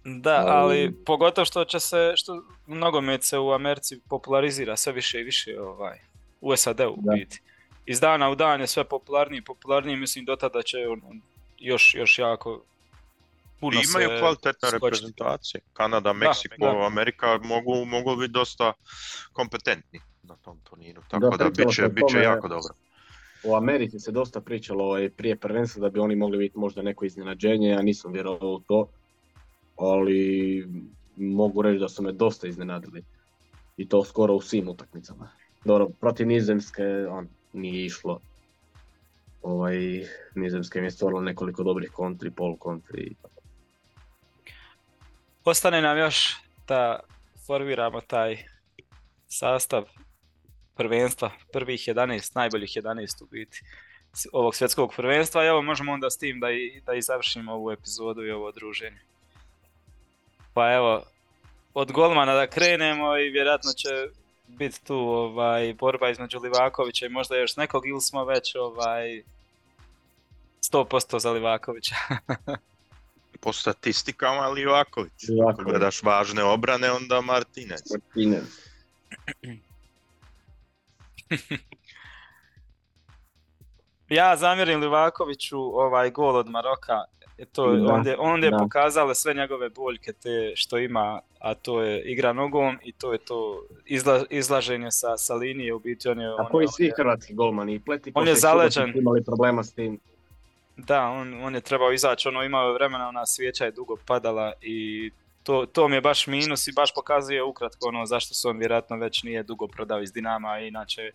Da, 0.05 0.45
ali 0.47 0.95
pogotovo 1.07 1.45
što 1.45 1.65
će 1.65 1.81
se, 1.81 2.13
što 2.17 2.43
nogomet 2.67 3.25
se 3.25 3.39
u 3.39 3.51
Americi 3.51 4.01
popularizira 4.09 4.77
sve 4.77 4.93
više 4.93 5.21
i 5.21 5.25
više 5.25 5.61
ovaj, 5.61 5.99
u 6.41 6.57
SAD-u 6.57 6.97
biti. 6.97 7.43
Iz 7.87 8.01
dana 8.01 8.31
u 8.31 8.35
dan 8.35 8.61
je 8.61 8.67
sve 8.67 8.85
popularniji 8.85 9.39
i 9.39 9.45
popularniji, 9.45 9.97
mislim 9.97 10.25
do 10.25 10.37
tada 10.37 10.63
će 10.63 10.89
on, 10.89 11.21
još, 11.59 11.95
još 11.95 12.19
jako 12.19 12.63
puno 13.61 13.81
Imaju 13.91 14.21
kvalitetne 14.21 14.71
reprezentacije. 14.71 15.61
Kanada, 15.73 16.13
Meksiko, 16.13 16.67
Amerika 16.67 17.39
mogu, 17.45 17.85
mogu 17.85 18.17
biti 18.17 18.33
dosta 18.33 18.73
kompetentni 19.33 20.01
na 20.23 20.37
tom 20.37 20.61
turniru. 20.65 21.03
Tako 21.09 21.31
da, 21.31 21.37
da 21.37 21.51
bit 21.51 21.75
će, 21.75 21.89
bit 21.89 22.05
će 22.11 22.19
jako 22.19 22.49
dobro. 22.49 22.75
U 23.45 23.55
Americi 23.55 24.01
se 24.01 24.13
dosta 24.13 24.41
pričalo 24.41 24.85
ovaj, 24.85 25.11
prije 25.11 25.37
prvenstva 25.37 25.81
da 25.81 25.91
bi 25.91 26.01
oni 26.01 26.17
mogli 26.17 26.39
biti 26.39 26.59
možda 26.59 26.83
neko 26.83 27.05
iznenađenje, 27.05 27.69
ja 27.69 27.83
nisam 27.83 28.13
vjerovao 28.13 28.51
u 28.51 28.61
to, 28.61 28.89
ali 29.77 30.67
mogu 31.17 31.63
reći 31.63 31.79
da 31.79 31.89
su 31.89 32.03
me 32.03 32.13
dosta 32.13 32.49
iznenadili. 32.49 33.05
I 33.77 33.89
to 33.89 34.05
skoro 34.05 34.35
u 34.35 34.41
svim 34.41 34.69
utakmicama. 34.69 35.31
Dobro, 35.65 35.89
protiv 36.01 36.27
Nizemske 36.27 36.85
on 37.11 37.29
nije 37.53 37.85
išlo. 37.85 38.21
Ovaj, 39.43 39.77
Nizemske 40.35 40.81
mi 40.81 40.87
je 40.87 40.91
stvorilo 40.91 41.21
nekoliko 41.21 41.63
dobrih 41.63 41.91
kontri, 41.91 42.31
pol 42.31 42.57
kontri 42.57 43.03
i 43.03 43.15
tako. 43.15 43.38
Ostane 45.45 45.83
nam 45.83 45.99
još 45.99 46.37
da 46.69 47.01
formiramo 47.47 48.01
taj 48.01 48.45
sastav 49.29 49.85
prvenstva, 50.77 51.31
prvih 51.53 51.81
11, 51.81 52.37
najboljih 52.37 52.71
11 52.71 53.23
u 53.23 53.27
biti 53.27 53.61
ovog 54.33 54.55
svjetskog 54.55 54.93
prvenstva 54.97 55.45
i 55.45 55.47
evo 55.47 55.63
možemo 55.63 55.93
onda 55.93 56.11
s 56.11 56.19
tim 56.19 56.41
da 56.41 56.51
i, 56.51 56.81
da 56.87 56.95
i 56.95 57.03
završimo 57.03 57.53
ovu 57.53 57.71
epizodu 57.71 58.27
i 58.27 58.31
ovo 58.31 58.53
druženje. 58.53 59.01
Pa 60.55 60.73
evo, 60.73 61.03
od 61.75 61.93
golmana 61.93 62.35
da 62.35 62.47
krenemo 62.47 63.17
i 63.17 63.31
vjerojatno 63.31 63.73
će 63.73 63.89
biti 64.47 64.85
tu 64.85 64.97
ovaj, 64.97 65.75
borba 65.75 66.11
između 66.11 66.39
Livakovića 66.39 67.07
i 67.07 67.09
možda 67.09 67.37
još 67.37 67.57
nekog 67.57 67.87
ili 67.87 68.01
smo 68.01 68.25
već 68.25 68.55
ovaj, 68.55 69.23
100% 70.73 71.19
za 71.19 71.31
Livakovića. 71.31 71.95
po 73.41 73.53
statistikama 73.53 74.49
Livaković. 74.49 75.13
Ako 75.51 75.63
gledaš 75.63 76.03
važne 76.03 76.45
obrane, 76.45 76.91
onda 76.91 77.21
Martinez. 77.21 77.83
Martinez. 77.91 78.45
ja 84.09 84.37
zamjerim 84.37 84.81
Livakoviću 84.81 85.59
ovaj 85.59 86.11
gol 86.11 86.37
od 86.37 86.49
Maroka. 86.49 87.05
E 87.39 87.45
to, 87.45 87.65
onda, 87.65 88.15
onda 88.19 88.47
je 88.47 88.53
pokazala 88.59 89.15
sve 89.15 89.35
njegove 89.35 89.69
boljke 89.71 90.13
te 90.13 90.53
što 90.55 90.79
ima, 90.79 91.21
a 91.39 91.55
to 91.55 91.83
je 91.83 92.03
igra 92.03 92.33
nogom 92.33 92.79
i 92.85 92.93
to 92.93 93.13
je 93.13 93.19
to 93.19 93.63
izla, 93.85 94.25
izlaženje 94.31 94.91
sa, 94.91 95.17
sa 95.17 95.35
linije, 95.35 95.75
u 95.75 95.79
biti 95.79 96.09
on 96.09 96.21
je... 96.21 96.29
A 96.39 96.49
koji 96.49 96.69
svi 96.69 96.93
hrvatski 96.97 97.35
golmani 97.35 97.75
i 97.75 97.81
On 98.15 98.29
je 98.29 98.35
zaleđen. 98.35 98.99
Imali 98.99 99.25
problema 99.25 99.65
s 99.65 99.75
tim. 99.75 100.01
Da, 100.79 101.09
on, 101.09 101.45
on 101.45 101.55
je 101.55 101.61
trebao 101.61 101.93
izaći, 101.93 102.29
ono 102.29 102.43
imao 102.43 102.73
vremena, 102.73 103.09
ona 103.09 103.27
svijeća 103.27 103.65
je 103.65 103.71
dugo 103.71 103.97
padala 104.07 104.53
i 104.61 105.11
to, 105.43 105.67
to 105.67 105.89
mi 105.89 105.97
je 105.97 106.01
baš 106.01 106.27
minus 106.27 106.67
i 106.67 106.73
baš 106.73 106.95
pokazuje 106.95 107.43
ukratko 107.43 107.89
ono 107.89 108.07
zašto 108.07 108.35
se 108.35 108.49
on 108.49 108.59
vjerojatno 108.59 108.97
već 108.97 109.23
nije 109.23 109.43
dugo 109.43 109.67
prodao 109.67 110.03
iz 110.03 110.13
Dinama, 110.13 110.59
inače 110.59 111.11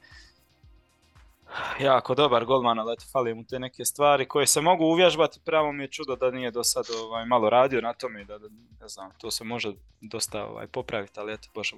jako 1.79 2.15
dobar 2.15 2.45
golman, 2.45 2.79
ali 2.79 2.93
eto, 2.93 3.05
fali 3.11 3.33
mu 3.33 3.43
te 3.43 3.59
neke 3.59 3.85
stvari 3.85 4.27
koje 4.27 4.47
se 4.47 4.61
mogu 4.61 4.85
uvježbati, 4.85 5.39
pravo 5.45 5.71
mi 5.71 5.83
je 5.83 5.87
čudo 5.87 6.15
da 6.15 6.31
nije 6.31 6.51
do 6.51 6.63
sad 6.63 6.85
ovaj, 7.03 7.25
malo 7.25 7.49
radio 7.49 7.81
na 7.81 7.93
tome, 7.93 8.23
da, 8.23 8.37
da 8.37 8.47
ne 8.81 8.87
znam, 8.87 9.11
to 9.17 9.31
se 9.31 9.43
može 9.43 9.73
dosta 10.01 10.45
ovaj, 10.45 10.67
popraviti, 10.67 11.19
ali 11.19 11.33
eto, 11.33 11.49
bože 11.53 11.75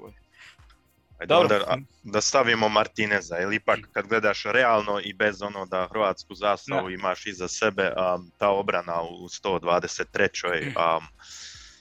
boj. 1.17 1.27
Dobro. 1.27 1.65
da 2.03 2.21
stavimo 2.21 2.69
Martineza, 2.69 3.39
ili 3.39 3.55
ipak 3.55 3.79
kad 3.91 4.07
gledaš 4.07 4.43
realno 4.43 4.99
i 5.03 5.13
bez 5.13 5.41
ono 5.41 5.65
da 5.65 5.87
hrvatsku 5.91 6.35
zastavu 6.35 6.89
imaš 6.89 7.25
iza 7.25 7.47
sebe, 7.47 7.83
um, 7.83 8.31
ta 8.37 8.49
obrana 8.49 9.01
u 9.01 9.27
123. 9.27 10.67
Um, 10.67 11.07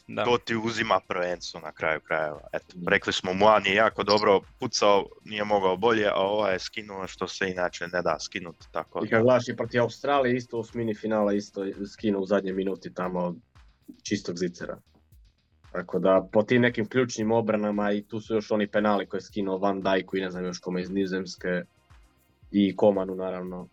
da. 0.07 0.25
to 0.25 0.39
ti 0.39 0.57
uzima 0.57 1.01
prvenstvo 1.09 1.61
na 1.61 1.73
kraju 1.73 2.01
krajeva. 2.01 2.41
Eto, 2.53 2.77
rekli 2.89 3.13
smo 3.13 3.33
Muan 3.33 3.67
je 3.67 3.75
jako 3.75 4.03
dobro 4.03 4.41
pucao, 4.61 5.07
nije 5.25 5.45
mogao 5.45 5.77
bolje, 5.77 6.07
a 6.07 6.21
ova 6.21 6.51
je 6.51 6.59
skinuo 6.59 7.07
što 7.07 7.29
se 7.29 7.51
inače 7.51 7.87
ne 7.87 8.03
da 8.03 8.19
skinuti. 8.21 8.67
Tako 8.73 9.05
I 9.05 9.09
kad 9.09 9.23
gledaš 9.23 9.49
i 9.49 9.57
protiv 9.57 9.83
Australije 9.83 10.37
isto 10.37 10.59
u 10.59 10.65
mini 10.75 10.95
finala 10.95 11.33
isto 11.33 11.65
skinuo 11.93 12.23
u 12.23 12.27
zadnje 12.27 12.53
minuti 12.53 12.95
tamo 12.95 13.35
čistog 14.03 14.39
zicera. 14.39 14.79
Tako 15.75 15.99
da 15.99 16.29
po 16.33 16.43
tim 16.43 16.63
nekim 16.63 16.89
ključnim 16.89 17.33
obranama 17.33 17.93
i 17.93 18.03
tu 18.03 18.21
su 18.21 18.35
još 18.35 18.51
oni 18.51 18.67
penali 18.67 19.07
koje 19.07 19.19
je 19.19 19.23
skinuo 19.23 19.59
Van 19.59 19.83
Dijk 19.83 20.07
i 20.15 20.21
ne 20.21 20.31
znam 20.31 20.45
još 20.45 20.59
kome 20.59 20.83
iz 20.83 20.91
Nizemske 20.91 21.63
i 22.51 22.77
Komanu 22.77 23.15
naravno. 23.15 23.69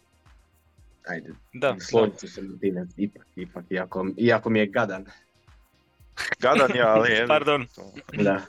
Ajde, 1.08 1.34
da, 1.54 1.76
složit 1.80 2.20
ću 2.20 2.28
se 2.28 2.42
time, 2.62 2.88
ipak, 2.98 3.28
ipak, 3.36 3.66
iako, 3.70 4.08
iako 4.18 4.50
mi 4.50 4.60
je 4.60 4.66
gadan. 4.66 5.06
Gadan 6.40 6.76
je, 6.76 6.82
ali 6.82 7.12
je... 7.12 7.28
Pardon. 7.36 7.68
da. 8.14 8.42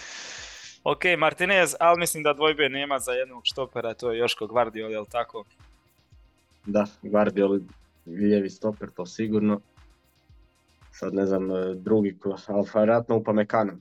ok, 0.92 1.02
Martinez, 1.18 1.74
ali 1.80 1.98
mislim 1.98 2.22
da 2.22 2.32
dvojbe 2.32 2.68
nema 2.68 2.98
za 2.98 3.12
jednog 3.12 3.42
štopera, 3.44 3.94
to 3.94 4.12
je 4.12 4.18
Joško 4.18 4.46
Gvardiol, 4.46 4.90
je 4.90 5.00
li 5.00 5.06
tako? 5.10 5.44
Da, 6.66 6.86
Gvardiol 7.02 7.58
lijevi 8.06 8.50
stoper, 8.50 8.90
to 8.90 9.06
sigurno. 9.06 9.60
Sad 10.94 11.14
ne 11.14 11.26
znam, 11.26 11.50
e, 11.50 11.74
drugi, 11.74 12.18
ali 12.46 12.66
vjerojatno 12.74 13.16
Upamecano. 13.16 13.72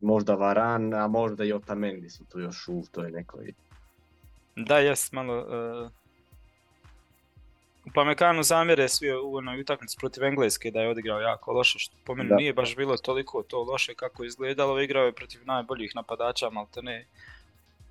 Možda 0.00 0.34
Varan, 0.34 0.94
a 0.94 1.08
možda 1.08 1.44
i 1.44 1.52
Otamendi 1.52 2.10
su 2.10 2.24
tu 2.24 2.40
još 2.40 2.68
u 2.68 2.82
toj 2.92 3.10
nekoj... 3.10 3.52
Da, 4.56 4.78
jes, 4.78 5.12
malo... 5.12 5.38
Uh... 5.38 5.90
Upamecano 7.86 8.42
zamjere 8.42 8.88
svi 8.88 9.12
u 9.12 9.36
onoj 9.36 9.60
utakmici 9.60 9.96
protiv 10.00 10.24
Engleske 10.24 10.70
da 10.70 10.80
je 10.80 10.88
odigrao 10.88 11.20
jako 11.20 11.52
loše, 11.52 11.78
što 11.78 11.96
po 12.04 12.14
meni 12.14 12.30
nije 12.36 12.52
baš 12.52 12.76
bilo 12.76 12.96
toliko 12.96 13.42
to 13.42 13.62
loše 13.62 13.94
kako 13.94 14.24
izgledalo. 14.24 14.80
Igrao 14.80 15.04
je 15.04 15.12
protiv 15.12 15.40
najboljih 15.44 15.92
napadača, 15.94 16.50
malte 16.50 16.82
ne. 16.82 17.06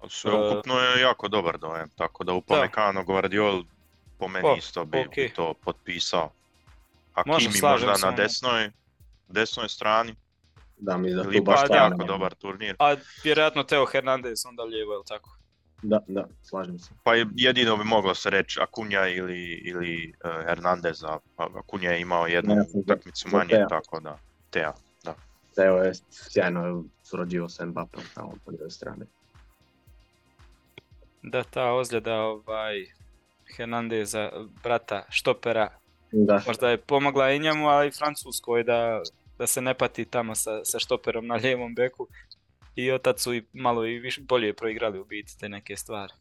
Sve 0.10 0.32
ukupno 0.34 0.80
je 0.80 1.02
jako 1.02 1.28
dobar 1.28 1.58
dojem, 1.58 1.90
tako 1.96 2.24
da 2.24 2.34
Upamecano 2.34 3.04
Guardiol 3.04 3.64
po 4.18 4.28
meni 4.28 4.48
isto 4.58 4.86
bi, 4.86 5.32
to 5.36 5.54
potpisao. 5.54 6.32
Hakimi 7.26 7.62
možda 7.62 7.94
na 8.04 8.12
desnoj, 8.12 8.72
desnoj 9.28 9.70
strani. 9.70 10.16
Da, 10.78 10.98
mi 10.98 11.14
da 11.14 11.24
tu 11.24 11.44
baš 11.44 11.60
jako 11.70 12.04
dobar 12.04 12.34
turnir. 12.34 12.76
A 12.80 12.96
vjerojatno 13.24 13.64
Teo 13.64 13.86
Hernandez 13.86 14.46
onda 14.46 14.64
lijevo, 14.64 14.94
je 14.94 15.00
tako? 15.08 15.38
Da, 15.82 16.00
da, 16.08 16.28
slažem 16.44 16.80
se. 16.80 16.92
Pa 17.04 17.14
jedino 17.36 17.78
bi 17.78 17.84
moglo 17.84 18.16
se 18.16 18.30
reći 18.30 18.60
Akunja 18.62 19.08
ili, 19.08 19.62
ili 19.66 20.14
uh, 20.24 20.46
Hernandez, 20.46 21.04
a 21.04 21.18
Akunja 21.38 21.92
je 21.92 22.02
imao 22.02 22.28
jednu 22.28 22.56
utakmicu 22.74 23.30
manje, 23.32 23.66
tako 23.70 24.00
da, 24.00 24.20
Teo, 24.50 24.74
da. 25.04 25.16
Teo 25.56 25.78
je 25.78 25.94
sjajno 26.12 26.84
surađivao 27.04 27.50
sa 27.50 27.66
Mbappom 27.66 28.04
tamo 28.14 28.34
po 28.46 28.52
druge 28.52 28.70
strane. 28.70 29.06
Da, 31.22 31.44
ta 31.44 31.72
ozljeda 31.72 32.16
ovaj, 32.16 32.86
Hernandeza, 33.58 34.32
brata 34.64 35.06
Štopera, 35.10 35.70
da. 36.12 36.42
možda 36.48 36.70
je 36.70 36.78
pomogla 36.78 37.32
i 37.32 37.40
njemu, 37.40 37.68
ali 37.68 37.88
i 37.88 37.92
Francuskoj 37.92 38.64
da, 38.64 39.02
da 39.38 39.48
se 39.48 39.62
ne 39.62 39.74
pati 39.74 40.06
tamo 40.06 40.36
sa, 40.36 40.66
sa 40.66 40.80
Štoperom 40.80 41.28
na 41.28 41.36
lijevom 41.36 41.76
beku. 41.76 42.08
I 42.76 42.92
otac 42.92 43.22
su 43.22 43.34
i 43.34 43.44
malo 43.54 43.86
i 43.86 44.00
više, 44.00 44.22
bolje 44.22 44.54
proigrali 44.54 45.00
u 45.00 45.06
biti 45.06 45.40
te 45.40 45.50
neke 45.50 45.76
stvari. 45.76 46.14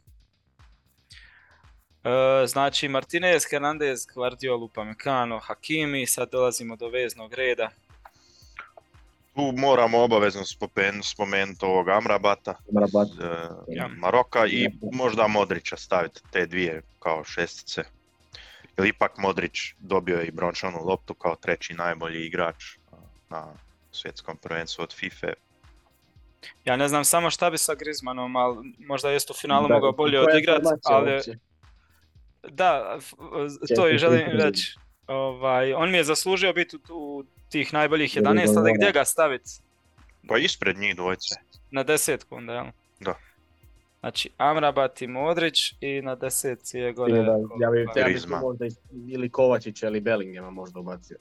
E, 2.03 2.47
znači 2.47 2.87
Martinez, 2.87 3.43
Hernandez, 3.51 4.05
Guardiol, 4.13 4.63
Upamecano, 4.63 5.39
Hakimi, 5.39 6.05
sad 6.05 6.31
dolazimo 6.31 6.75
do 6.75 6.89
veznog 6.89 7.33
reda. 7.33 7.69
Tu 9.35 9.53
moramo 9.57 10.03
obavezno 10.03 10.41
spomenuti 11.03 11.65
ovog 11.65 11.89
Amrabata, 11.89 12.55
Amrabat. 12.69 13.07
E, 13.67 13.87
Maroka 13.97 14.47
i 14.47 14.67
možda 14.93 15.27
Modrića 15.27 15.77
staviti 15.77 16.21
te 16.31 16.45
dvije 16.45 16.81
kao 16.99 17.23
šestice. 17.23 17.83
Ili 18.77 18.89
ipak 18.89 19.17
Modrić 19.17 19.73
dobio 19.79 20.17
je 20.17 20.27
i 20.27 20.31
brončanu 20.31 20.85
loptu 20.85 21.13
kao 21.13 21.35
treći 21.35 21.73
najbolji 21.73 22.25
igrač 22.25 22.63
na 23.29 23.53
svjetskom 23.91 24.37
prvenstvu 24.37 24.83
od 24.83 24.95
FIFA. 24.95 25.27
Ja 26.65 26.75
ne 26.75 26.87
znam 26.87 27.05
samo 27.05 27.29
šta 27.29 27.49
bi 27.49 27.57
sa 27.57 27.75
Griezmannom, 27.75 28.35
ali 28.35 28.73
možda 28.79 29.11
jest 29.11 29.29
u 29.29 29.33
finalu 29.33 29.69
mogao 29.69 29.91
bolje 29.91 30.19
odigrati, 30.19 30.65
ali... 30.83 31.21
Da, 32.43 32.99
to 33.75 33.89
i 33.89 33.97
želim 33.97 34.27
reći. 34.31 34.75
Ovaj, 35.07 35.73
on 35.73 35.91
mi 35.91 35.97
je 35.97 36.03
zaslužio 36.03 36.53
biti 36.53 36.77
u 36.89 37.23
tih 37.49 37.73
najboljih 37.73 38.17
11, 38.17 38.57
ali 38.57 38.73
gdje 38.73 38.91
ga 38.91 39.05
staviti? 39.05 39.49
Pa 40.27 40.37
ispred 40.37 40.77
njih 40.77 40.95
dvojce. 40.95 41.35
Na 41.71 41.83
desetku 41.83 42.35
onda, 42.35 42.53
jel? 42.53 42.65
Da. 42.99 43.15
Znači 43.99 44.29
Amrabat 44.37 45.01
i 45.01 45.07
Modrić 45.07 45.73
i 45.81 46.01
na 46.01 46.15
desetci 46.15 46.77
je 46.77 46.93
gore... 46.93 47.13
Da, 47.13 47.37
ja 47.59 47.71
bih 47.71 47.87
ja 47.95 48.05
bi 48.05 48.35
možda 48.41 48.65
ili 49.07 49.29
Kovačića 49.29 49.87
ili 49.87 49.99
Bellingema 49.99 50.49
možda 50.49 50.79
ubacio. 50.79 51.17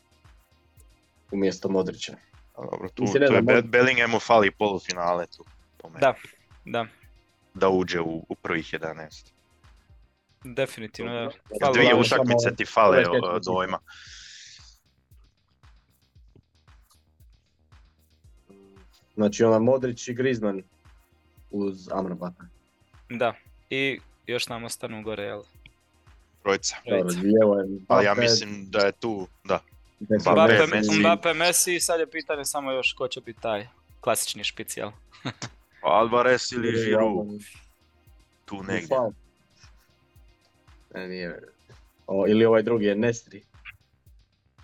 Umjesto 1.33 1.69
Modrića. 1.69 2.17
dobro, 2.57 2.89
tu, 2.89 3.05
tu 3.05 3.35
je 3.35 3.43
Be- 3.43 3.63
Bellingamu 3.63 4.19
fali 4.19 4.51
polufinale 4.51 5.27
tu. 5.27 5.45
Po 5.79 5.89
meni. 5.89 6.01
Da, 6.01 6.15
da. 6.65 6.87
Da 7.55 7.69
uđe 7.69 8.01
u, 8.01 8.27
u 8.29 8.35
prvih 8.35 8.75
11. 8.75 9.33
Definitivno, 10.45 11.13
da. 11.61 11.73
Dvije 11.73 11.95
utakmice 11.95 12.55
ti 12.57 12.65
fale 12.65 13.03
dojma. 13.47 13.79
Znači 19.15 19.45
ona 19.45 19.59
Modrić 19.59 20.09
i 20.09 20.15
Griezmann 20.15 20.63
uz 21.51 21.89
Amrabata. 21.93 22.56
Da, 23.09 23.35
i 23.71 24.01
još 24.27 24.49
nam 24.49 24.65
ostanu 24.65 25.03
gore, 25.03 25.23
jel? 25.23 25.43
Trojica. 26.43 26.77
Ali 27.89 28.05
ja 28.05 28.15
mislim 28.15 28.71
da 28.71 28.79
je 28.79 28.93
tu, 28.93 29.29
da. 29.45 29.61
Mbappe, 30.01 30.67
Messi. 30.77 30.99
Mbappe, 30.99 31.35
Messi, 31.35 31.81
sad 31.81 32.01
je 32.01 32.11
pitanje 32.11 32.45
samo 32.45 32.73
još 32.73 32.93
ko 32.93 33.09
će 33.09 33.21
biti 33.21 33.41
taj 33.41 33.67
klasični 34.01 34.45
špic, 34.45 34.77
jel? 34.77 34.91
Alvarez 35.83 36.53
ili 36.53 36.73
Giroud. 36.73 37.43
Tu 38.45 38.63
negdje. 38.63 38.97
Ne, 40.95 41.09
nije. 41.09 41.43
O, 42.07 42.27
ili 42.29 42.45
ovaj 42.45 42.63
drugi 42.63 42.87
je 42.87 42.95
Nestri. 42.95 43.43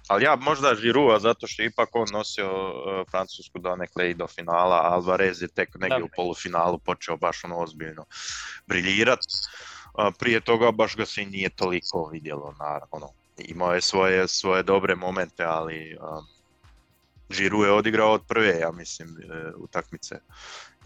Ali 0.09 0.24
ja 0.24 0.36
možda 0.36 0.74
Žirua, 0.74 1.18
zato 1.18 1.46
što 1.46 1.62
ipak 1.62 1.88
on 1.92 2.07
nosio 2.12 2.50
uh, 2.50 3.11
Francusku 3.11 3.59
donekle 3.59 4.11
i 4.11 4.14
do 4.14 4.26
finala, 4.26 4.76
a 4.76 4.94
Alvarez 4.94 5.42
je 5.42 5.48
tek 5.48 5.74
negdje 5.74 6.03
u 6.03 6.09
polufinalu 6.16 6.78
počeo 6.78 7.16
baš 7.16 7.44
ono 7.44 7.57
ozbiljno 7.59 8.05
briljirat. 8.66 9.18
Uh, 9.18 10.14
prije 10.18 10.40
toga 10.40 10.70
baš 10.70 10.96
ga 10.96 11.07
se 11.07 11.22
i 11.22 11.26
nije 11.26 11.48
toliko 11.48 12.09
vidjelo, 12.12 12.55
naravno. 12.59 13.09
Imao 13.38 13.74
je 13.74 13.80
svoje, 13.80 14.28
svoje 14.28 14.62
dobre 14.62 14.94
momente, 14.94 15.44
ali 15.44 15.98
Žiru 17.30 17.64
je 17.64 17.72
odigrao 17.72 18.12
od 18.12 18.22
prve, 18.28 18.59
ja 18.61 18.72
mislim, 18.72 19.09
uh, 19.09 19.62
utakmice. 19.62 20.20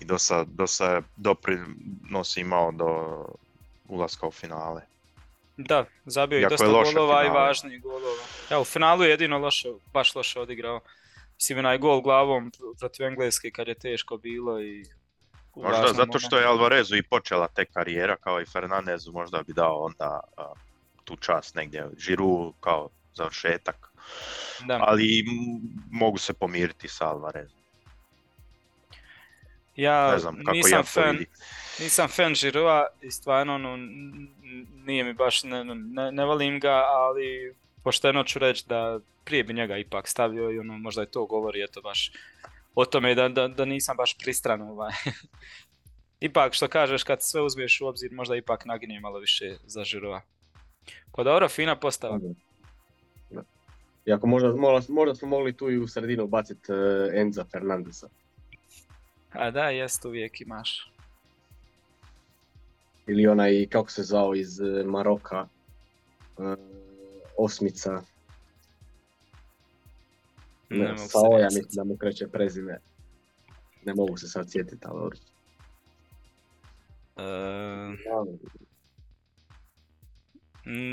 I 0.00 0.04
dosta, 0.04 0.44
dosta 0.44 1.02
doprinos 1.16 2.36
imao 2.36 2.72
do 2.72 3.24
ulaska 3.88 4.26
u 4.26 4.30
finale. 4.30 4.95
Da, 5.56 5.84
zabio 6.04 6.38
i 6.38 6.46
dosta 6.50 6.66
golova 6.66 7.24
i 7.24 7.28
važnih 7.28 7.82
golova. 7.82 8.22
Ja, 8.50 8.60
u 8.60 8.64
finalu 8.64 9.04
je 9.04 9.10
jedino 9.10 9.38
loše, 9.38 9.68
baš 9.92 10.14
loše 10.14 10.40
odigrao. 10.40 10.80
Mislim, 11.34 11.58
onaj 11.58 11.78
gol 11.78 12.00
glavom 12.00 12.52
protiv 12.78 13.06
Engleske 13.06 13.50
kad 13.50 13.68
je 13.68 13.74
teško 13.74 14.16
bilo 14.16 14.60
i... 14.60 14.84
Možda 15.54 15.92
zato 15.92 16.18
što 16.18 16.38
je 16.38 16.46
Alvarezu 16.46 16.96
i 16.96 17.02
počela 17.02 17.48
te 17.48 17.64
karijera 17.64 18.16
kao 18.16 18.40
i 18.40 18.46
Fernandezu, 18.46 19.12
možda 19.12 19.42
bi 19.42 19.52
dao 19.52 19.78
onda 19.78 20.20
tu 21.04 21.16
čast 21.16 21.54
negdje, 21.54 21.88
Žiru 21.98 22.52
kao 22.60 22.88
završetak. 23.14 23.92
Da. 24.66 24.78
Ali 24.80 25.24
mogu 25.90 26.18
se 26.18 26.32
pomiriti 26.32 26.88
sa 26.88 27.08
Alvarezom. 27.08 27.58
Ja 29.76 30.12
ne 30.12 30.18
znam, 30.18 30.36
kako 30.44 30.56
nisam 30.56 30.82
fan, 30.84 31.18
nisam 31.80 32.08
fan 32.08 32.34
Žirova 32.34 32.86
i 33.02 33.10
stvarno 33.10 33.54
ono, 33.54 33.76
nije 34.84 35.04
mi 35.04 35.12
baš, 35.12 35.44
ne, 35.44 35.64
ne, 35.64 36.12
ne 36.12 36.24
volim 36.24 36.60
ga, 36.60 36.82
ali 36.86 37.54
pošteno 37.84 38.24
ću 38.24 38.38
reći 38.38 38.64
da 38.68 38.98
prije 39.24 39.44
bi 39.44 39.54
njega 39.54 39.76
ipak 39.76 40.08
stavio 40.08 40.50
i 40.50 40.58
ono, 40.58 40.78
možda 40.78 41.00
je 41.00 41.10
to 41.10 41.26
govori 41.26 41.62
eto 41.62 41.80
baš 41.82 42.12
o 42.74 42.84
tome 42.84 43.14
da, 43.14 43.28
da, 43.28 43.48
da 43.48 43.64
nisam 43.64 43.96
baš 43.96 44.18
pristran 44.18 44.62
ovaj. 44.62 44.92
ipak 46.20 46.54
što 46.54 46.68
kažeš 46.68 47.02
kad 47.02 47.22
sve 47.22 47.40
uzmiješ 47.40 47.80
u 47.80 47.86
obzir 47.86 48.12
možda 48.12 48.36
ipak 48.36 48.64
naginje 48.64 49.00
malo 49.00 49.18
više 49.18 49.56
za 49.66 49.84
Žirova. 49.84 50.22
Pa 51.12 51.22
dobro, 51.22 51.48
fina 51.48 51.76
postava. 51.76 52.20
Iako 54.06 54.26
možda, 54.26 54.52
možda 54.88 55.14
smo 55.14 55.28
mogli 55.28 55.56
tu 55.56 55.70
i 55.70 55.78
u 55.78 55.88
sredinu 55.88 56.26
baciti 56.26 56.72
uh, 56.72 56.78
Enza 57.14 57.44
Fernandesa. 57.44 58.08
A 59.38 59.50
da, 59.50 59.70
jest 59.70 60.04
uvijek 60.04 60.40
imaš. 60.40 60.92
Ili 63.06 63.26
onaj, 63.26 63.66
kako 63.70 63.90
se 63.90 64.02
zvao 64.02 64.34
iz 64.34 64.60
e, 64.60 64.84
Maroka, 64.86 65.48
uh, 66.36 66.54
osmica. 67.38 68.02
Ne, 70.68 70.92
ne 70.92 70.98
Sao, 70.98 71.38
ja 71.38 71.46
mislim 71.46 71.74
da 71.74 71.84
mu 71.84 71.96
kreće 71.96 72.28
prezime. 72.28 72.78
Ne 73.84 73.94
mogu 73.94 74.16
se 74.16 74.28
sad 74.28 74.50
sjetiti, 74.50 74.86
ali. 74.88 75.16
Uh, 77.16 77.22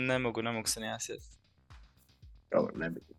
ne 0.08 0.20
mogu, 0.20 0.42
ne 0.42 0.52
mogu 0.52 0.68
se 0.68 0.80
ni 0.80 0.86
ja 0.86 1.00
sjetiti. 1.00 1.38
Dobro, 2.52 2.78
ne 2.78 2.90
bi. 2.90 3.13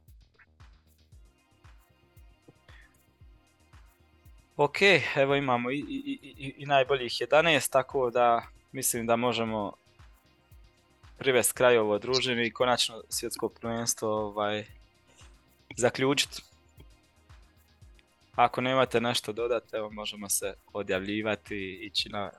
Ok, 4.56 4.76
evo 5.16 5.34
imamo 5.34 5.70
i, 5.70 5.78
i, 5.78 6.18
i, 6.22 6.54
i 6.58 6.66
najboljih 6.66 7.12
11, 7.12 7.70
tako 7.70 8.10
da 8.10 8.46
mislim 8.72 9.06
da 9.06 9.16
možemo 9.16 9.72
privesti 11.18 11.54
kraj 11.54 11.78
ovo 11.78 11.98
druženje 11.98 12.46
i 12.46 12.50
konačno 12.50 13.02
svjetsko 13.08 13.48
prvenstvo 13.48 14.08
ovaj, 14.08 14.64
zaključiti. 15.76 16.42
Ako 18.34 18.60
nemate 18.60 19.00
nešto 19.00 19.32
dodati, 19.32 19.76
evo 19.76 19.90
možemo 19.90 20.28
se 20.28 20.54
odjavljivati 20.72 21.56
i 21.56 21.86
ići 21.86 22.08
na, 22.08 22.30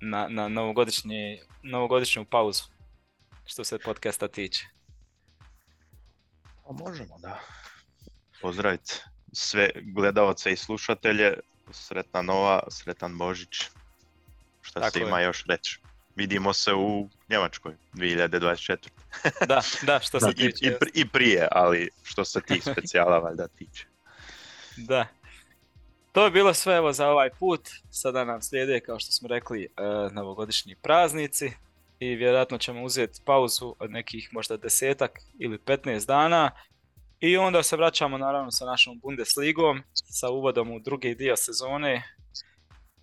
na, 0.00 0.28
na 0.28 0.48
novogodišnju 1.62 2.24
pauzu 2.24 2.64
što 3.46 3.64
se 3.64 3.78
podcasta 3.78 4.28
tiče. 4.28 4.66
Pa 6.64 6.72
možemo, 6.72 7.18
da. 7.18 7.40
Pozdraviti 8.40 9.00
sve 9.34 9.70
gledalce 9.82 10.52
i 10.52 10.56
slušatelje. 10.56 11.34
Sretna 11.70 12.22
nova, 12.22 12.62
sretan 12.68 13.18
Božić. 13.18 13.62
Šta 14.62 14.90
se 14.90 15.00
ima 15.00 15.20
još 15.20 15.44
reći? 15.46 15.80
Vidimo 16.16 16.52
se 16.52 16.74
u 16.74 17.08
Njemačkoj 17.28 17.74
2024. 17.94 18.76
da, 19.48 19.60
da, 19.86 20.00
što 20.00 20.20
se 20.20 20.34
tiče. 20.34 20.66
I, 20.66 21.00
I, 21.00 21.08
prije, 21.08 21.48
ali 21.50 21.88
što 22.02 22.24
se 22.24 22.40
tih 22.40 22.62
specijala 22.62 23.18
valjda 23.18 23.48
tiče. 23.48 23.86
Da. 24.76 25.06
To 26.12 26.24
je 26.24 26.30
bilo 26.30 26.54
sve 26.54 26.76
evo 26.76 26.92
za 26.92 27.08
ovaj 27.08 27.30
put. 27.30 27.68
Sada 27.90 28.24
nam 28.24 28.42
slijede, 28.42 28.80
kao 28.80 28.98
što 28.98 29.12
smo 29.12 29.28
rekli, 29.28 29.64
e, 29.64 29.68
novogodišnji 30.12 30.74
praznici 30.74 31.52
i 31.98 32.14
vjerojatno 32.14 32.58
ćemo 32.58 32.82
uzeti 32.82 33.20
pauzu 33.24 33.74
od 33.78 33.90
nekih 33.90 34.28
možda 34.32 34.56
desetak 34.56 35.20
ili 35.38 35.58
15 35.58 36.06
dana 36.06 36.50
i 37.24 37.36
onda 37.36 37.62
se 37.62 37.76
vraćamo 37.76 38.18
naravno 38.18 38.50
sa 38.50 38.64
našom 38.64 38.98
Bundesligom, 38.98 39.82
sa 39.92 40.30
uvodom 40.30 40.70
u 40.70 40.80
drugi 40.80 41.14
dio 41.14 41.36
sezone. 41.36 42.02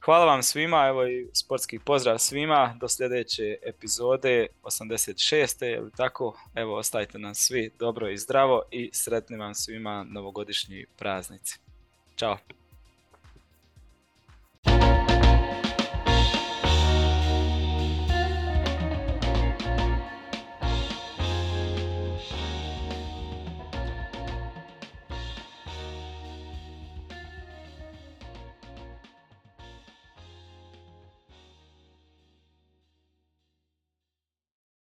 Hvala 0.05 0.25
vam 0.25 0.43
svima, 0.43 0.87
evo 0.87 1.07
i 1.07 1.27
sportski 1.33 1.79
pozdrav 1.79 2.17
svima, 2.17 2.77
do 2.79 2.87
sljedeće 2.87 3.57
epizode 3.65 4.47
86. 4.63 5.77
ili 5.77 5.91
tako, 5.91 6.39
evo 6.55 6.77
ostajte 6.77 7.19
nam 7.19 7.35
svi 7.35 7.71
dobro 7.79 8.09
i 8.09 8.17
zdravo 8.17 8.61
i 8.71 8.89
sretni 8.93 9.37
vam 9.37 9.55
svima 9.55 10.03
novogodišnji 10.03 10.85
praznici. 10.97 11.59
Ćao! 12.15 12.60